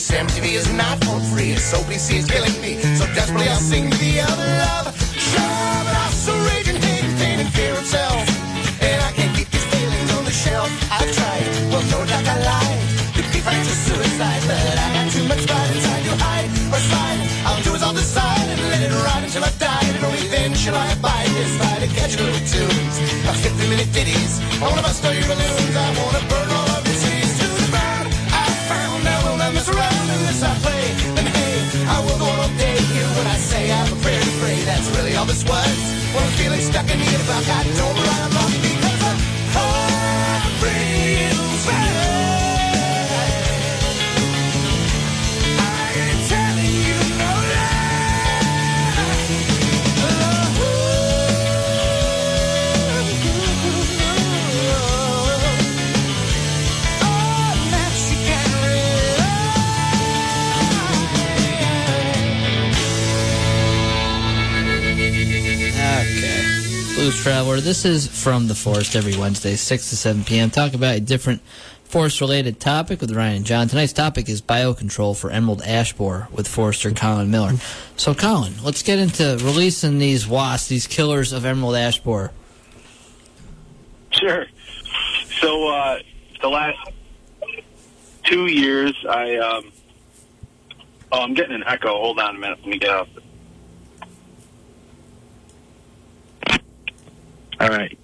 This 0.00 0.16
MTV 0.16 0.56
is 0.56 0.72
not 0.72 0.96
for 1.04 1.20
free. 1.28 1.52
It's 1.52 1.76
OPC 1.76 2.24
is 2.24 2.24
killing 2.24 2.56
me. 2.64 2.80
So 2.96 3.04
desperately 3.12 3.52
I'll 3.52 3.60
sing 3.60 3.92
the 4.00 4.24
other 4.24 4.48
love. 4.64 4.96
Sure, 5.12 5.76
but 5.92 6.08
so 6.16 6.32
raging 6.48 6.80
hate 6.80 7.04
and 7.04 7.16
pain 7.20 7.36
and 7.36 7.50
fear 7.52 7.76
of 7.76 7.84
self. 7.84 8.24
And 8.80 8.96
I 8.96 9.12
can't 9.12 9.28
keep 9.36 9.52
these 9.52 9.68
feelings 9.68 10.08
on 10.16 10.24
the 10.24 10.32
shelf. 10.32 10.72
I've 10.88 11.04
tried, 11.12 11.44
well, 11.68 11.84
no 11.92 12.00
doubt 12.08 12.24
I 12.24 12.32
lied. 12.32 12.80
To 13.12 13.20
be 13.28 13.44
frank 13.44 13.60
to 13.60 13.76
suicide, 13.76 14.40
but 14.48 14.72
I 14.72 14.88
got 14.96 15.06
too 15.12 15.26
much 15.28 15.44
pride 15.44 15.68
inside 15.68 16.02
to 16.08 16.14
hide 16.16 16.48
or 16.72 16.80
slide. 16.80 17.20
I'll 17.44 17.60
do 17.60 17.76
as 17.76 17.82
I'll 17.84 17.92
decide 17.92 18.48
and 18.56 18.60
let 18.72 18.80
it 18.80 18.92
ride 19.04 19.24
until 19.28 19.44
I 19.44 19.52
die. 19.60 19.84
And 19.84 20.00
only 20.00 20.24
then 20.32 20.56
shall 20.56 20.80
I 20.80 20.96
abide 20.96 21.28
this 21.36 21.52
fight 21.60 21.84
to 21.84 21.88
catch 21.92 22.16
little 22.16 22.40
tunes. 22.48 22.94
A 23.28 23.36
50 23.36 23.68
minute 23.68 23.92
ditties. 23.92 24.40
I 24.64 24.64
wanna 24.64 24.80
bust 24.80 25.04
all 25.04 25.12
your 25.12 25.28
balloons. 25.28 25.76
I 25.76 25.92
wanna 26.00 26.19
When 35.48 36.22
I'm 36.22 36.32
feeling 36.32 36.60
stuck 36.60 36.90
in 36.90 36.98
the 36.98 37.04
about 37.14 37.48
I 37.48 37.64
don't 37.76 37.96
run 37.96 38.09
Traveler. 67.22 67.60
This 67.60 67.84
is 67.84 68.06
from 68.06 68.48
the 68.48 68.54
forest 68.54 68.96
every 68.96 69.14
Wednesday, 69.14 69.54
6 69.54 69.90
to 69.90 69.96
7 69.96 70.24
p.m. 70.24 70.48
Talk 70.48 70.72
about 70.72 70.94
a 70.94 71.00
different 71.00 71.42
forest 71.84 72.22
related 72.22 72.58
topic 72.58 73.02
with 73.02 73.10
Ryan 73.10 73.36
and 73.36 73.44
John. 73.44 73.68
Tonight's 73.68 73.92
topic 73.92 74.26
is 74.30 74.40
biocontrol 74.40 75.14
for 75.14 75.30
emerald 75.30 75.60
ash 75.60 75.92
borer 75.92 76.28
with 76.32 76.48
Forester 76.48 76.90
Collin 76.92 77.30
Miller. 77.30 77.52
So, 77.96 78.14
Collin, 78.14 78.54
let's 78.64 78.82
get 78.82 78.98
into 78.98 79.38
releasing 79.42 79.98
these 79.98 80.26
wasps, 80.26 80.68
these 80.68 80.86
killers 80.86 81.32
of 81.34 81.44
emerald 81.44 81.76
ash 81.76 82.00
borer. 82.00 82.30
Sure. 84.12 84.46
So 85.42 85.68
uh, 85.68 85.98
the 86.40 86.48
last 86.48 86.78
two 88.24 88.46
years, 88.46 88.94
I 89.06 89.36
um, 89.36 89.72
oh, 91.12 91.20
I'm 91.20 91.34
getting 91.34 91.54
an 91.54 91.64
echo. 91.66 91.88
Hold 91.88 92.18
on 92.18 92.36
a 92.36 92.38
minute. 92.38 92.60
Let 92.60 92.68
me 92.68 92.78
get 92.78 92.90
out. 92.90 93.08
All 97.70 97.76
right. 97.76 97.96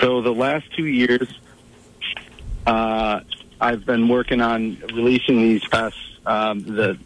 So 0.00 0.20
the 0.22 0.32
last 0.32 0.66
two 0.76 0.86
years, 0.86 1.26
uh, 2.64 3.20
I've 3.60 3.84
been 3.84 4.06
working 4.08 4.40
on 4.40 4.78
releasing 4.94 5.38
these 5.38 5.64
pests. 5.66 5.98
Um, 6.24 6.62
the 6.62 6.96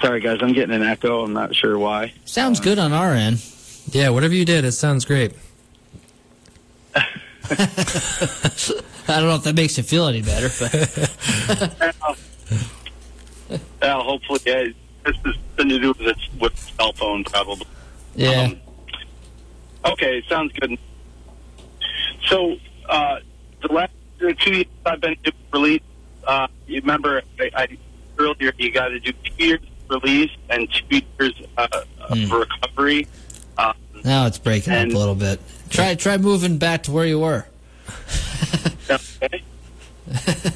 sorry 0.00 0.20
guys, 0.20 0.38
I'm 0.40 0.52
getting 0.52 0.74
an 0.76 0.84
echo. 0.84 1.24
I'm 1.24 1.32
not 1.32 1.52
sure 1.56 1.76
why. 1.78 2.12
Sounds 2.26 2.60
good 2.60 2.78
on 2.78 2.92
our 2.92 3.12
end. 3.12 3.44
Yeah, 3.90 4.10
whatever 4.10 4.34
you 4.34 4.44
did, 4.44 4.64
it 4.64 4.72
sounds 4.72 5.04
great. 5.04 5.32
I 6.94 7.06
don't 9.08 9.24
know 9.28 9.34
if 9.34 9.42
that 9.44 9.54
makes 9.56 9.76
you 9.78 9.82
feel 9.82 10.06
any 10.06 10.22
better, 10.22 10.48
but 10.60 11.88
Well, 13.82 14.02
hopefully, 14.04 14.40
yeah, 14.46 14.64
this 15.04 15.16
is 15.24 15.34
something 15.56 15.68
to 15.70 15.78
do 15.80 15.88
with 15.88 16.00
its 16.02 16.28
with 16.38 16.56
cell 16.76 16.92
phone, 16.92 17.24
probably. 17.24 17.66
yeah. 18.14 18.42
Um, 18.42 18.60
okay, 19.92 20.22
sounds 20.28 20.52
good. 20.52 20.78
So, 22.26 22.56
uh, 22.88 23.18
the 23.62 23.72
last 23.72 23.92
uh, 24.22 24.32
two 24.38 24.54
years 24.56 24.66
I've 24.86 25.00
been 25.00 25.16
doing 25.22 25.34
release, 25.52 25.82
uh, 26.26 26.46
you 26.66 26.80
remember 26.80 27.22
I, 27.40 27.50
I 27.54 27.78
earlier 28.18 28.52
you 28.58 28.72
got 28.72 28.88
to 28.88 29.00
do 29.00 29.12
two 29.24 29.44
years 29.44 29.60
release 29.88 30.30
and 30.50 30.68
two 30.70 31.00
years 31.18 31.32
uh, 31.56 31.66
of 32.08 32.30
recovery. 32.30 33.06
Uh, 33.56 33.72
Now 34.04 34.26
it's 34.26 34.38
breaking 34.38 34.72
up 34.74 34.86
a 34.88 34.90
little 34.90 35.14
bit. 35.14 35.40
Try 35.70 35.94
try 35.94 36.16
moving 36.18 36.58
back 36.58 36.82
to 36.84 36.92
where 36.92 37.06
you 37.06 37.20
were. 37.20 37.46
okay. 38.90 39.42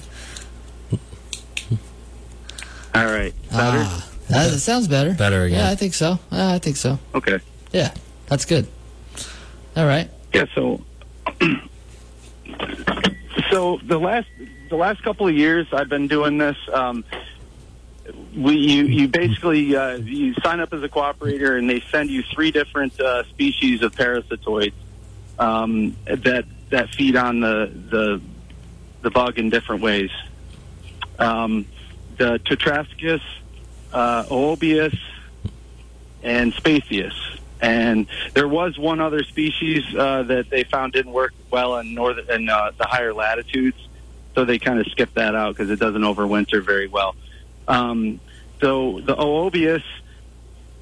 All 2.94 3.06
right. 3.06 3.32
Better. 3.50 3.78
Ah, 3.80 4.08
that, 4.28 4.50
that 4.50 4.58
sounds 4.58 4.86
better. 4.88 5.14
Better 5.14 5.44
again. 5.44 5.60
Yeah, 5.60 5.70
I 5.70 5.74
think 5.74 5.94
so. 5.94 6.12
Uh, 6.30 6.52
I 6.54 6.58
think 6.58 6.76
so. 6.76 6.98
Okay. 7.14 7.38
Yeah, 7.72 7.92
that's 8.26 8.44
good. 8.44 8.66
All 9.76 9.86
right. 9.86 10.10
Yeah, 10.34 10.46
so 10.54 10.82
so 13.50 13.78
the 13.84 13.98
last 13.98 14.28
the 14.68 14.76
last 14.76 15.02
couple 15.02 15.26
of 15.28 15.34
years 15.34 15.66
I've 15.72 15.88
been 15.88 16.08
doing 16.08 16.38
this. 16.38 16.56
Um, 16.72 17.04
we 18.36 18.56
you 18.56 18.84
you 18.84 19.08
basically 19.08 19.74
uh, 19.76 19.96
you 19.96 20.34
sign 20.42 20.60
up 20.60 20.72
as 20.72 20.82
a 20.82 20.88
cooperator 20.88 21.58
and 21.58 21.68
they 21.68 21.80
send 21.90 22.10
you 22.10 22.22
three 22.22 22.50
different 22.50 22.98
uh, 23.00 23.24
species 23.24 23.82
of 23.82 23.94
parasitoids 23.94 24.72
um, 25.38 25.96
that 26.06 26.44
that 26.70 26.90
feed 26.94 27.16
on 27.16 27.40
the 27.40 27.70
the 27.90 28.20
the 29.02 29.10
bug 29.10 29.38
in 29.38 29.50
different 29.50 29.82
ways. 29.82 30.10
Um, 31.18 31.66
the 32.18 32.38
Tetrastichus, 32.38 33.22
uh, 33.92 34.24
Oobius, 34.24 34.98
and 36.22 36.52
Spathius. 36.52 37.14
And 37.62 38.08
there 38.34 38.48
was 38.48 38.76
one 38.76 39.00
other 39.00 39.22
species 39.22 39.84
uh, 39.96 40.24
that 40.24 40.50
they 40.50 40.64
found 40.64 40.92
didn't 40.92 41.12
work 41.12 41.32
well 41.48 41.78
in 41.78 41.94
northern 41.94 42.28
in 42.28 42.48
uh, 42.48 42.72
the 42.76 42.84
higher 42.84 43.14
latitudes, 43.14 43.78
so 44.34 44.44
they 44.44 44.58
kind 44.58 44.80
of 44.80 44.86
skipped 44.88 45.14
that 45.14 45.36
out 45.36 45.54
because 45.54 45.70
it 45.70 45.78
doesn't 45.78 46.02
overwinter 46.02 46.62
very 46.62 46.88
well. 46.88 47.14
Um, 47.68 48.20
so 48.60 49.00
the 49.00 49.14
Oobius 49.14 49.84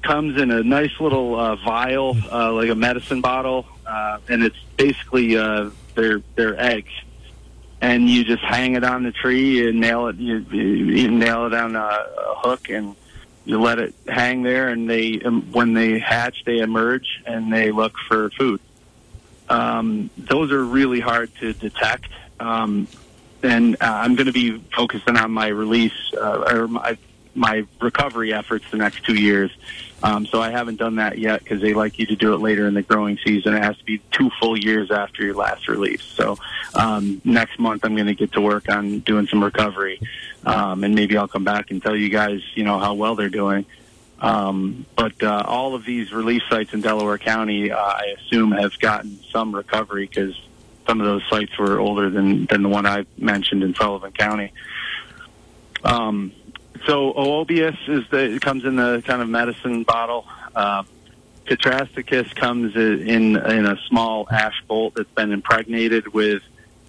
comes 0.01 0.41
in 0.41 0.49
a 0.49 0.63
nice 0.63 0.99
little 0.99 1.39
uh, 1.39 1.55
vial, 1.57 2.17
uh, 2.31 2.51
like 2.51 2.69
a 2.69 2.75
medicine 2.75 3.21
bottle, 3.21 3.67
uh, 3.85 4.17
and 4.27 4.43
it's 4.43 4.57
basically 4.75 5.37
uh, 5.37 5.69
their 5.93 6.23
their 6.35 6.59
eggs. 6.59 6.91
And 7.79 8.09
you 8.09 8.23
just 8.23 8.43
hang 8.43 8.75
it 8.75 8.83
on 8.83 9.03
the 9.03 9.11
tree 9.11 9.67
and 9.67 9.79
nail 9.79 10.07
it. 10.07 10.15
You, 10.17 10.37
you 10.37 11.09
nail 11.09 11.47
it 11.47 11.53
on 11.53 11.75
a, 11.75 11.79
a 11.79 12.35
hook 12.37 12.69
and 12.69 12.95
you 13.45 13.59
let 13.59 13.79
it 13.79 13.93
hang 14.07 14.43
there, 14.43 14.69
and 14.69 14.89
they 14.89 15.21
um, 15.21 15.51
when 15.51 15.73
they 15.73 15.99
hatch, 15.99 16.43
they 16.45 16.59
emerge 16.59 17.07
and 17.25 17.51
they 17.51 17.71
look 17.71 17.93
for 18.07 18.29
food. 18.31 18.61
Um, 19.49 20.09
those 20.17 20.51
are 20.51 20.63
really 20.63 20.99
hard 20.99 21.33
to 21.39 21.53
detect, 21.53 22.09
um, 22.39 22.87
and 23.43 23.75
uh, 23.75 23.77
I'm 23.81 24.15
going 24.15 24.27
to 24.27 24.33
be 24.33 24.59
focusing 24.75 25.17
on 25.17 25.31
my 25.31 25.47
release 25.47 26.13
uh, 26.13 26.43
or 26.51 26.67
my 26.67 26.97
my 27.35 27.65
recovery 27.79 28.33
efforts 28.33 28.65
the 28.71 28.77
next 28.77 29.05
two 29.05 29.15
years. 29.15 29.51
Um, 30.03 30.25
so 30.25 30.41
I 30.41 30.49
haven't 30.49 30.77
done 30.77 30.95
that 30.95 31.19
yet 31.19 31.43
because 31.43 31.61
they 31.61 31.73
like 31.73 31.99
you 31.99 32.07
to 32.07 32.15
do 32.15 32.33
it 32.33 32.37
later 32.37 32.67
in 32.67 32.73
the 32.73 32.81
growing 32.81 33.19
season. 33.23 33.53
It 33.53 33.63
has 33.63 33.77
to 33.77 33.85
be 33.85 34.01
two 34.11 34.31
full 34.39 34.57
years 34.57 34.89
after 34.89 35.23
your 35.23 35.35
last 35.35 35.67
release. 35.67 36.03
So 36.03 36.37
um, 36.73 37.21
next 37.23 37.59
month 37.59 37.85
I'm 37.85 37.95
going 37.95 38.07
to 38.07 38.15
get 38.15 38.31
to 38.33 38.41
work 38.41 38.69
on 38.69 38.99
doing 38.99 39.27
some 39.27 39.43
recovery, 39.43 40.01
um, 40.45 40.83
and 40.83 40.95
maybe 40.95 41.17
I'll 41.17 41.27
come 41.27 41.43
back 41.43 41.71
and 41.71 41.81
tell 41.81 41.95
you 41.95 42.09
guys, 42.09 42.41
you 42.55 42.63
know, 42.63 42.79
how 42.79 42.95
well 42.95 43.15
they're 43.15 43.29
doing. 43.29 43.65
Um, 44.19 44.85
but 44.95 45.21
uh, 45.23 45.43
all 45.45 45.73
of 45.73 45.83
these 45.83 46.11
release 46.11 46.43
sites 46.49 46.73
in 46.73 46.81
Delaware 46.81 47.17
County, 47.17 47.71
uh, 47.71 47.77
I 47.77 48.15
assume, 48.19 48.51
have 48.51 48.77
gotten 48.79 49.19
some 49.31 49.53
recovery 49.53 50.07
because 50.07 50.39
some 50.87 50.99
of 50.99 51.05
those 51.05 51.23
sites 51.29 51.57
were 51.57 51.79
older 51.79 52.09
than 52.09 52.45
than 52.45 52.63
the 52.63 52.69
one 52.69 52.85
I 52.85 53.05
mentioned 53.17 53.63
in 53.63 53.73
Sullivan 53.75 54.11
County. 54.11 54.51
Um, 55.83 56.33
so 56.85 57.13
Oobius 57.13 57.77
is 57.87 58.07
the 58.09 58.39
comes 58.41 58.65
in 58.65 58.75
the 58.75 59.03
kind 59.05 59.21
of 59.21 59.29
medicine 59.29 59.83
bottle. 59.83 60.25
Uh, 60.55 60.83
comes 62.35 62.75
in 62.75 63.35
in 63.35 63.65
a 63.65 63.77
small 63.87 64.27
ash 64.29 64.61
bolt 64.67 64.93
that's 64.95 65.11
been 65.11 65.31
impregnated 65.31 66.13
with 66.13 66.41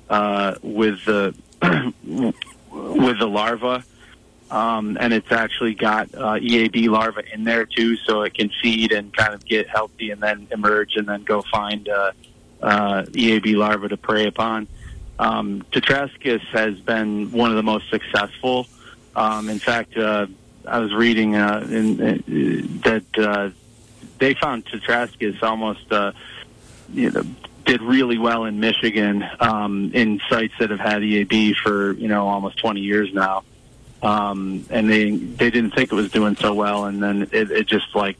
uh, 0.08 0.54
with 0.62 1.04
the 1.04 1.34
with 2.70 3.18
the 3.18 3.26
larva, 3.26 3.84
um, 4.50 4.96
and 5.00 5.12
it's 5.12 5.32
actually 5.32 5.74
got 5.74 6.14
uh, 6.14 6.34
EAB 6.34 6.88
larva 6.88 7.22
in 7.32 7.44
there 7.44 7.66
too, 7.66 7.96
so 7.96 8.22
it 8.22 8.34
can 8.34 8.50
feed 8.62 8.92
and 8.92 9.14
kind 9.14 9.34
of 9.34 9.44
get 9.44 9.68
healthy 9.68 10.10
and 10.10 10.22
then 10.22 10.46
emerge 10.50 10.96
and 10.96 11.08
then 11.08 11.22
go 11.22 11.42
find 11.50 11.88
uh, 11.88 12.12
uh, 12.62 13.02
EAB 13.10 13.56
larva 13.56 13.88
to 13.88 13.96
prey 13.96 14.26
upon. 14.26 14.68
Um, 15.18 15.64
has 16.52 16.80
been 16.80 17.30
one 17.32 17.50
of 17.50 17.56
the 17.56 17.62
most 17.62 17.88
successful. 17.90 18.66
Um, 19.14 19.48
in 19.48 19.58
fact, 19.58 19.96
uh, 19.96 20.26
I 20.66 20.78
was 20.78 20.92
reading 20.92 21.36
uh, 21.36 21.66
in, 21.68 22.00
in, 22.00 22.80
that 22.84 23.04
uh, 23.18 23.50
they 24.18 24.34
found 24.34 24.64
Tetrastichus 24.66 25.42
almost 25.42 25.90
uh, 25.92 26.12
you 26.92 27.10
know, 27.10 27.22
did 27.64 27.82
really 27.82 28.18
well 28.18 28.44
in 28.44 28.60
Michigan 28.60 29.24
um, 29.40 29.90
in 29.94 30.20
sites 30.28 30.54
that 30.58 30.70
have 30.70 30.80
had 30.80 31.02
EAB 31.02 31.56
for 31.56 31.92
you 31.92 32.08
know 32.08 32.28
almost 32.28 32.58
20 32.58 32.80
years 32.80 33.12
now, 33.12 33.44
um, 34.02 34.66
and 34.70 34.88
they 34.88 35.10
they 35.10 35.50
didn't 35.50 35.72
think 35.72 35.92
it 35.92 35.94
was 35.94 36.10
doing 36.10 36.36
so 36.36 36.54
well, 36.54 36.84
and 36.86 37.02
then 37.02 37.22
it, 37.32 37.50
it 37.50 37.66
just 37.66 37.94
like 37.94 38.16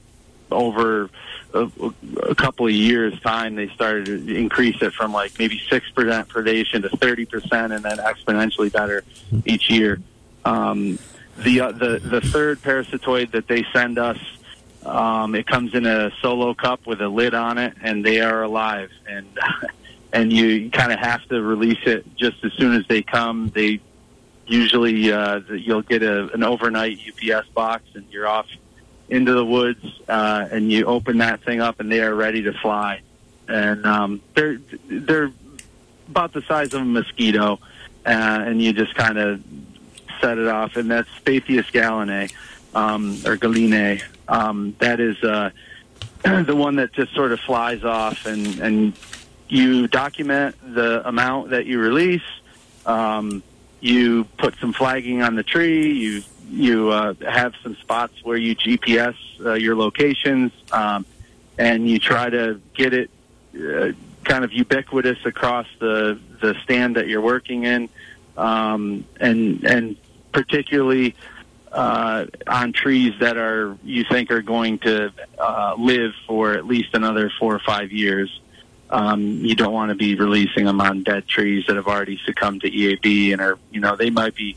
over 0.50 1.08
a, 1.54 1.70
a 2.22 2.34
couple 2.34 2.66
of 2.66 2.72
years 2.72 3.18
time 3.20 3.54
they 3.54 3.68
started 3.68 4.06
to 4.06 4.36
increase 4.36 4.80
it 4.82 4.92
from 4.92 5.12
like 5.12 5.38
maybe 5.38 5.60
six 5.70 5.88
percent 5.90 6.28
predation 6.28 6.82
to 6.82 6.88
30 6.96 7.26
percent, 7.26 7.72
and 7.72 7.84
then 7.84 7.98
exponentially 7.98 8.72
better 8.72 9.04
each 9.44 9.70
year. 9.70 10.00
Um, 10.44 10.98
the 11.38 11.60
uh, 11.60 11.72
the 11.72 11.98
the 11.98 12.20
third 12.20 12.60
parasitoid 12.62 13.32
that 13.32 13.48
they 13.48 13.64
send 13.72 13.98
us 13.98 14.18
um, 14.84 15.34
it 15.34 15.46
comes 15.46 15.74
in 15.74 15.86
a 15.86 16.10
solo 16.20 16.54
cup 16.54 16.86
with 16.86 17.00
a 17.00 17.08
lid 17.08 17.34
on 17.34 17.58
it, 17.58 17.74
and 17.82 18.04
they 18.04 18.20
are 18.20 18.42
alive. 18.42 18.90
And 19.08 19.26
and 20.12 20.32
you 20.32 20.70
kind 20.70 20.92
of 20.92 20.98
have 20.98 21.26
to 21.28 21.40
release 21.40 21.80
it 21.86 22.04
just 22.16 22.44
as 22.44 22.52
soon 22.54 22.74
as 22.74 22.86
they 22.88 23.02
come. 23.02 23.50
They 23.54 23.80
usually 24.46 25.12
uh, 25.12 25.40
you'll 25.50 25.82
get 25.82 26.02
a, 26.02 26.32
an 26.32 26.42
overnight 26.42 26.98
UPS 27.08 27.48
box, 27.48 27.84
and 27.94 28.06
you're 28.10 28.26
off 28.26 28.46
into 29.08 29.32
the 29.32 29.44
woods, 29.44 29.84
uh, 30.08 30.48
and 30.50 30.72
you 30.72 30.86
open 30.86 31.18
that 31.18 31.42
thing 31.44 31.60
up, 31.60 31.80
and 31.80 31.90
they 31.90 32.00
are 32.00 32.14
ready 32.14 32.42
to 32.42 32.52
fly. 32.52 33.00
And 33.46 33.86
um, 33.86 34.22
they're 34.34 34.58
they're 34.88 35.30
about 36.08 36.32
the 36.32 36.42
size 36.42 36.74
of 36.74 36.82
a 36.82 36.84
mosquito, 36.84 37.60
uh, 38.04 38.08
and 38.08 38.60
you 38.60 38.72
just 38.72 38.94
kind 38.96 39.18
of 39.18 39.40
set 40.22 40.38
it 40.38 40.48
off, 40.48 40.76
and 40.76 40.90
that's 40.90 41.08
Spathius 41.20 41.70
gallinae 41.72 42.32
um, 42.74 43.12
or 43.26 43.36
galinae. 43.36 44.02
Um, 44.28 44.74
that 44.78 45.00
is 45.00 45.22
uh, 45.22 45.50
the 46.22 46.56
one 46.56 46.76
that 46.76 46.92
just 46.92 47.14
sort 47.14 47.32
of 47.32 47.40
flies 47.40 47.84
off, 47.84 48.24
and 48.26 48.58
and 48.60 48.92
you 49.48 49.88
document 49.88 50.56
the 50.74 51.06
amount 51.06 51.50
that 51.50 51.66
you 51.66 51.78
release. 51.78 52.22
Um, 52.86 53.42
you 53.80 54.24
put 54.38 54.56
some 54.58 54.72
flagging 54.72 55.22
on 55.22 55.34
the 55.34 55.42
tree. 55.42 55.92
You 55.92 56.22
you 56.48 56.90
uh, 56.90 57.14
have 57.28 57.54
some 57.62 57.76
spots 57.76 58.14
where 58.22 58.36
you 58.36 58.54
GPS 58.54 59.16
uh, 59.44 59.54
your 59.54 59.76
locations, 59.76 60.52
um, 60.70 61.04
and 61.58 61.88
you 61.88 61.98
try 61.98 62.30
to 62.30 62.60
get 62.74 62.94
it 62.94 63.10
uh, 63.56 63.92
kind 64.24 64.44
of 64.44 64.52
ubiquitous 64.52 65.18
across 65.26 65.66
the 65.80 66.18
the 66.40 66.54
stand 66.62 66.96
that 66.96 67.08
you're 67.08 67.20
working 67.20 67.64
in, 67.64 67.88
um, 68.36 69.04
and 69.20 69.64
and 69.64 69.96
particularly 70.32 71.14
uh, 71.70 72.26
on 72.46 72.72
trees 72.72 73.14
that 73.20 73.36
are 73.36 73.76
you 73.82 74.04
think 74.04 74.30
are 74.30 74.42
going 74.42 74.78
to 74.80 75.12
uh, 75.38 75.74
live 75.78 76.12
for 76.26 76.52
at 76.52 76.66
least 76.66 76.90
another 76.94 77.30
four 77.38 77.54
or 77.54 77.60
five 77.60 77.92
years. 77.92 78.40
Um, 78.90 79.22
you 79.42 79.54
don't 79.54 79.72
want 79.72 79.88
to 79.88 79.94
be 79.94 80.14
releasing 80.16 80.66
them 80.66 80.80
on 80.80 81.02
dead 81.02 81.26
trees 81.26 81.64
that 81.66 81.76
have 81.76 81.86
already 81.86 82.20
succumbed 82.26 82.60
to 82.62 82.70
EAB 82.70 83.32
and 83.32 83.40
are 83.40 83.58
you 83.70 83.80
know 83.80 83.96
they 83.96 84.10
might 84.10 84.34
be 84.34 84.56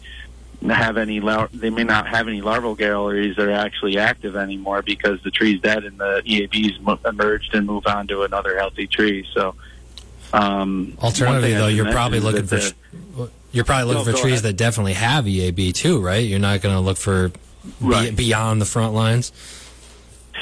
have 0.70 0.98
any 0.98 1.20
lar- 1.20 1.50
they 1.54 1.70
may 1.70 1.84
not 1.84 2.08
have 2.08 2.28
any 2.28 2.42
larval 2.42 2.76
galleries 2.76 3.36
that 3.38 3.48
are 3.48 3.52
actually 3.52 3.98
active 3.98 4.36
anymore 4.36 4.82
because 4.82 5.22
the 5.24 5.32
tree's 5.32 5.62
dead 5.62 5.84
and 5.84 5.98
the 6.00 6.22
EAB's 6.26 6.80
emerged 7.06 7.54
and 7.54 7.66
move 7.68 7.86
on 7.88 8.08
to 8.08 8.24
another 8.24 8.58
healthy 8.58 8.88
tree. 8.88 9.26
So. 9.34 9.56
Um, 10.34 10.98
Alternatively, 11.02 11.54
though, 11.54 11.68
you're 11.68 11.92
probably 11.92 12.20
looking 12.20 12.46
for 12.46 12.58
the- 12.58 12.74
you're 13.56 13.64
probably 13.66 13.94
looking 13.94 14.12
No, 14.12 14.18
for 14.18 14.22
trees 14.22 14.42
ahead. 14.42 14.44
that 14.44 14.58
definitely 14.58 14.94
have 14.94 15.26
EAB 15.26 15.74
too, 15.74 16.02
right? 16.02 16.26
You're 16.26 16.40
not 16.40 16.62
going 16.62 16.76
to 16.76 16.82
look 16.82 16.98
for 16.98 17.32
be- 17.82 18.12
beyond 18.12 18.62
the 18.62 18.66
front 18.66 18.94
lines. 18.94 19.32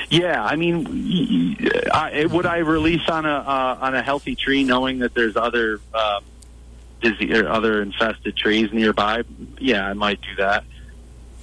Yeah, 0.09 0.43
I 0.43 0.55
mean, 0.55 1.57
I, 1.93 2.25
would 2.25 2.45
I 2.45 2.57
release 2.57 3.07
on 3.07 3.25
a 3.25 3.29
uh, 3.29 3.77
on 3.79 3.95
a 3.95 4.01
healthy 4.01 4.35
tree, 4.35 4.63
knowing 4.63 4.99
that 4.99 5.13
there's 5.13 5.37
other 5.37 5.79
um, 5.93 6.23
disease 7.01 7.31
or 7.37 7.47
other 7.47 7.81
infested 7.81 8.35
trees 8.35 8.73
nearby? 8.73 9.23
Yeah, 9.59 9.87
I 9.87 9.93
might 9.93 10.19
do 10.21 10.35
that 10.37 10.63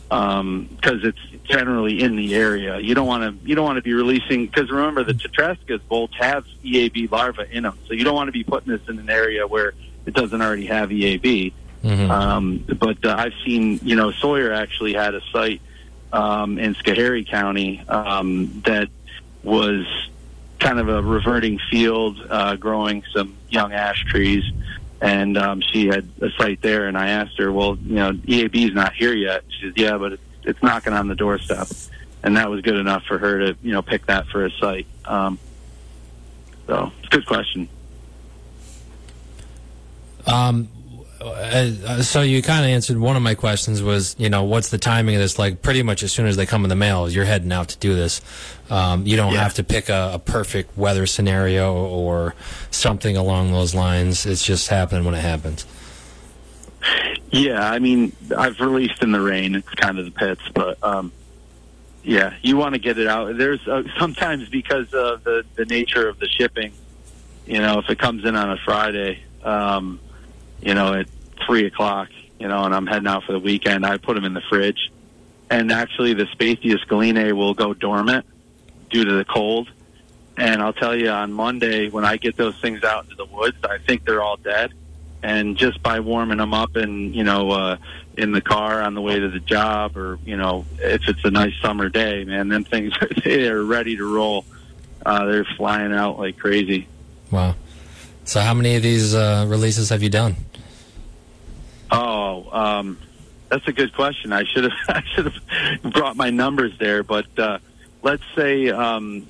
because 0.09 1.05
it's 1.05 1.19
generally 1.45 2.03
in 2.03 2.17
the 2.17 2.35
area. 2.35 2.79
You 2.81 2.95
don't 2.97 3.07
want 3.07 3.23
to 3.41 3.49
you 3.49 3.55
don't 3.55 3.65
want 3.65 3.77
to 3.77 3.83
be 3.83 3.95
releasing 3.95 4.47
because 4.47 4.69
remember 4.71 5.05
the 5.05 5.15
tetrastichus 5.15 5.81
bolts 5.89 6.15
have 6.19 6.45
EAB 6.65 7.11
larvae 7.11 7.45
in 7.53 7.63
them, 7.63 7.79
so 7.87 7.95
you 7.95 8.03
don't 8.05 8.17
want 8.17 8.27
to 8.29 8.33
be 8.33 8.43
putting 8.43 8.73
this 8.73 8.87
in 8.89 8.99
an 8.99 9.09
area 9.09 9.47
where 9.47 9.73
it 10.07 10.15
doesn't 10.15 10.43
already 10.43 10.67
have 10.67 10.91
EAB. 10.91 11.53
Mhm. 11.85 12.11
Um, 12.11 12.65
but 12.79 13.05
uh, 13.05 13.15
I've 13.17 13.33
seen, 13.45 13.81
you 13.83 13.97
know, 13.97 14.11
Sawyer 14.11 14.53
actually 14.53 14.93
had 14.93 15.15
a 15.15 15.23
site 15.33 15.61
um, 16.13 16.59
in 16.59 16.75
Schoharie 16.75 17.27
County 17.27 17.81
um, 17.89 18.63
that 18.67 18.89
was 19.43 19.87
kind 20.59 20.79
of 20.79 20.89
a 20.89 21.03
reverting 21.03 21.59
field, 21.71 22.19
uh, 22.29 22.57
growing 22.57 23.03
some 23.15 23.35
young 23.49 23.73
ash 23.73 24.05
trees. 24.05 24.45
And 25.01 25.39
um, 25.39 25.63
she 25.63 25.87
had 25.87 26.07
a 26.21 26.29
site 26.33 26.61
there, 26.61 26.87
and 26.87 26.99
I 26.99 27.09
asked 27.09 27.39
her, 27.39 27.51
"Well, 27.51 27.79
you 27.87 27.95
know, 27.95 28.13
EAB's 28.13 28.75
not 28.75 28.93
here 28.93 29.15
yet." 29.15 29.45
She 29.49 29.69
says, 29.69 29.73
"Yeah, 29.75 29.97
but 29.97 30.13
it's, 30.13 30.23
it's 30.43 30.63
knocking 30.63 30.93
on 30.93 31.09
the 31.09 31.15
doorstep," 31.15 31.69
and 32.23 32.37
that 32.37 32.51
was 32.51 32.61
good 32.61 32.77
enough 32.77 33.05
for 33.05 33.17
her 33.17 33.39
to, 33.39 33.57
you 33.63 33.73
know, 33.73 33.81
pick 33.81 34.05
that 34.07 34.27
for 34.27 34.45
a 34.45 34.51
site. 34.51 34.87
Um, 35.07 35.39
so, 36.67 36.93
it's 36.99 37.07
a 37.07 37.17
good 37.17 37.25
question. 37.25 37.67
Um, 40.27 40.69
uh, 41.21 42.03
so 42.03 42.23
you 42.23 42.43
kind 42.43 42.65
of 42.65 42.71
answered 42.71 42.99
one 42.99 43.17
of 43.17 43.23
my 43.23 43.35
questions 43.35 43.83
was, 43.83 44.17
you 44.19 44.31
know, 44.31 44.45
what's 44.45 44.71
the 44.71 44.79
timing 44.79 45.15
of 45.17 45.21
this? 45.21 45.39
Like, 45.39 45.63
pretty 45.63 45.83
much 45.83 46.03
as 46.03 46.13
soon 46.13 46.27
as 46.27 46.37
they 46.37 46.47
come 46.47 46.65
in 46.65 46.69
the 46.71 46.77
mail, 46.77 47.09
you're 47.11 47.25
heading 47.25 47.53
out 47.53 47.69
to 47.69 47.79
do 47.79 47.95
this. 47.95 48.21
Um, 48.71 49.07
you 49.07 49.17
don't 49.17 49.33
Yeah. 49.35 49.43
have 49.43 49.55
to 49.55 49.65
pick 49.65 49.89
a, 49.89 50.13
a 50.15 50.19
perfect 50.19 50.77
weather 50.79 51.07
scenario 51.07 51.75
or 51.75 52.35
something 52.71 53.17
along 53.17 53.53
those 53.53 53.75
lines. 53.75 54.25
It's 54.27 54.45
just 54.45 54.69
happening 54.69 55.05
when 55.05 55.15
it 55.15 55.21
happens. 55.21 55.67
Yeah, 57.31 57.71
I 57.71 57.79
mean, 57.79 58.13
I've 58.37 58.59
released 58.59 59.03
in 59.03 59.13
the 59.13 59.21
rain. 59.21 59.55
It's 59.55 59.69
kind 59.71 59.99
of 59.99 60.05
the 60.07 60.11
pits, 60.11 60.41
but 60.55 60.83
um, 60.83 61.13
yeah, 62.03 62.35
you 62.43 62.57
want 62.57 62.75
to 62.75 62.81
get 62.81 62.99
it 62.99 63.07
out. 63.07 63.37
There's 63.37 63.67
uh, 63.69 63.83
sometimes 63.99 64.49
because 64.49 64.93
of 64.95 65.23
the 65.25 65.45
the 65.55 65.67
nature 65.67 66.09
of 66.09 66.19
the 66.19 66.29
shipping. 66.29 66.73
You 67.47 67.59
know, 67.59 67.79
if 67.79 67.91
it 67.91 67.99
comes 67.99 68.25
in 68.25 68.35
on 68.35 68.51
a 68.51 68.57
Friday, 68.65 69.21
um, 69.45 70.01
you 70.63 70.75
know, 70.75 70.95
at 70.95 71.07
three 71.47 71.67
o'clock, 71.67 72.09
you 72.39 72.49
know, 72.49 72.65
and 72.65 72.75
I'm 72.75 72.87
heading 72.87 73.09
out 73.09 73.25
for 73.25 73.33
the 73.33 73.39
weekend, 73.39 73.85
I 73.85 73.97
put 73.97 74.15
them 74.15 74.25
in 74.25 74.35
the 74.35 74.43
fridge, 74.49 74.91
and 75.51 75.71
actually 75.73 76.15
the 76.15 76.25
Spathius 76.25 76.85
galinae 76.87 77.33
will 77.33 77.55
go 77.55 77.75
dormant 77.75 78.27
due 78.91 79.05
to 79.05 79.13
the 79.13 79.25
cold. 79.25 79.69
And 80.37 80.63
I'll 80.63 80.73
tell 80.73 80.97
you, 80.97 81.11
on 81.11 81.33
Monday 81.33 81.91
when 81.91 82.05
I 82.05 82.17
get 82.17 82.37
those 82.37 82.57
things 82.61 82.83
out 82.83 83.05
into 83.05 83.17
the 83.17 83.27
woods, 83.27 83.59
I 83.63 83.79
think 83.79 84.05
they're 84.05 84.23
all 84.23 84.37
dead 84.37 84.73
and 85.23 85.59
just 85.59 85.83
by 85.83 86.01
warming 86.01 86.39
them 86.39 86.55
up 86.55 86.77
and 86.77 87.15
you 87.15 87.23
know 87.23 87.51
uh 87.51 87.77
in 88.17 88.33
the 88.33 88.41
car 88.41 88.81
on 88.81 88.95
the 88.95 89.03
way 89.03 89.19
to 89.19 89.29
the 89.29 89.39
job 89.39 89.95
or 89.95 90.19
you 90.25 90.35
know 90.35 90.65
if 90.79 91.07
it's 91.07 91.23
a 91.27 91.31
nice 91.31 91.53
summer 91.61 91.91
day 91.91 92.25
man 92.25 92.49
them 92.49 92.65
things 92.65 92.95
they 93.25 93.47
are 93.47 93.63
ready 93.63 93.99
to 93.99 94.07
roll 94.07 94.47
uh 95.05 95.27
they're 95.27 95.45
flying 95.59 95.93
out 95.93 96.19
like 96.19 96.39
crazy 96.39 96.89
Wow. 97.31 97.55
So 98.25 98.41
how 98.41 98.55
many 98.55 98.77
of 98.77 98.83
these 98.83 99.15
uh, 99.15 99.47
releases 99.49 99.89
have 99.91 100.03
you 100.03 100.11
done? 100.11 100.37
Oh 101.91 102.49
um 102.53 102.99
that's 103.49 103.67
a 103.67 103.73
good 103.73 103.93
question. 103.95 104.33
I 104.33 104.45
should 104.45 104.65
have 104.65 104.73
i 104.89 105.03
should 105.15 105.27
have 105.27 105.93
brought 105.93 106.17
my 106.17 106.31
numbers 106.31 106.73
there 106.79 107.03
but 107.03 107.27
uh 107.39 107.59
let's 108.03 108.23
say 108.35 108.71
um 108.71 109.27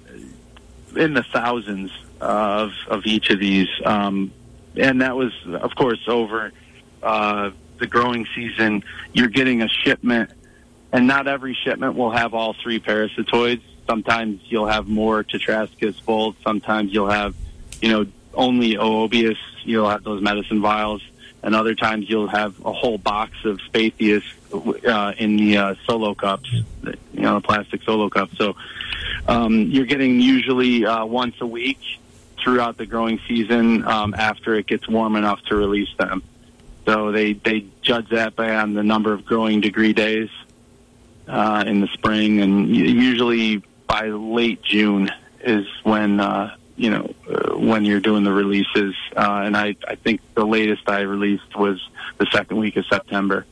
in 0.96 1.14
the 1.14 1.22
thousands 1.22 1.90
of 2.20 2.72
of 2.88 3.06
each 3.06 3.30
of 3.30 3.38
these 3.38 3.68
um 3.84 4.32
and 4.76 5.00
that 5.00 5.16
was 5.16 5.32
of 5.46 5.74
course 5.74 6.06
over 6.06 6.52
uh 7.02 7.50
the 7.78 7.86
growing 7.86 8.26
season. 8.34 8.84
You're 9.12 9.28
getting 9.28 9.62
a 9.62 9.68
shipment 9.68 10.30
and 10.92 11.06
not 11.06 11.26
every 11.26 11.54
shipment 11.54 11.94
will 11.96 12.10
have 12.10 12.34
all 12.34 12.54
three 12.62 12.78
parasitoids. 12.78 13.62
Sometimes 13.86 14.40
you'll 14.44 14.66
have 14.66 14.86
more 14.86 15.24
tetrastichus 15.24 16.04
bolts 16.04 16.38
sometimes 16.44 16.92
you'll 16.92 17.10
have 17.10 17.34
you 17.82 17.88
know 17.88 18.06
only 18.34 18.74
oobius 18.74 19.38
you'll 19.64 19.88
have 19.88 20.04
those 20.04 20.22
medicine 20.22 20.60
vials 20.60 21.02
and 21.42 21.54
other 21.54 21.74
times 21.74 22.08
you'll 22.08 22.28
have 22.28 22.64
a 22.64 22.72
whole 22.72 22.98
box 22.98 23.32
of 23.44 23.58
Spathius 23.58 24.24
uh, 24.86 25.14
in 25.16 25.36
the 25.36 25.56
uh, 25.56 25.74
solo 25.86 26.14
cups, 26.14 26.50
you 26.52 26.94
know, 27.14 27.34
the 27.34 27.40
plastic 27.40 27.82
solo 27.82 28.08
cups. 28.08 28.36
So 28.36 28.56
um, 29.26 29.62
you're 29.62 29.86
getting 29.86 30.20
usually 30.20 30.84
uh, 30.84 31.04
once 31.04 31.36
a 31.40 31.46
week 31.46 31.80
throughout 32.42 32.76
the 32.76 32.86
growing 32.86 33.20
season 33.28 33.86
um, 33.86 34.14
after 34.14 34.54
it 34.54 34.66
gets 34.66 34.88
warm 34.88 35.16
enough 35.16 35.42
to 35.44 35.56
release 35.56 35.94
them. 35.98 36.22
So 36.86 37.12
they, 37.12 37.34
they 37.34 37.66
judge 37.82 38.08
that 38.10 38.34
by 38.34 38.54
on 38.54 38.74
the 38.74 38.82
number 38.82 39.12
of 39.12 39.24
growing 39.24 39.60
degree 39.60 39.92
days 39.92 40.30
uh, 41.28 41.64
in 41.66 41.80
the 41.80 41.86
spring, 41.88 42.40
and 42.40 42.74
usually 42.74 43.62
by 43.86 44.06
late 44.06 44.62
June 44.62 45.10
is 45.40 45.66
when 45.84 46.20
uh, 46.20 46.56
you 46.80 46.88
know 46.88 47.14
uh, 47.30 47.58
when 47.58 47.84
you're 47.84 48.00
doing 48.00 48.24
the 48.24 48.32
releases. 48.32 48.94
Uh, 49.14 49.42
and 49.44 49.54
I, 49.54 49.76
I 49.86 49.96
think 49.96 50.22
the 50.34 50.46
latest 50.46 50.88
I 50.88 51.00
released 51.00 51.54
was 51.54 51.78
the 52.16 52.26
second 52.32 52.56
week 52.56 52.76
of 52.76 52.86
September. 52.86 53.44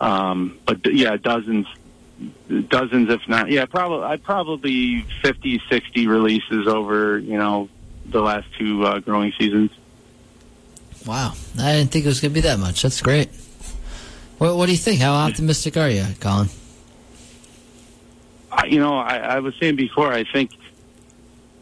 Um, 0.00 0.58
but 0.66 0.92
yeah, 0.92 1.16
dozens, 1.16 1.68
dozens, 2.68 3.08
if 3.08 3.26
not, 3.28 3.50
yeah, 3.50 3.66
probably, 3.66 4.04
I 4.04 4.16
probably 4.16 5.02
50, 5.22 5.62
60 5.70 6.06
releases 6.08 6.66
over, 6.66 7.18
you 7.18 7.38
know, 7.38 7.68
the 8.04 8.20
last 8.20 8.48
two 8.58 8.84
uh, 8.84 8.98
growing 8.98 9.32
seasons. 9.38 9.70
Wow, 11.06 11.34
I 11.56 11.72
didn't 11.72 11.92
think 11.92 12.04
it 12.04 12.08
was 12.08 12.20
going 12.20 12.32
to 12.32 12.34
be 12.34 12.40
that 12.40 12.58
much. 12.58 12.82
That's 12.82 13.00
great. 13.00 13.30
What, 14.38 14.56
what 14.56 14.66
do 14.66 14.72
you 14.72 14.78
think? 14.78 15.00
How 15.00 15.12
optimistic 15.14 15.76
are 15.76 15.88
you, 15.88 16.04
Collin? 16.18 16.48
You 18.66 18.80
know, 18.80 18.98
I, 18.98 19.18
I 19.18 19.38
was 19.38 19.54
saying 19.60 19.76
before, 19.76 20.12
I 20.12 20.24
think 20.24 20.50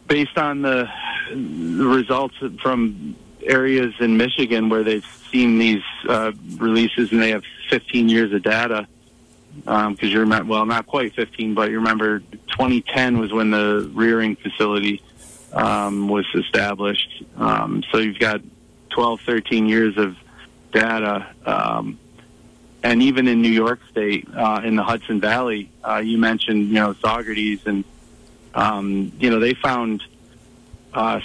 based 0.07 0.37
on 0.37 0.61
the, 0.61 0.89
results 1.33 2.35
from 2.61 3.15
areas 3.41 3.93
in 3.99 4.15
Michigan 4.15 4.69
where 4.69 4.83
they've 4.83 5.05
seen 5.31 5.57
these 5.57 5.81
uh, 6.07 6.31
releases 6.57 7.11
and 7.11 7.21
they 7.21 7.31
have 7.31 7.43
15 7.69 8.09
years 8.09 8.31
of 8.31 8.43
data, 8.43 8.87
because 9.55 10.11
you 10.11 10.19
remember, 10.19 10.51
well, 10.51 10.65
not 10.65 10.85
quite 10.85 11.15
15, 11.15 11.55
but 11.55 11.71
you 11.71 11.77
remember 11.77 12.19
2010 12.19 13.17
was 13.17 13.33
when 13.33 13.49
the 13.49 13.89
rearing 13.93 14.35
facility 14.35 15.01
um, 15.53 16.07
was 16.07 16.25
established. 16.35 17.23
Um, 17.37 17.83
so 17.91 17.97
you've 17.97 18.19
got 18.19 18.41
12, 18.89 19.21
13 19.21 19.67
years 19.67 19.97
of 19.97 20.15
data. 20.71 21.27
Um, 21.45 21.97
and 22.83 23.01
even 23.01 23.27
in 23.27 23.41
New 23.41 23.49
York 23.49 23.79
State, 23.89 24.27
uh, 24.35 24.61
in 24.63 24.75
the 24.75 24.83
Hudson 24.83 25.19
Valley, 25.19 25.71
uh, 25.83 25.97
you 25.97 26.17
mentioned, 26.17 26.67
you 26.67 26.75
know, 26.75 26.93
Saugerties, 26.93 27.65
and 27.65 27.83
um, 28.55 29.11
you 29.19 29.29
know 29.29 29.39
they 29.39 29.53
found 29.53 30.03
uh, 30.93 31.19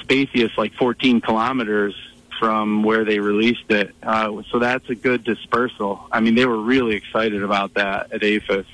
like 0.58 0.74
14 0.74 1.20
kilometers 1.20 1.94
from 2.38 2.82
where 2.82 3.04
they 3.04 3.20
released 3.20 3.70
it. 3.70 3.94
Uh, 4.02 4.42
so 4.50 4.58
that's 4.58 4.88
a 4.88 4.94
good 4.94 5.22
dispersal. 5.22 6.00
I 6.10 6.20
mean, 6.20 6.34
they 6.34 6.46
were 6.46 6.60
really 6.60 6.96
excited 6.96 7.42
about 7.42 7.74
that 7.74 8.12
at 8.12 8.22
APHIS 8.22 8.66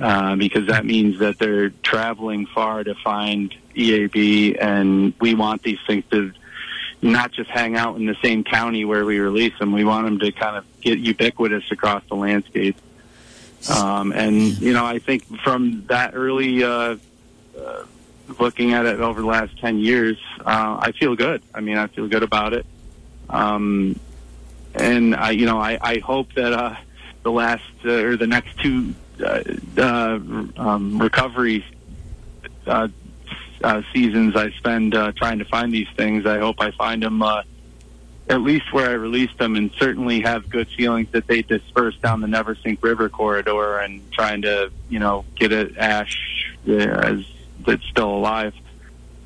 uh, 0.00 0.36
because 0.36 0.66
that 0.66 0.84
means 0.84 1.20
that 1.20 1.38
they're 1.38 1.70
traveling 1.70 2.46
far 2.46 2.82
to 2.82 2.94
find 2.96 3.54
EAB, 3.76 4.56
and 4.60 5.14
we 5.20 5.34
want 5.34 5.62
these 5.62 5.78
things 5.86 6.04
to 6.10 6.32
not 7.00 7.32
just 7.32 7.48
hang 7.48 7.76
out 7.76 7.96
in 7.96 8.06
the 8.06 8.16
same 8.22 8.44
county 8.44 8.84
where 8.84 9.04
we 9.04 9.20
release 9.20 9.56
them. 9.58 9.72
We 9.72 9.84
want 9.84 10.04
them 10.06 10.18
to 10.18 10.32
kind 10.32 10.56
of 10.56 10.64
get 10.80 10.98
ubiquitous 10.98 11.70
across 11.70 12.02
the 12.08 12.16
landscape. 12.16 12.76
Um, 13.70 14.12
and 14.12 14.58
you 14.58 14.72
know, 14.72 14.84
I 14.84 14.98
think 14.98 15.24
from 15.40 15.84
that 15.86 16.14
early 16.14 16.64
uh, 16.64 16.96
uh, 17.60 17.84
looking 18.38 18.72
at 18.72 18.86
it 18.86 19.00
over 19.00 19.20
the 19.20 19.26
last 19.26 19.58
ten 19.58 19.78
years, 19.78 20.16
uh, 20.40 20.78
I 20.80 20.92
feel 20.92 21.16
good. 21.16 21.42
I 21.54 21.60
mean, 21.60 21.76
I 21.76 21.86
feel 21.88 22.08
good 22.08 22.22
about 22.22 22.52
it. 22.52 22.66
Um, 23.28 23.98
and 24.74 25.14
I, 25.14 25.30
you 25.30 25.46
know, 25.46 25.58
I, 25.58 25.78
I 25.80 25.98
hope 25.98 26.32
that 26.34 26.52
uh, 26.52 26.76
the 27.22 27.30
last 27.30 27.62
uh, 27.84 27.90
or 27.90 28.16
the 28.16 28.26
next 28.26 28.58
two 28.58 28.94
uh, 29.24 29.42
uh, 29.78 30.18
um, 30.56 30.98
recovery 30.98 31.64
uh, 32.66 32.88
uh, 33.62 33.82
seasons 33.92 34.36
I 34.36 34.50
spend 34.50 34.94
uh, 34.94 35.12
trying 35.12 35.38
to 35.40 35.44
find 35.44 35.72
these 35.72 35.88
things. 35.96 36.26
I 36.26 36.38
hope 36.38 36.56
I 36.60 36.70
find 36.70 37.02
them 37.02 37.22
uh, 37.22 37.42
at 38.28 38.40
least 38.40 38.72
where 38.72 38.88
I 38.88 38.92
released 38.92 39.38
them, 39.38 39.56
and 39.56 39.72
certainly 39.72 40.20
have 40.20 40.48
good 40.48 40.68
feelings 40.68 41.08
that 41.10 41.26
they 41.26 41.42
disperse 41.42 41.96
down 41.98 42.20
the 42.20 42.28
Neversink 42.28 42.78
River 42.80 43.08
corridor 43.08 43.78
and 43.78 44.00
trying 44.12 44.42
to, 44.42 44.70
you 44.88 45.00
know, 45.00 45.24
get 45.34 45.52
an 45.52 45.76
ash 45.76 46.54
uh, 46.68 46.72
as 46.72 47.24
that's 47.66 47.84
still 47.86 48.10
alive, 48.10 48.54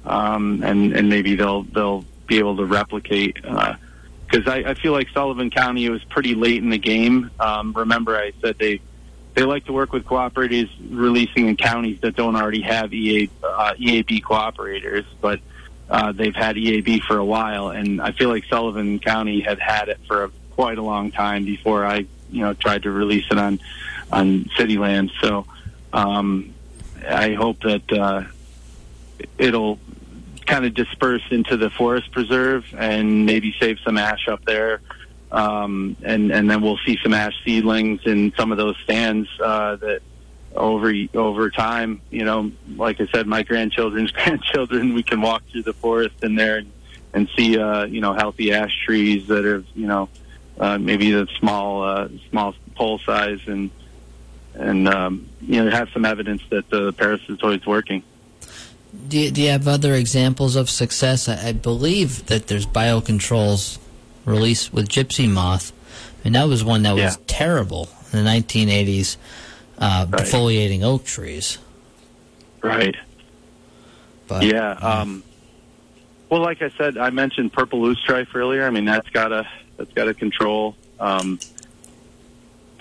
um, 0.05 0.63
and 0.65 0.93
and 0.93 1.09
maybe 1.09 1.35
they'll 1.37 1.63
they'll 1.63 2.05
be 2.27 2.39
able 2.39 2.57
to 2.57 2.65
replicate. 2.65 3.35
Because 3.35 4.47
I, 4.47 4.65
I 4.67 4.75
feel 4.75 4.93
like 4.93 5.09
Sullivan 5.11 5.51
County 5.51 5.89
was 5.89 6.03
pretty 6.05 6.35
late 6.35 6.63
in 6.63 6.71
the 6.71 6.79
game. 6.79 7.31
Um, 7.39 7.73
remember, 7.73 8.17
I 8.17 8.33
said 8.41 8.57
they 8.59 8.81
they 9.35 9.43
like 9.43 9.65
to 9.67 9.73
work 9.73 9.93
with 9.93 10.05
cooperatives 10.05 10.71
releasing 10.91 11.49
in 11.49 11.57
counties 11.57 12.01
that 12.01 12.15
don't 12.15 12.37
already 12.37 12.63
have 12.63 12.95
EA, 12.95 13.29
uh, 13.43 13.75
EAB 13.75 14.23
cooperators, 14.23 15.05
but 15.21 15.41
uh, 15.91 16.13
they've 16.13 16.35
had 16.35 16.57
EAB 16.57 17.03
for 17.03 17.19
a 17.19 17.25
while, 17.25 17.69
and 17.69 18.01
I 18.01 18.13
feel 18.13 18.29
like 18.29 18.45
Sullivan 18.45 19.01
County 19.01 19.41
had 19.41 19.59
had 19.59 19.89
it 19.89 19.99
for 20.07 20.25
a, 20.25 20.31
quite 20.51 20.79
a 20.79 20.83
long 20.83 21.11
time 21.11 21.45
before 21.45 21.85
I, 21.85 22.07
you 22.31 22.43
know, 22.43 22.55
tried 22.55 22.85
to 22.85 22.91
release 22.91 23.27
it 23.31 23.39
on 23.39 23.61
on 24.13 24.49
city 24.57 24.79
land. 24.79 25.11
So 25.21 25.47
um, 25.93 26.54
I 27.09 27.35
hope 27.35 27.61
that 27.63 27.93
uh, 27.93 28.23
it'll 29.39 29.79
kind 30.47 30.65
of 30.65 30.75
disperse 30.75 31.23
into 31.31 31.57
the 31.57 31.71
forest 31.71 32.13
preserve 32.13 32.67
and 32.77 33.27
maybe 33.27 33.55
save 33.61 33.79
some 33.85 33.99
ash 33.99 34.29
up 34.29 34.45
there. 34.45 34.81
Um, 35.33 35.97
and 36.03 36.31
and 36.31 36.49
then 36.49 36.63
we'll 36.63 36.79
see 36.87 36.99
some 37.03 37.13
ash 37.13 37.35
seedlings 37.45 38.01
in 38.07 38.33
some 38.37 38.53
of 38.53 38.59
those 38.59 38.77
stands 38.85 39.29
uh, 39.43 39.77
that 39.77 40.03
over 40.55 40.93
over 41.15 41.51
time, 41.51 42.01
you 42.11 42.25
know, 42.25 42.53
like 42.77 43.01
I 43.01 43.07
said, 43.07 43.27
my 43.27 43.43
grandchildren's 43.43 44.13
grandchildren, 44.13 44.95
we 44.95 45.03
can 45.03 45.21
walk 45.21 45.43
through 45.51 45.65
the 45.65 45.73
forest 45.73 46.23
in 46.23 46.37
there 46.37 46.59
and, 46.59 46.73
and 47.13 47.29
see, 47.37 47.59
uh, 47.59 47.85
you 47.85 48.01
know, 48.01 48.13
healthy 48.13 48.53
ash 48.53 48.73
trees 48.85 49.27
that 49.29 49.45
are, 49.45 49.65
you 49.75 49.87
know, 49.87 50.09
uh, 50.59 50.79
maybe 50.79 51.11
the 51.11 51.27
small 51.39 51.83
uh, 51.83 52.09
small 52.31 52.55
pole 52.77 52.99
size 53.01 53.41
and 53.47 53.71
and 54.55 54.89
um, 54.89 55.29
you 55.41 55.63
know 55.65 55.71
have 55.71 55.89
some 55.91 56.05
evidence 56.05 56.43
that 56.51 56.69
the 56.71 56.93
parasitoid's 56.93 57.67
working. 57.67 58.03
Do 59.09 59.19
you, 59.19 59.31
do 59.33 59.43
you 59.43 59.51
have 59.51 59.67
other 59.67 59.95
examples 59.95 60.55
of 60.55 60.71
success? 60.71 61.29
I, 61.29 61.49
I 61.49 61.53
believe 61.53 62.27
that 62.27 62.47
there's 62.47 62.65
biocontrols 62.67 63.79
release 64.25 64.73
with 64.73 64.89
Gypsy 64.89 65.29
Moth, 65.29 65.73
and 66.25 66.35
that 66.37 66.45
was 66.49 66.63
one 66.65 66.83
that 66.85 66.93
was 66.95 67.03
Yeah. 67.03 67.17
terrible 67.27 67.89
in 68.13 68.25
the 68.25 68.31
1980s, 68.31 69.17
uh, 69.79 70.07
Right. 70.09 70.23
defoliating 70.23 70.85
oak 70.85 71.05
trees. 71.05 71.59
Right. 72.63 72.95
But 74.29 74.45
Yeah. 74.45 74.71
Um, 74.73 75.23
well, 76.31 76.41
like 76.41 76.63
I 76.63 76.71
said, 76.79 76.97
I 76.97 77.11
mentioned 77.11 77.53
purple 77.53 77.81
loosestrife 77.83 78.29
earlier. 78.35 78.65
I 78.67 78.71
mean, 78.71 78.85
that's 78.85 79.09
got 79.11 79.33
a 79.33 79.47
that's 79.77 79.93
got 79.93 80.07
a 80.09 80.15
control. 80.15 80.77
Um, 81.01 81.41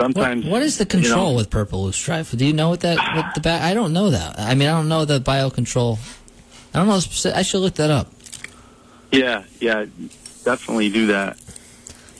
sometimes 0.03 0.45
what 0.45 0.61
is 0.61 0.77
the 0.77 0.83
you 0.85 1.01
know, 1.01 1.07
control 1.07 1.35
with 1.35 1.49
purple 1.49 1.85
loosestrife? 1.85 2.35
Do 2.37 2.45
you 2.45 2.53
know 2.53 2.69
what 2.69 2.81
that? 2.81 2.97
What 3.15 3.35
the 3.35 3.41
ba- 3.41 3.59
I 3.61 3.73
don't 3.73 3.93
know 3.93 4.09
that. 4.09 4.39
I 4.39 4.55
mean, 4.55 4.67
I 4.67 4.71
don't 4.71 4.89
know 4.89 5.05
the 5.05 5.19
biocontrol. 5.19 5.99
I 6.73 6.79
don't 6.79 6.87
know. 6.87 7.31
I 7.35 7.41
should 7.43 7.59
look 7.59 7.75
that 7.75 7.89
up. 7.89 8.07
Yeah, 9.11 9.43
yeah, 9.59 9.85
definitely 10.43 10.89
do 10.89 11.07
that. 11.07 11.37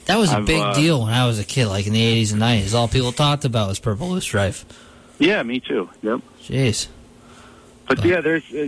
That 0.06 0.18
was 0.18 0.32
a 0.32 0.38
I've, 0.38 0.46
big 0.46 0.62
uh, 0.62 0.74
deal 0.74 1.02
when 1.02 1.14
I 1.14 1.26
was 1.26 1.40
a 1.40 1.44
kid, 1.44 1.68
like 1.68 1.88
in 1.88 1.94
the 1.94 2.24
80s 2.24 2.34
and 2.34 2.42
90s. 2.42 2.74
All 2.74 2.88
people 2.88 3.12
talked 3.12 3.46
about 3.46 3.70
was 3.70 3.80
purple 3.80 4.10
loosestrife. 4.10 4.66
Yeah, 5.18 5.42
me 5.44 5.60
too. 5.60 5.90
Yep. 6.02 6.22
Jeez. 6.42 6.88
But 7.88 8.04
yeah, 8.04 8.22
there's 8.22 8.44
uh, 8.54 8.68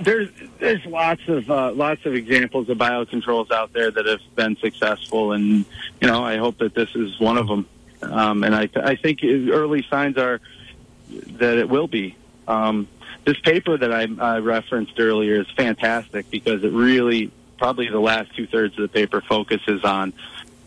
there's 0.00 0.28
there's 0.58 0.84
lots 0.86 1.22
of 1.28 1.50
uh, 1.50 1.72
lots 1.72 2.04
of 2.06 2.14
examples 2.14 2.68
of 2.68 2.78
biocontrols 2.78 3.50
out 3.50 3.72
there 3.72 3.90
that 3.90 4.06
have 4.06 4.20
been 4.34 4.56
successful, 4.56 5.32
and 5.32 5.64
you 6.00 6.08
know 6.08 6.24
I 6.24 6.36
hope 6.36 6.58
that 6.58 6.74
this 6.74 6.94
is 6.94 7.18
one 7.20 7.38
of 7.38 7.48
them. 7.48 7.66
Um, 8.02 8.44
and 8.44 8.54
I 8.54 8.68
I 8.76 8.96
think 8.96 9.20
early 9.22 9.86
signs 9.88 10.16
are 10.18 10.40
that 11.10 11.58
it 11.58 11.68
will 11.68 11.88
be. 11.88 12.16
Um, 12.48 12.88
this 13.24 13.38
paper 13.40 13.76
that 13.76 13.92
I, 13.92 14.08
I 14.18 14.38
referenced 14.38 14.98
earlier 14.98 15.40
is 15.40 15.50
fantastic 15.50 16.30
because 16.30 16.64
it 16.64 16.72
really 16.72 17.30
probably 17.58 17.88
the 17.88 18.00
last 18.00 18.34
two 18.34 18.46
thirds 18.46 18.76
of 18.76 18.82
the 18.82 18.88
paper 18.88 19.20
focuses 19.20 19.84
on 19.84 20.12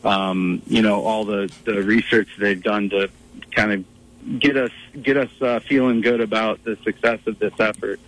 um, 0.04 0.62
you 0.68 0.82
know 0.82 1.04
all 1.04 1.26
the 1.26 1.52
the 1.66 1.82
research 1.84 2.30
they've 2.38 2.64
done 2.64 2.90
to 2.90 3.10
kind 3.52 3.72
of 3.74 4.40
get 4.40 4.56
us 4.56 4.72
get 5.02 5.18
us 5.18 5.30
uh, 5.42 5.60
feeling 5.60 6.02
good 6.02 6.22
about 6.22 6.64
the 6.64 6.78
success 6.84 7.20
of 7.28 7.38
this 7.40 7.54
effort. 7.60 8.00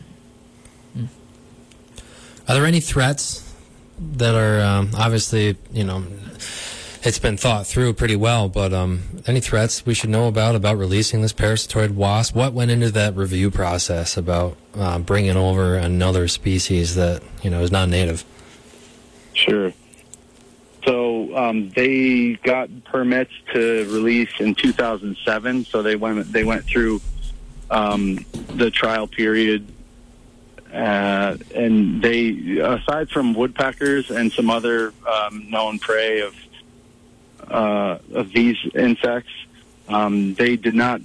Are 2.48 2.56
there 2.56 2.66
any 2.66 2.80
threats 2.80 3.44
that 4.00 4.36
are 4.36 4.62
um, 4.62 4.92
obviously, 4.96 5.58
you 5.74 5.84
know, 5.84 6.06
it's 7.08 7.20
been 7.20 7.38
thought 7.38 7.66
through 7.66 7.94
pretty 7.94 8.18
well, 8.18 8.50
but 8.50 8.74
um, 8.74 9.22
any 9.26 9.40
threats 9.40 9.86
we 9.86 9.94
should 9.94 10.10
know 10.10 10.28
about 10.28 10.56
about 10.56 10.78
releasing 10.78 11.22
this 11.22 11.32
parasitoid 11.32 11.92
wasp? 11.92 12.36
What 12.36 12.52
went 12.52 12.70
into 12.70 12.92
that 12.92 13.16
review 13.16 13.50
process 13.50 14.18
about 14.18 14.58
uh, 14.76 15.00
bringing 15.00 15.38
over 15.38 15.76
another 15.76 16.28
species 16.28 16.96
that 16.96 17.24
you 17.42 17.50
know 17.50 17.62
is 17.62 17.72
not 17.72 17.88
native? 17.88 18.26
Sure. 19.34 19.72
So 20.84 21.36
um, 21.38 21.70
they 21.70 22.34
got 22.44 22.70
permits 22.84 23.32
to 23.54 23.86
release 23.90 24.32
in 24.40 24.54
2007. 24.54 25.64
So 25.64 25.82
they 25.82 25.96
went 25.96 26.30
they 26.34 26.44
went 26.44 26.66
through 26.66 27.00
um, 27.70 28.26
the 28.56 28.70
trial 28.70 29.08
period, 29.08 29.66
uh, 30.74 31.38
and 31.56 32.02
they 32.02 32.58
aside 32.58 33.10
from 33.10 33.34
woodpeckers 33.34 34.12
and 34.12 34.30
some 34.30 34.50
other 34.50 34.92
um, 35.10 35.50
known 35.50 35.80
prey 35.80 36.20
of 36.20 36.36
uh, 37.50 38.00
of 38.14 38.32
these 38.32 38.58
insects, 38.76 39.32
um, 39.88 40.34
they 40.36 40.56
did 40.56 40.76
not 40.76 41.02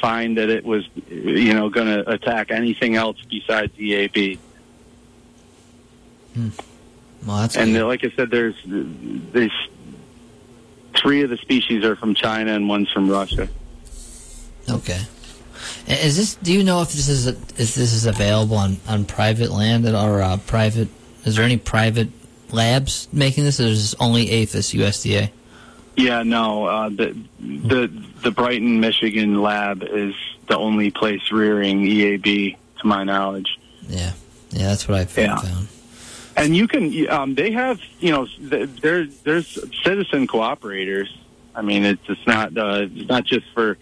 find 0.00 0.36
that 0.36 0.50
it 0.50 0.64
was 0.64 0.86
you 1.08 1.54
know 1.54 1.68
going 1.68 1.86
to 1.86 2.08
attack 2.10 2.50
anything 2.50 2.96
else 2.96 3.16
besides 3.28 3.72
EAB. 3.76 4.38
Well, 7.26 7.38
that's 7.38 7.56
And 7.56 7.76
uh, 7.76 7.86
like 7.86 8.04
I 8.04 8.10
said, 8.10 8.30
there's 8.30 8.56
there's 8.66 9.68
three 10.94 11.22
of 11.22 11.30
the 11.30 11.36
species 11.38 11.84
are 11.84 11.96
from 11.96 12.14
China 12.14 12.52
and 12.52 12.68
one's 12.68 12.90
from 12.90 13.08
Russia. 13.10 13.48
Okay. 14.68 15.00
Is 15.88 16.16
this? 16.16 16.34
Do 16.34 16.52
you 16.52 16.64
know 16.64 16.82
if 16.82 16.92
this 16.92 17.08
is 17.08 17.26
a, 17.26 17.30
if 17.30 17.74
this 17.74 17.92
is 17.92 18.06
available 18.06 18.56
on, 18.56 18.78
on 18.88 19.04
private 19.04 19.50
land 19.50 19.86
or 19.86 20.20
uh, 20.20 20.36
private 20.46 20.88
Is 21.24 21.36
there 21.36 21.44
any 21.44 21.56
private 21.56 22.08
labs 22.50 23.08
making 23.12 23.44
this, 23.44 23.60
or 23.60 23.64
is 23.64 23.92
this 23.92 24.00
only 24.00 24.30
APHIS 24.30 24.72
USDA? 24.74 25.30
Yeah, 25.96 26.22
no. 26.22 26.66
Uh, 26.66 26.88
the 26.90 27.16
the 27.40 27.90
the 28.22 28.30
Brighton, 28.30 28.80
Michigan 28.80 29.40
lab 29.42 29.82
is 29.82 30.14
the 30.48 30.56
only 30.58 30.90
place 30.90 31.32
rearing 31.32 31.82
EAB, 31.84 32.56
to 32.80 32.86
my 32.86 33.02
knowledge. 33.04 33.58
Yeah, 33.88 34.12
yeah, 34.50 34.68
that's 34.68 34.86
what 34.88 34.98
I 34.98 35.20
Yeah. 35.20 35.36
found. 35.36 35.68
And 36.38 36.54
you 36.54 36.68
can, 36.68 37.08
um, 37.08 37.34
they 37.34 37.50
have, 37.52 37.80
you 37.98 38.10
know, 38.10 38.26
th- 38.26 38.68
there 38.82 39.06
there's 39.24 39.58
citizen 39.82 40.26
cooperators. 40.26 41.08
I 41.54 41.62
mean, 41.62 41.84
it's 41.84 42.02
it's 42.08 42.26
not 42.26 42.56
uh, 42.58 42.86
it's 42.94 43.08
not 43.08 43.24
just 43.24 43.46
for, 43.54 43.78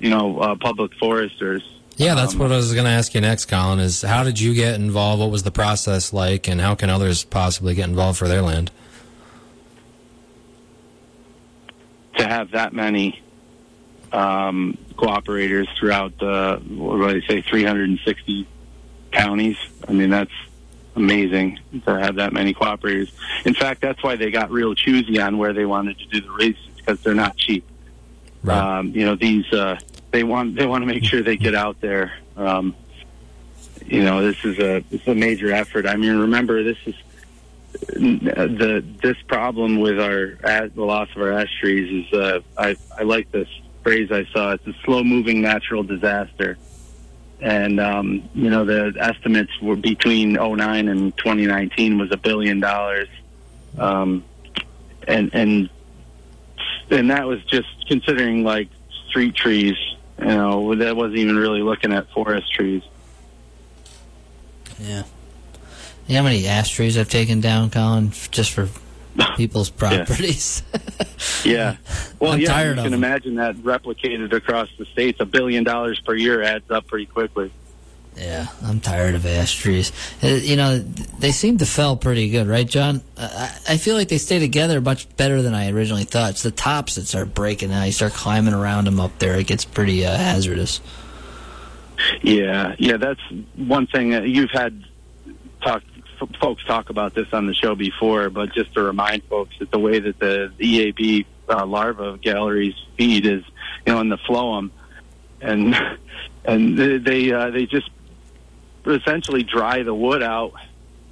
you 0.00 0.10
know, 0.10 0.38
uh, 0.40 0.54
public 0.56 0.92
foresters. 0.96 1.62
Yeah, 1.96 2.14
that's 2.14 2.34
Um, 2.34 2.40
what 2.40 2.52
I 2.52 2.56
was 2.56 2.72
going 2.74 2.84
to 2.84 2.90
ask 2.90 3.14
you 3.14 3.20
next, 3.22 3.46
Collin. 3.46 3.78
Is 3.80 4.02
how 4.02 4.22
did 4.24 4.38
you 4.38 4.52
get 4.52 4.74
involved? 4.74 5.20
What 5.20 5.30
was 5.30 5.44
the 5.44 5.50
process 5.52 6.12
like, 6.12 6.46
and 6.48 6.60
how 6.60 6.74
can 6.74 6.90
others 6.90 7.24
possibly 7.24 7.74
get 7.74 7.88
involved 7.88 8.18
for 8.18 8.28
their 8.28 8.42
land? 8.42 8.70
To 12.16 12.26
have 12.26 12.52
that 12.52 12.72
many 12.72 13.22
um, 14.12 14.78
cooperators 14.96 15.66
throughout 15.78 16.16
the 16.18 16.62
what 16.68 16.98
do 16.98 17.08
I 17.08 17.20
say 17.26 17.42
360 17.42 18.46
counties. 19.12 19.56
I 19.88 19.92
mean 19.92 20.10
that's 20.10 20.32
amazing 20.96 21.58
to 21.84 21.98
have 21.98 22.16
that 22.16 22.32
many 22.32 22.54
cooperators. 22.54 23.10
In 23.44 23.54
fact, 23.54 23.80
that's 23.80 24.02
why 24.02 24.16
they 24.16 24.30
got 24.30 24.50
real 24.50 24.74
choosy 24.74 25.20
on 25.20 25.38
where 25.38 25.52
they 25.52 25.66
wanted 25.66 25.98
to 25.98 26.06
do 26.06 26.20
the 26.20 26.30
races 26.30 26.64
because 26.76 27.00
they're 27.00 27.14
not 27.14 27.36
cheap. 27.36 27.64
Right. 28.42 28.78
Um, 28.78 28.90
you 28.90 29.04
know 29.04 29.16
these 29.16 29.50
uh, 29.52 29.78
they 30.10 30.22
want 30.22 30.54
they 30.56 30.66
want 30.66 30.82
to 30.82 30.86
make 30.86 31.04
sure 31.04 31.22
they 31.22 31.36
get 31.36 31.54
out 31.54 31.80
there. 31.80 32.12
Um, 32.36 32.76
you 33.86 34.02
know 34.02 34.22
this 34.22 34.44
is 34.44 34.58
a 34.58 34.80
this 34.90 35.00
is 35.02 35.08
a 35.08 35.14
major 35.14 35.52
effort. 35.52 35.86
I 35.86 35.96
mean 35.96 36.16
remember 36.16 36.62
this 36.62 36.78
is 36.86 36.94
the 37.80 38.84
this 39.02 39.16
problem 39.26 39.80
with 39.80 40.00
our 40.00 40.36
the 40.68 40.82
loss 40.82 41.08
of 41.14 41.22
our 41.22 41.32
ash 41.32 41.50
trees 41.60 42.06
is 42.06 42.18
uh, 42.18 42.40
I 42.56 42.76
I 42.96 43.02
like 43.02 43.30
this 43.30 43.48
phrase 43.82 44.10
I 44.10 44.24
saw. 44.32 44.52
It's 44.52 44.66
a 44.66 44.74
slow 44.84 45.02
moving 45.02 45.40
natural 45.40 45.82
disaster, 45.82 46.56
and 47.40 47.80
um, 47.80 48.28
you 48.34 48.50
know 48.50 48.64
the 48.64 48.94
estimates 48.98 49.52
were 49.60 49.76
between 49.76 50.34
09 50.34 50.88
and 50.88 51.16
2019 51.16 51.98
was 51.98 52.10
a 52.12 52.16
billion 52.16 52.60
dollars, 52.60 53.08
um, 53.78 54.24
and 55.06 55.30
and 55.34 55.68
and 56.90 57.10
that 57.10 57.26
was 57.26 57.42
just 57.44 57.68
considering 57.88 58.44
like 58.44 58.68
street 59.08 59.34
trees. 59.34 59.76
You 60.18 60.26
know 60.26 60.74
that 60.76 60.96
wasn't 60.96 61.18
even 61.18 61.36
really 61.36 61.62
looking 61.62 61.92
at 61.92 62.10
forest 62.10 62.52
trees. 62.52 62.82
Yeah. 64.78 65.04
You 66.06 66.14
know 66.14 66.20
how 66.20 66.24
many 66.24 66.46
ash 66.46 66.70
trees 66.70 66.98
I've 66.98 67.08
taken 67.08 67.40
down, 67.40 67.70
Collin, 67.70 68.10
just 68.30 68.52
for 68.52 68.68
people's 69.36 69.70
properties? 69.70 70.62
Yeah. 71.42 71.76
Well, 72.20 72.32
I'm 72.32 72.40
yeah, 72.40 72.68
you 72.68 72.74
can 72.74 72.84
them. 72.84 72.94
imagine 72.94 73.34
that 73.36 73.56
replicated 73.56 74.32
across 74.32 74.68
the 74.78 74.84
states. 74.86 75.20
A 75.20 75.24
billion 75.26 75.62
dollars 75.64 76.00
per 76.00 76.14
year 76.14 76.42
adds 76.42 76.70
up 76.70 76.86
pretty 76.86 77.06
quickly. 77.06 77.50
yeah, 78.16 78.46
I'm 78.62 78.80
tired 78.80 79.14
of 79.14 79.24
ash 79.26 79.54
trees. 79.54 79.92
Uh, 80.22 80.28
You 80.28 80.56
know, 80.56 80.78
they 80.78 81.32
seem 81.32 81.58
to 81.58 81.66
fell 81.66 81.96
pretty 81.96 82.28
good, 82.30 82.46
right, 82.46 82.66
John? 82.68 83.02
Uh, 83.16 83.50
I 83.68 83.76
feel 83.78 83.94
like 83.94 84.08
they 84.08 84.18
stay 84.18 84.38
together 84.38 84.80
much 84.80 85.14
better 85.16 85.40
than 85.42 85.54
I 85.54 85.70
originally 85.70 86.04
thought. 86.04 86.30
It's 86.32 86.42
the 86.42 86.50
tops 86.50 86.94
that 86.96 87.06
start 87.06 87.34
breaking 87.34 87.72
out. 87.72 87.84
You 87.84 87.92
start 87.92 88.12
climbing 88.14 88.54
around 88.54 88.84
them 88.86 89.00
up 89.00 89.18
there. 89.18 89.36
It 89.38 89.46
gets 89.46 89.64
pretty 89.64 90.04
uh, 90.04 90.16
hazardous. 90.16 90.80
Yeah, 92.22 92.74
yeah, 92.78 92.96
that's 92.96 93.20
one 93.56 93.86
thing 93.86 94.12
you've 94.26 94.50
had 94.50 94.82
talked 95.62 95.86
folks 96.40 96.64
talk 96.64 96.90
about 96.90 97.14
this 97.14 97.26
on 97.32 97.46
the 97.46 97.54
show 97.54 97.74
before, 97.74 98.30
but 98.30 98.52
just 98.52 98.74
to 98.74 98.82
remind 98.82 99.22
folks 99.24 99.54
that 99.58 99.70
the 99.70 99.78
way 99.78 99.98
that 99.98 100.18
the 100.18 100.52
EAB 100.58 101.26
uh, 101.48 101.66
larva 101.66 102.18
galleries 102.18 102.74
feed 102.96 103.26
is, 103.26 103.42
you 103.86 103.92
know, 103.92 104.00
in 104.00 104.08
the 104.08 104.18
phloem, 104.18 104.70
and 105.40 105.76
and 106.44 106.78
they 106.78 106.98
they, 106.98 107.32
uh, 107.32 107.50
they 107.50 107.66
just 107.66 107.90
essentially 108.86 109.42
dry 109.42 109.82
the 109.82 109.94
wood 109.94 110.22
out, 110.22 110.52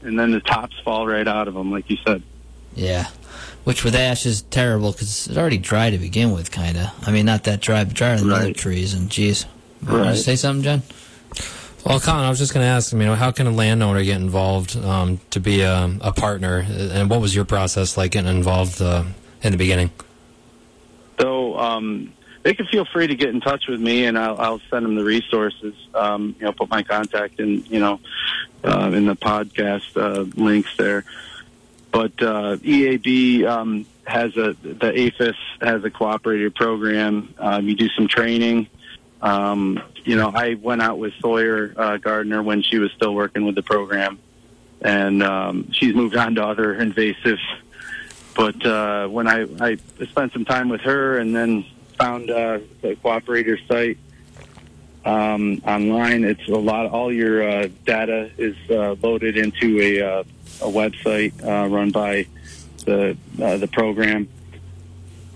and 0.03 0.19
then 0.19 0.31
the 0.31 0.41
tops 0.41 0.79
fall 0.85 1.07
right 1.07 1.27
out 1.29 1.49
of 1.49 1.55
them, 1.55 1.71
like 1.71 1.89
you 1.91 1.97
said. 2.07 2.23
Yeah. 2.75 3.07
Which 3.65 3.85
with 3.85 3.95
ash 3.95 4.27
is 4.27 4.43
terrible 4.43 4.91
because 4.93 5.29
it's 5.29 5.39
already 5.39 5.59
dry 5.59 5.91
to 5.91 5.99
begin 5.99 6.33
with, 6.33 6.51
kind 6.51 6.77
of. 6.77 6.89
I 7.07 7.13
mean, 7.13 7.27
not 7.27 7.45
that 7.45 7.61
dry, 7.61 7.85
but 7.85 7.95
drier 7.95 8.19
than 8.19 8.33
other 8.33 8.53
trees. 8.53 8.93
And 8.93 9.09
geez, 9.09 9.47
want 9.87 10.03
Right. 10.07 10.11
to 10.11 10.17
say 10.17 10.35
something, 10.37 10.65
John? 10.65 10.83
Well, 11.85 11.99
Collin, 11.99 12.24
I 12.24 12.28
was 12.28 12.39
just 12.39 12.55
going 12.55 12.64
to 12.64 12.68
ask, 12.68 12.93
you 12.93 12.99
know, 13.01 13.16
how 13.16 13.33
can 13.33 13.49
a 13.49 13.51
landowner 13.51 14.05
get 14.05 14.20
involved 14.20 14.76
um, 14.76 15.18
to 15.30 15.41
be 15.41 15.62
a, 15.62 15.91
a 16.01 16.12
partner, 16.12 16.64
and 16.68 17.11
what 17.11 17.20
was 17.20 17.35
your 17.35 17.45
process 17.45 17.97
like 17.97 18.12
getting 18.12 18.30
involved 18.30 18.80
uh, 18.80 19.03
in 19.43 19.51
the 19.51 19.59
beginning? 19.59 19.91
So 21.20 21.59
um, 21.59 22.12
they 22.45 22.55
can 22.55 22.66
feel 22.66 22.85
free 22.85 23.09
to 23.09 23.16
get 23.16 23.30
in 23.30 23.41
touch 23.41 23.66
with 23.66 23.80
me, 23.80 24.05
and 24.05 24.16
I'll, 24.16 24.39
I'll 24.39 24.61
send 24.70 24.85
them 24.85 24.95
the 24.95 25.03
resources. 25.03 25.74
Um, 25.93 26.37
you 26.39 26.47
know, 26.47 26.53
put 26.53 26.70
my 26.70 26.85
contact 26.85 27.41
in, 27.41 27.64
you 27.64 27.80
know, 27.80 27.99
uh, 28.62 28.93
in 28.95 29.07
the 29.07 29.16
podcast 29.16 29.97
uh, 29.97 30.22
links 30.41 30.76
there. 30.76 31.05
But 31.91 32.12
uh, 32.22 32.57
EAB 32.59 33.45
um, 33.45 33.87
has 34.05 34.37
a 34.37 34.55
the 34.62 34.93
APHIS 34.93 35.37
has 35.61 35.85
a 35.85 35.91
cooperative 35.91 36.55
program. 36.55 37.35
Um, 37.39 37.68
you 37.68 37.74
do 37.74 37.89
some 37.89 38.07
training. 38.09 38.68
Um, 39.23 39.81
you 40.05 40.16
know, 40.16 40.33
I 40.35 40.55
went 40.55 40.83
out 40.83 40.99
with 40.99 41.14
Sawyer 41.20 41.73
uh, 41.77 41.97
Gardner 41.97 42.43
when 42.43 42.62
she 42.62 42.79
was 42.79 42.91
still 42.93 43.14
working 43.14 43.47
with 43.47 43.55
the 43.55 43.62
program, 43.62 44.18
and 44.81 45.23
um, 45.23 45.70
she's 45.73 45.95
moved 45.95 46.16
on 46.16 46.35
to 46.35 46.45
other 46.45 46.75
invasive 46.75 47.39
but 48.35 48.64
uh, 48.64 49.09
when 49.09 49.27
I, 49.27 49.47
I 49.61 49.77
spent 50.07 50.33
some 50.33 50.45
time 50.45 50.68
with 50.68 50.81
her 50.83 51.18
and 51.18 51.35
then 51.35 51.64
found 51.99 52.31
uh, 52.31 52.61
the 52.81 52.97
cooperator 52.97 53.59
site 53.68 53.99
um, 55.05 55.61
online, 55.66 56.25
it's 56.25 56.49
a 56.49 56.57
lot. 56.57 56.87
All 56.87 57.12
your 57.12 57.49
uh, 57.49 57.68
data 57.85 58.31
is 58.39 58.57
uh, 58.70 58.97
loaded 59.03 59.37
into 59.37 59.81
a, 59.81 60.01
uh, 60.01 60.25
a 60.61 60.70
website 60.70 61.33
uh, 61.45 61.68
run 61.68 61.91
by 61.91 62.27
the 62.85 63.16
uh, 63.41 63.57
the 63.59 63.68
program, 63.68 64.29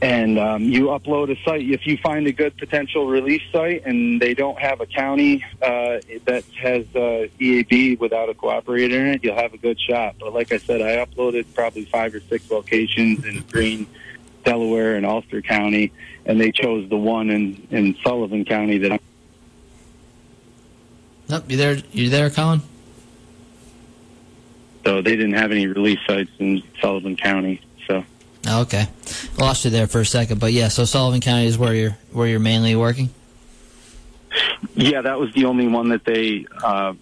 and 0.02 0.38
um, 0.38 0.62
you 0.64 0.86
upload 0.86 1.30
a 1.30 1.42
site. 1.42 1.62
If 1.62 1.86
you 1.86 1.96
find 1.96 2.26
a 2.26 2.32
good 2.32 2.56
potential 2.56 3.06
release 3.06 3.42
site 3.50 3.86
and 3.86 4.20
they 4.20 4.34
don't 4.34 4.58
have 4.58 4.80
a 4.80 4.86
county 4.86 5.44
uh, 5.62 5.98
that 6.24 6.44
has 6.60 6.84
uh, 6.94 7.28
EAB 7.40 7.98
without 7.98 8.28
a 8.28 8.34
cooperator 8.34 8.92
in 8.92 9.06
it, 9.06 9.24
you'll 9.24 9.36
have 9.36 9.54
a 9.54 9.58
good 9.58 9.80
shot. 9.80 10.16
But 10.20 10.34
like 10.34 10.52
I 10.52 10.58
said, 10.58 10.82
I 10.82 11.04
uploaded 11.04 11.46
probably 11.54 11.86
five 11.86 12.14
or 12.14 12.20
six 12.20 12.50
locations 12.50 13.24
in 13.24 13.42
Greene, 13.50 13.86
Delaware, 14.44 14.96
and 14.96 15.06
Ulster 15.06 15.40
County, 15.40 15.92
and 16.26 16.40
they 16.40 16.52
chose 16.52 16.88
the 16.90 16.98
one 16.98 17.30
in, 17.30 17.66
in 17.70 17.96
Sullivan 18.04 18.44
County 18.44 18.78
that 18.78 18.92
I'm 18.92 19.00
Nope, 21.28 21.50
you 21.50 21.56
there? 21.56 21.76
You 21.90 22.08
there, 22.08 22.30
Collin? 22.30 22.62
so 24.86 25.02
they 25.02 25.16
didn't 25.16 25.32
have 25.32 25.50
any 25.50 25.66
release 25.66 25.98
sites 26.06 26.30
in 26.38 26.62
Sullivan 26.80 27.16
County. 27.16 27.60
Oh, 28.48 28.62
okay, 28.62 28.88
lost 29.38 29.64
you 29.64 29.70
there 29.70 29.86
for 29.86 30.00
a 30.00 30.06
second, 30.06 30.40
but 30.40 30.52
yeah. 30.52 30.68
So 30.68 30.84
Sullivan 30.84 31.20
County 31.20 31.46
is 31.46 31.58
where 31.58 31.74
you're 31.74 31.98
where 32.12 32.28
you're 32.28 32.38
mainly 32.40 32.76
working. 32.76 33.10
Yeah, 34.74 35.02
that 35.02 35.18
was 35.18 35.32
the 35.32 35.46
only 35.46 35.66
one 35.66 35.88
that 35.88 36.04
they 36.04 36.46
uh, 36.62 36.94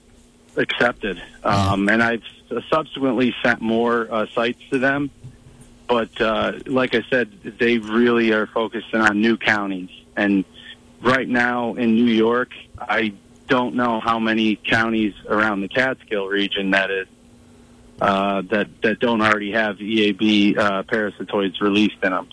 accepted. 0.57 1.21
Um, 1.43 1.89
And 1.89 2.03
I've 2.03 2.23
subsequently 2.71 3.35
sent 3.43 3.61
more 3.61 4.09
uh, 4.11 4.27
sites 4.35 4.61
to 4.71 4.79
them. 4.79 5.11
But 5.87 6.19
uh, 6.21 6.53
like 6.67 6.95
I 6.95 7.03
said, 7.11 7.31
they 7.59 7.79
really 7.79 8.33
are 8.33 8.47
focusing 8.47 9.01
on 9.01 9.21
new 9.21 9.37
counties. 9.37 9.91
And 10.17 10.45
right 11.03 11.29
now 11.29 11.75
in 11.75 11.95
New 11.95 12.13
York, 12.13 12.53
I 12.79 13.13
don't 13.49 13.75
know 13.75 14.01
how 14.01 14.19
many 14.19 14.57
counties 14.57 15.15
around 15.29 15.61
the 15.61 15.69
Catskill 15.69 16.27
region 16.27 16.71
that 16.71 16.91
is 16.91 17.07
uh, 18.01 18.43
that 18.43 18.69
that 18.83 18.99
don't 19.01 19.21
already 19.21 19.53
have 19.53 19.79
EAB 19.79 20.59
uh, 20.59 20.83
parasitoids 20.85 21.61
released 21.61 21.97
in 22.03 22.11
them. 22.11 22.29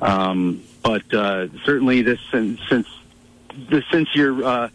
Um, 0.00 0.62
but 0.82 1.12
uh, 1.12 1.48
certainly, 1.64 2.02
this 2.02 2.20
since 2.30 2.60
since 2.68 2.86
since 3.90 4.14
your 4.14 4.44
uh, 4.44 4.68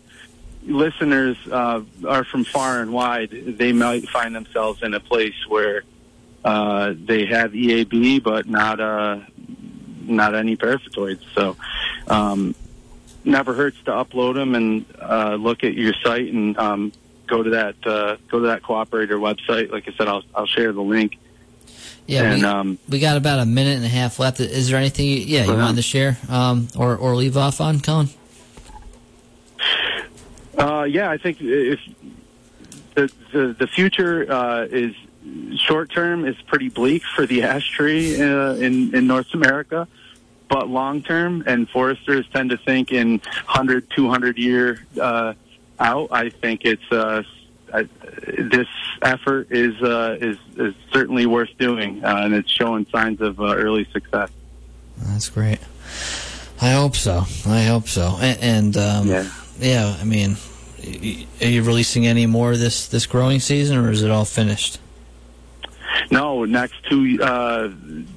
listeners 0.65 1.37
uh, 1.51 1.81
are 2.07 2.23
from 2.23 2.43
far 2.43 2.81
and 2.81 2.93
wide, 2.93 3.31
they 3.31 3.73
might 3.73 4.07
find 4.09 4.35
themselves 4.35 4.83
in 4.83 4.93
a 4.93 4.99
place 4.99 5.35
where 5.47 5.83
uh, 6.43 6.93
they 6.95 7.25
have 7.25 7.51
EAB, 7.51 8.21
but 8.21 8.47
not 8.47 8.79
not 10.05 10.35
any 10.35 10.57
parasitoids. 10.57 11.21
So, 11.33 11.55
um, 12.07 12.55
never 13.25 13.53
hurts 13.53 13.77
to 13.85 13.91
upload 13.91 14.35
them 14.35 14.55
and 14.55 14.85
uh, 14.99 15.35
look 15.35 15.63
at 15.63 15.73
your 15.73 15.93
site 16.03 16.31
and 16.31 16.57
um, 16.57 16.91
go 17.33 17.41
to 17.41 17.49
that 17.49 17.75
uh, 17.85 18.17
go 18.29 18.39
to 18.39 18.47
that 18.47 18.61
cooperator 18.61 19.19
website. 19.19 19.71
Like 19.71 19.87
I 19.87 19.93
said, 19.93 20.07
I'll 20.07 20.23
I'll 20.35 20.45
share 20.45 20.71
the 20.71 20.81
link. 20.81 21.17
Yeah, 22.05 22.23
and 22.23 22.41
we, 22.41 22.47
um, 22.47 22.79
we 22.89 22.99
got 22.99 23.17
about 23.17 23.39
a 23.39 23.45
minute 23.45 23.77
and 23.77 23.85
a 23.85 23.89
half 23.89 24.19
left. 24.19 24.39
Is 24.39 24.69
there 24.69 24.77
anything? 24.77 25.07
You, 25.07 25.17
yeah, 25.17 25.45
you 25.45 25.53
wanted 25.53 25.77
to 25.77 25.81
share 25.81 26.17
um, 26.29 26.67
or 26.77 26.95
or 26.95 27.15
leave 27.15 27.37
off 27.37 27.59
on, 27.59 27.79
Collin? 27.79 28.09
Uh, 30.57 30.83
yeah, 30.83 31.09
I 31.09 31.17
think 31.17 31.37
if 31.41 31.79
the 32.93 33.11
the, 33.31 33.55
the 33.57 33.67
future 33.67 34.31
uh, 34.31 34.67
is 34.69 34.93
short 35.55 35.91
term 35.91 36.25
is 36.25 36.35
pretty 36.45 36.69
bleak 36.69 37.03
for 37.15 37.25
the 37.25 37.43
ash 37.53 37.69
tree 37.71 38.21
uh, 38.21 38.53
in 38.55 38.93
in 38.93 39.07
North 39.07 39.33
America, 39.33 39.87
but 40.49 40.69
long 40.69 41.01
term, 41.01 41.43
and 41.47 41.67
foresters 41.69 42.27
tend 42.31 42.51
to 42.51 42.57
think 42.57 42.91
in 42.91 43.19
100, 43.45 43.89
200 43.89 44.37
year 44.37 44.85
uh, 45.01 45.33
out. 45.79 46.09
I 46.11 46.29
think 46.29 46.61
it's 46.65 46.91
uh, 46.91 47.23
I, 47.73 47.87
this 48.37 48.67
effort 49.01 49.47
is 49.51 49.81
uh, 49.81 50.17
is 50.19 50.37
is 50.57 50.73
certainly 50.91 51.25
worth 51.25 51.49
doing, 51.57 52.03
uh, 52.03 52.17
and 52.23 52.33
it's 52.33 52.49
showing 52.51 52.85
signs 52.91 53.21
of 53.21 53.39
uh, 53.39 53.55
early 53.55 53.85
success. 53.91 54.29
That's 54.97 55.29
great. 55.29 55.59
I 56.61 56.71
hope 56.71 56.95
so. 56.95 57.23
I 57.45 57.63
hope 57.63 57.87
so. 57.87 58.17
And, 58.21 58.39
and 58.41 58.77
um, 58.77 59.07
Yeah. 59.07 59.29
yeah, 59.59 59.97
I 59.99 60.03
mean, 60.05 60.37
are 61.41 61.47
you 61.47 61.63
releasing 61.63 62.05
any 62.07 62.25
more 62.25 62.55
this 62.57 62.87
this 62.87 63.05
growing 63.05 63.39
season, 63.39 63.77
or 63.77 63.91
is 63.91 64.03
it 64.03 64.11
all 64.11 64.25
finished? 64.25 64.79
No, 66.11 66.45
next 66.45 66.75
two 66.89 67.17
uh, 67.21 67.69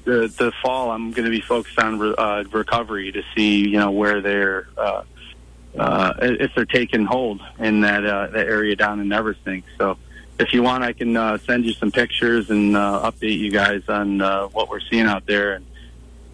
the 0.05 0.31
the 0.37 0.51
fall, 0.61 0.91
I'm 0.91 1.11
going 1.11 1.25
to 1.25 1.31
be 1.31 1.41
focused 1.41 1.79
on 1.79 1.99
re- 1.99 2.15
uh, 2.17 2.43
recovery 2.51 3.11
to 3.11 3.23
see 3.35 3.67
you 3.67 3.79
know 3.79 3.91
where 3.91 4.21
they're 4.21 4.67
uh, 4.77 5.03
uh, 5.77 6.13
if 6.19 6.51
they're 6.55 6.65
taking 6.65 7.05
hold 7.05 7.41
in 7.59 7.81
that 7.81 8.05
uh, 8.05 8.27
that 8.27 8.47
area 8.47 8.75
down 8.75 8.99
in 8.99 9.07
Neversink. 9.07 9.63
So, 9.77 9.97
if 10.39 10.53
you 10.53 10.63
want, 10.63 10.83
I 10.83 10.93
can 10.93 11.15
uh, 11.15 11.37
send 11.39 11.65
you 11.65 11.73
some 11.73 11.91
pictures 11.91 12.49
and 12.49 12.75
uh, 12.75 13.11
update 13.11 13.37
you 13.37 13.51
guys 13.51 13.83
on 13.87 14.21
uh, 14.21 14.47
what 14.47 14.69
we're 14.69 14.79
seeing 14.81 15.05
out 15.05 15.25
there. 15.25 15.53
And 15.53 15.65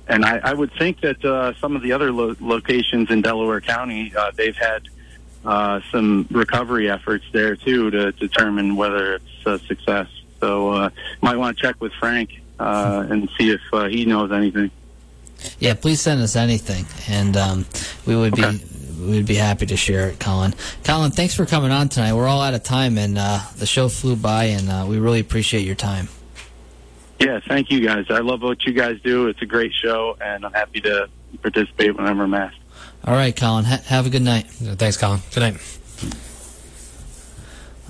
and 0.08 0.26
I, 0.26 0.40
I 0.44 0.54
would 0.54 0.72
think 0.74 1.02
that 1.02 1.24
uh, 1.24 1.54
some 1.60 1.76
of 1.76 1.82
the 1.82 1.92
other 1.94 2.12
lo- 2.12 2.36
locations 2.40 3.10
in 3.10 3.22
Delaware 3.22 3.62
County, 3.62 4.14
uh, 4.16 4.32
they've 4.36 4.56
had 4.56 4.84
uh, 5.46 5.80
some 5.92 6.28
recovery 6.32 6.90
efforts 6.90 7.26
there 7.32 7.56
too 7.56 7.90
to 7.92 8.12
determine 8.14 8.76
whether 8.76 9.16
it's 9.16 9.46
a 9.46 9.60
success. 9.60 10.08
So 10.40 10.72
uh, 10.74 10.90
might 11.22 11.38
want 11.38 11.56
to 11.58 11.62
check 11.62 11.80
with 11.80 11.94
Frank 11.94 12.42
uh, 12.60 13.06
and 13.10 13.30
see 13.38 13.52
if 13.52 13.62
uh, 13.72 13.88
he 13.88 14.06
knows 14.06 14.32
anything. 14.32 14.72
Yeah, 15.60 15.74
please 15.74 16.00
send 16.02 16.22
us 16.22 16.36
anything, 16.38 16.86
and 17.10 17.36
um, 17.36 17.66
we 18.06 18.16
would 18.16 18.34
Okay. 18.40 18.58
be 18.58 18.64
we 19.06 19.18
would 19.18 19.26
be 19.26 19.36
happy 19.36 19.66
to 19.66 19.78
share 19.78 20.10
it, 20.10 20.20
Collin. 20.20 20.54
Collin, 20.84 21.12
thanks 21.12 21.36
for 21.36 21.46
coming 21.46 21.72
on 21.72 21.90
tonight. 21.90 22.14
We're 22.14 22.28
all 22.28 22.42
out 22.42 22.54
of 22.54 22.64
time, 22.64 22.98
and 22.98 23.18
uh, 23.18 23.40
the 23.58 23.66
show 23.66 23.90
flew 23.90 24.16
by, 24.16 24.46
and 24.46 24.70
uh, 24.70 24.86
we 24.88 25.00
really 25.00 25.20
appreciate 25.20 25.66
your 25.66 25.76
time. 25.76 26.10
Yeah, 27.20 27.40
thank 27.48 27.72
you 27.72 27.86
guys. 27.86 28.06
I 28.10 28.20
love 28.20 28.42
what 28.42 28.66
you 28.66 28.74
guys 28.74 29.00
do. 29.02 29.28
It's 29.28 29.42
a 29.42 29.46
great 29.46 29.74
show, 29.74 30.18
and 30.20 30.46
I'm 30.46 30.54
happy 30.54 30.82
to 30.82 31.10
participate 31.42 31.96
whenever 31.96 32.24
I'm 32.24 32.34
asked. 32.34 32.58
All 33.06 33.14
right, 33.14 33.36
Collin, 33.36 33.66
ha- 33.66 33.82
have 33.86 34.06
a 34.06 34.10
good 34.10 34.22
night. 34.22 34.46
Thanks, 34.48 34.98
Collin. 34.98 35.22
Good 35.34 35.40
night. 35.42 35.80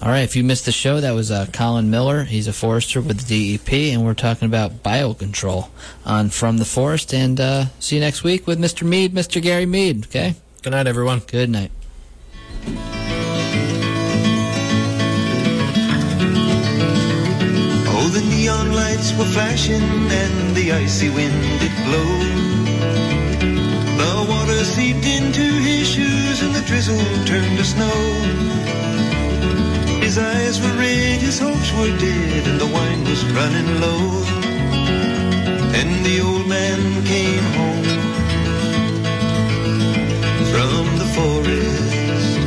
All 0.04 0.10
right, 0.10 0.24
if 0.24 0.36
you 0.36 0.44
missed 0.44 0.66
the 0.66 0.74
show, 0.74 1.00
that 1.00 1.12
was 1.12 1.32
uh, 1.32 1.46
Collin 1.54 1.90
Miller. 1.90 2.26
He's 2.26 2.50
a 2.50 2.52
forester 2.52 3.00
with 3.00 3.26
the 3.26 3.58
DEP, 3.58 3.94
and 3.94 4.04
we're 4.04 4.14
talking 4.14 4.48
about 4.48 4.84
biocontrol 4.84 5.70
on 6.06 6.30
From 6.30 6.58
the 6.58 6.66
Forest. 6.66 7.14
And 7.14 7.40
uh, 7.40 7.66
see 7.80 7.96
you 7.96 8.02
next 8.02 8.22
week 8.22 8.46
with 8.46 8.60
Mr. 8.60 8.86
Mead, 8.86 9.14
Mr. 9.14 9.42
Gary 9.42 9.66
Mead. 9.66 10.08
Okay? 10.08 10.36
Good 10.64 10.72
night, 10.72 10.88
everyone. 10.88 11.20
Good 11.28 11.50
night. 11.50 11.72
Oh, 17.92 18.10
the 18.14 18.22
neon 18.30 18.72
lights 18.72 19.12
were 19.18 19.26
flashing 19.26 19.82
and 19.82 20.56
the 20.56 20.72
icy 20.72 21.10
wind 21.10 21.36
did 21.60 21.76
blow. 21.84 22.10
The 24.00 24.26
water 24.30 24.64
seeped 24.64 25.06
into 25.06 25.44
his 25.44 25.86
shoes 25.86 26.42
and 26.42 26.56
the 26.56 26.62
drizzle 26.62 27.04
turned 27.26 27.58
to 27.58 27.66
snow. 27.66 28.00
His 30.00 30.18
eyes 30.18 30.62
were 30.62 30.78
red, 30.80 31.20
his 31.20 31.40
hopes 31.40 31.74
were 31.74 31.92
dead, 31.98 32.48
and 32.48 32.58
the 32.58 32.68
wine 32.68 33.04
was 33.04 33.22
running 33.36 33.82
low. 33.82 34.24
And 35.76 36.06
the 36.06 36.22
old 36.22 36.48
man 36.48 37.04
came 37.04 37.44
home 37.60 37.93
forest. 41.16 42.38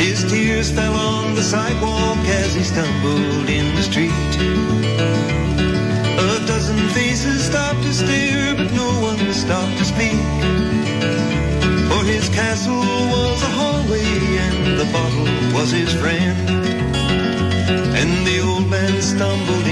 His 0.00 0.18
tears 0.30 0.70
fell 0.70 0.94
on 0.94 1.34
the 1.34 1.42
sidewalk 1.42 2.18
as 2.42 2.54
he 2.54 2.64
stumbled 2.64 3.48
in 3.48 3.66
the 3.76 3.82
street. 3.82 4.32
A 6.28 6.46
dozen 6.46 6.80
faces 6.90 7.44
stopped 7.44 7.82
to 7.82 7.92
stare, 7.92 8.54
but 8.54 8.72
no 8.72 8.90
one 9.00 9.22
stopped 9.32 9.76
to 9.78 9.84
speak. 9.84 10.20
For 11.90 12.02
his 12.04 12.28
castle 12.30 12.84
was 13.14 13.42
a 13.42 13.52
hallway 13.58 14.10
and 14.46 14.78
the 14.80 14.88
bottle 14.96 15.30
was 15.56 15.70
his 15.70 15.92
friend. 15.94 16.48
And 18.00 18.26
the 18.26 18.40
old 18.40 18.68
man 18.70 19.02
stumbled 19.02 19.69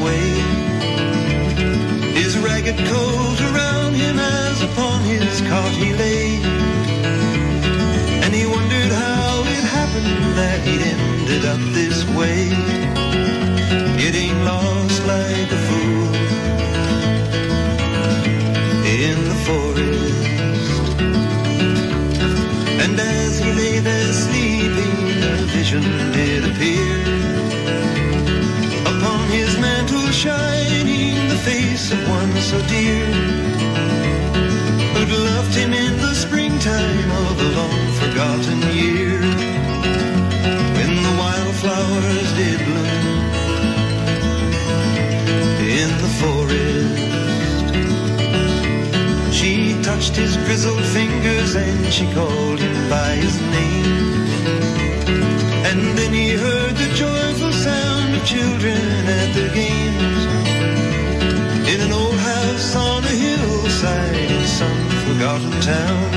made 0.00 0.02
his 0.02 0.02
way. 0.02 0.30
His 2.14 2.38
ragged 2.38 2.78
coat 2.78 3.40
around 3.40 3.94
him 3.94 4.18
as 4.18 4.62
upon 4.62 5.02
his 5.02 5.40
cot 5.42 5.72
he 5.72 5.92
lay. 5.92 6.42
And 8.22 8.34
he 8.34 8.46
wondered 8.46 8.92
how 8.92 9.42
it 9.46 9.64
happened 9.64 10.36
that 10.38 10.60
he'd 10.66 10.82
ended 10.82 11.44
up 11.44 11.60
this 11.72 12.04
way. 12.16 12.50
Getting 13.98 14.44
lost 14.44 15.06
like 15.06 15.52
a 15.52 15.60
fool 15.68 16.14
in 18.86 19.24
the 19.28 19.38
forest. 19.46 21.00
And 22.82 23.00
as 23.00 23.38
he 23.38 23.52
lay 23.52 23.78
there 23.80 24.12
sleeping, 24.12 25.22
a 25.22 25.36
vision 25.56 26.13
shining 30.24 31.28
the 31.28 31.40
face 31.50 31.92
of 31.92 32.00
one 32.08 32.32
so 32.50 32.58
dear. 32.74 33.06
Who'd 34.94 35.12
loved 35.30 35.54
him 35.60 35.72
in 35.84 35.94
the 36.06 36.14
springtime 36.24 37.10
of 37.24 37.34
a 37.46 37.48
long 37.60 37.84
forgotten 38.00 38.60
year. 38.82 39.20
When 40.76 40.92
the 41.06 41.14
wildflowers 41.22 42.28
did 42.40 42.58
bloom 42.68 43.24
in 45.82 45.90
the 46.04 46.12
forest. 46.22 47.02
She 49.38 49.52
touched 49.88 50.16
his 50.22 50.32
grizzled 50.46 50.86
fingers 50.96 51.54
and 51.54 51.92
she 51.96 52.06
called 52.14 52.60
him 52.66 52.76
by 52.88 53.10
his 53.24 53.36
name. 53.56 54.24
And 55.68 55.80
then 55.98 56.12
he 56.14 56.30
heard 56.44 56.74
the 56.82 56.90
joyful 57.04 57.52
sound 57.66 58.14
of 58.16 58.24
children 58.24 58.82
at 59.20 59.30
their 59.34 59.54
games. 59.54 59.73
Town. 65.64 66.12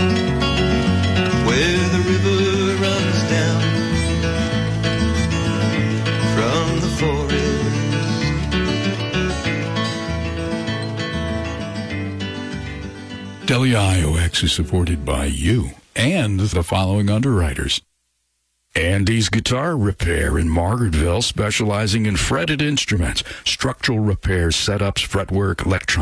Where 1.47 1.83
the 1.95 2.01
river 2.11 2.81
runs 2.83 3.19
down 3.31 3.61
from 6.35 6.79
the 6.81 6.87
forest. 6.99 7.37
Is 14.43 14.51
supported 14.51 15.03
by 15.03 15.25
you 15.25 15.71
and 15.95 16.39
the 16.39 16.61
following 16.61 17.09
underwriters. 17.09 17.81
Andy's 18.75 19.29
Guitar 19.29 19.75
Repair 19.75 20.37
in 20.37 20.47
Margaretville, 20.47 21.23
specializing 21.23 22.05
in 22.05 22.17
fretted 22.17 22.61
instruments, 22.61 23.23
structural 23.45 23.97
repairs, 23.99 24.55
setups, 24.55 25.03
fretwork, 25.03 25.65
electronics. 25.65 25.87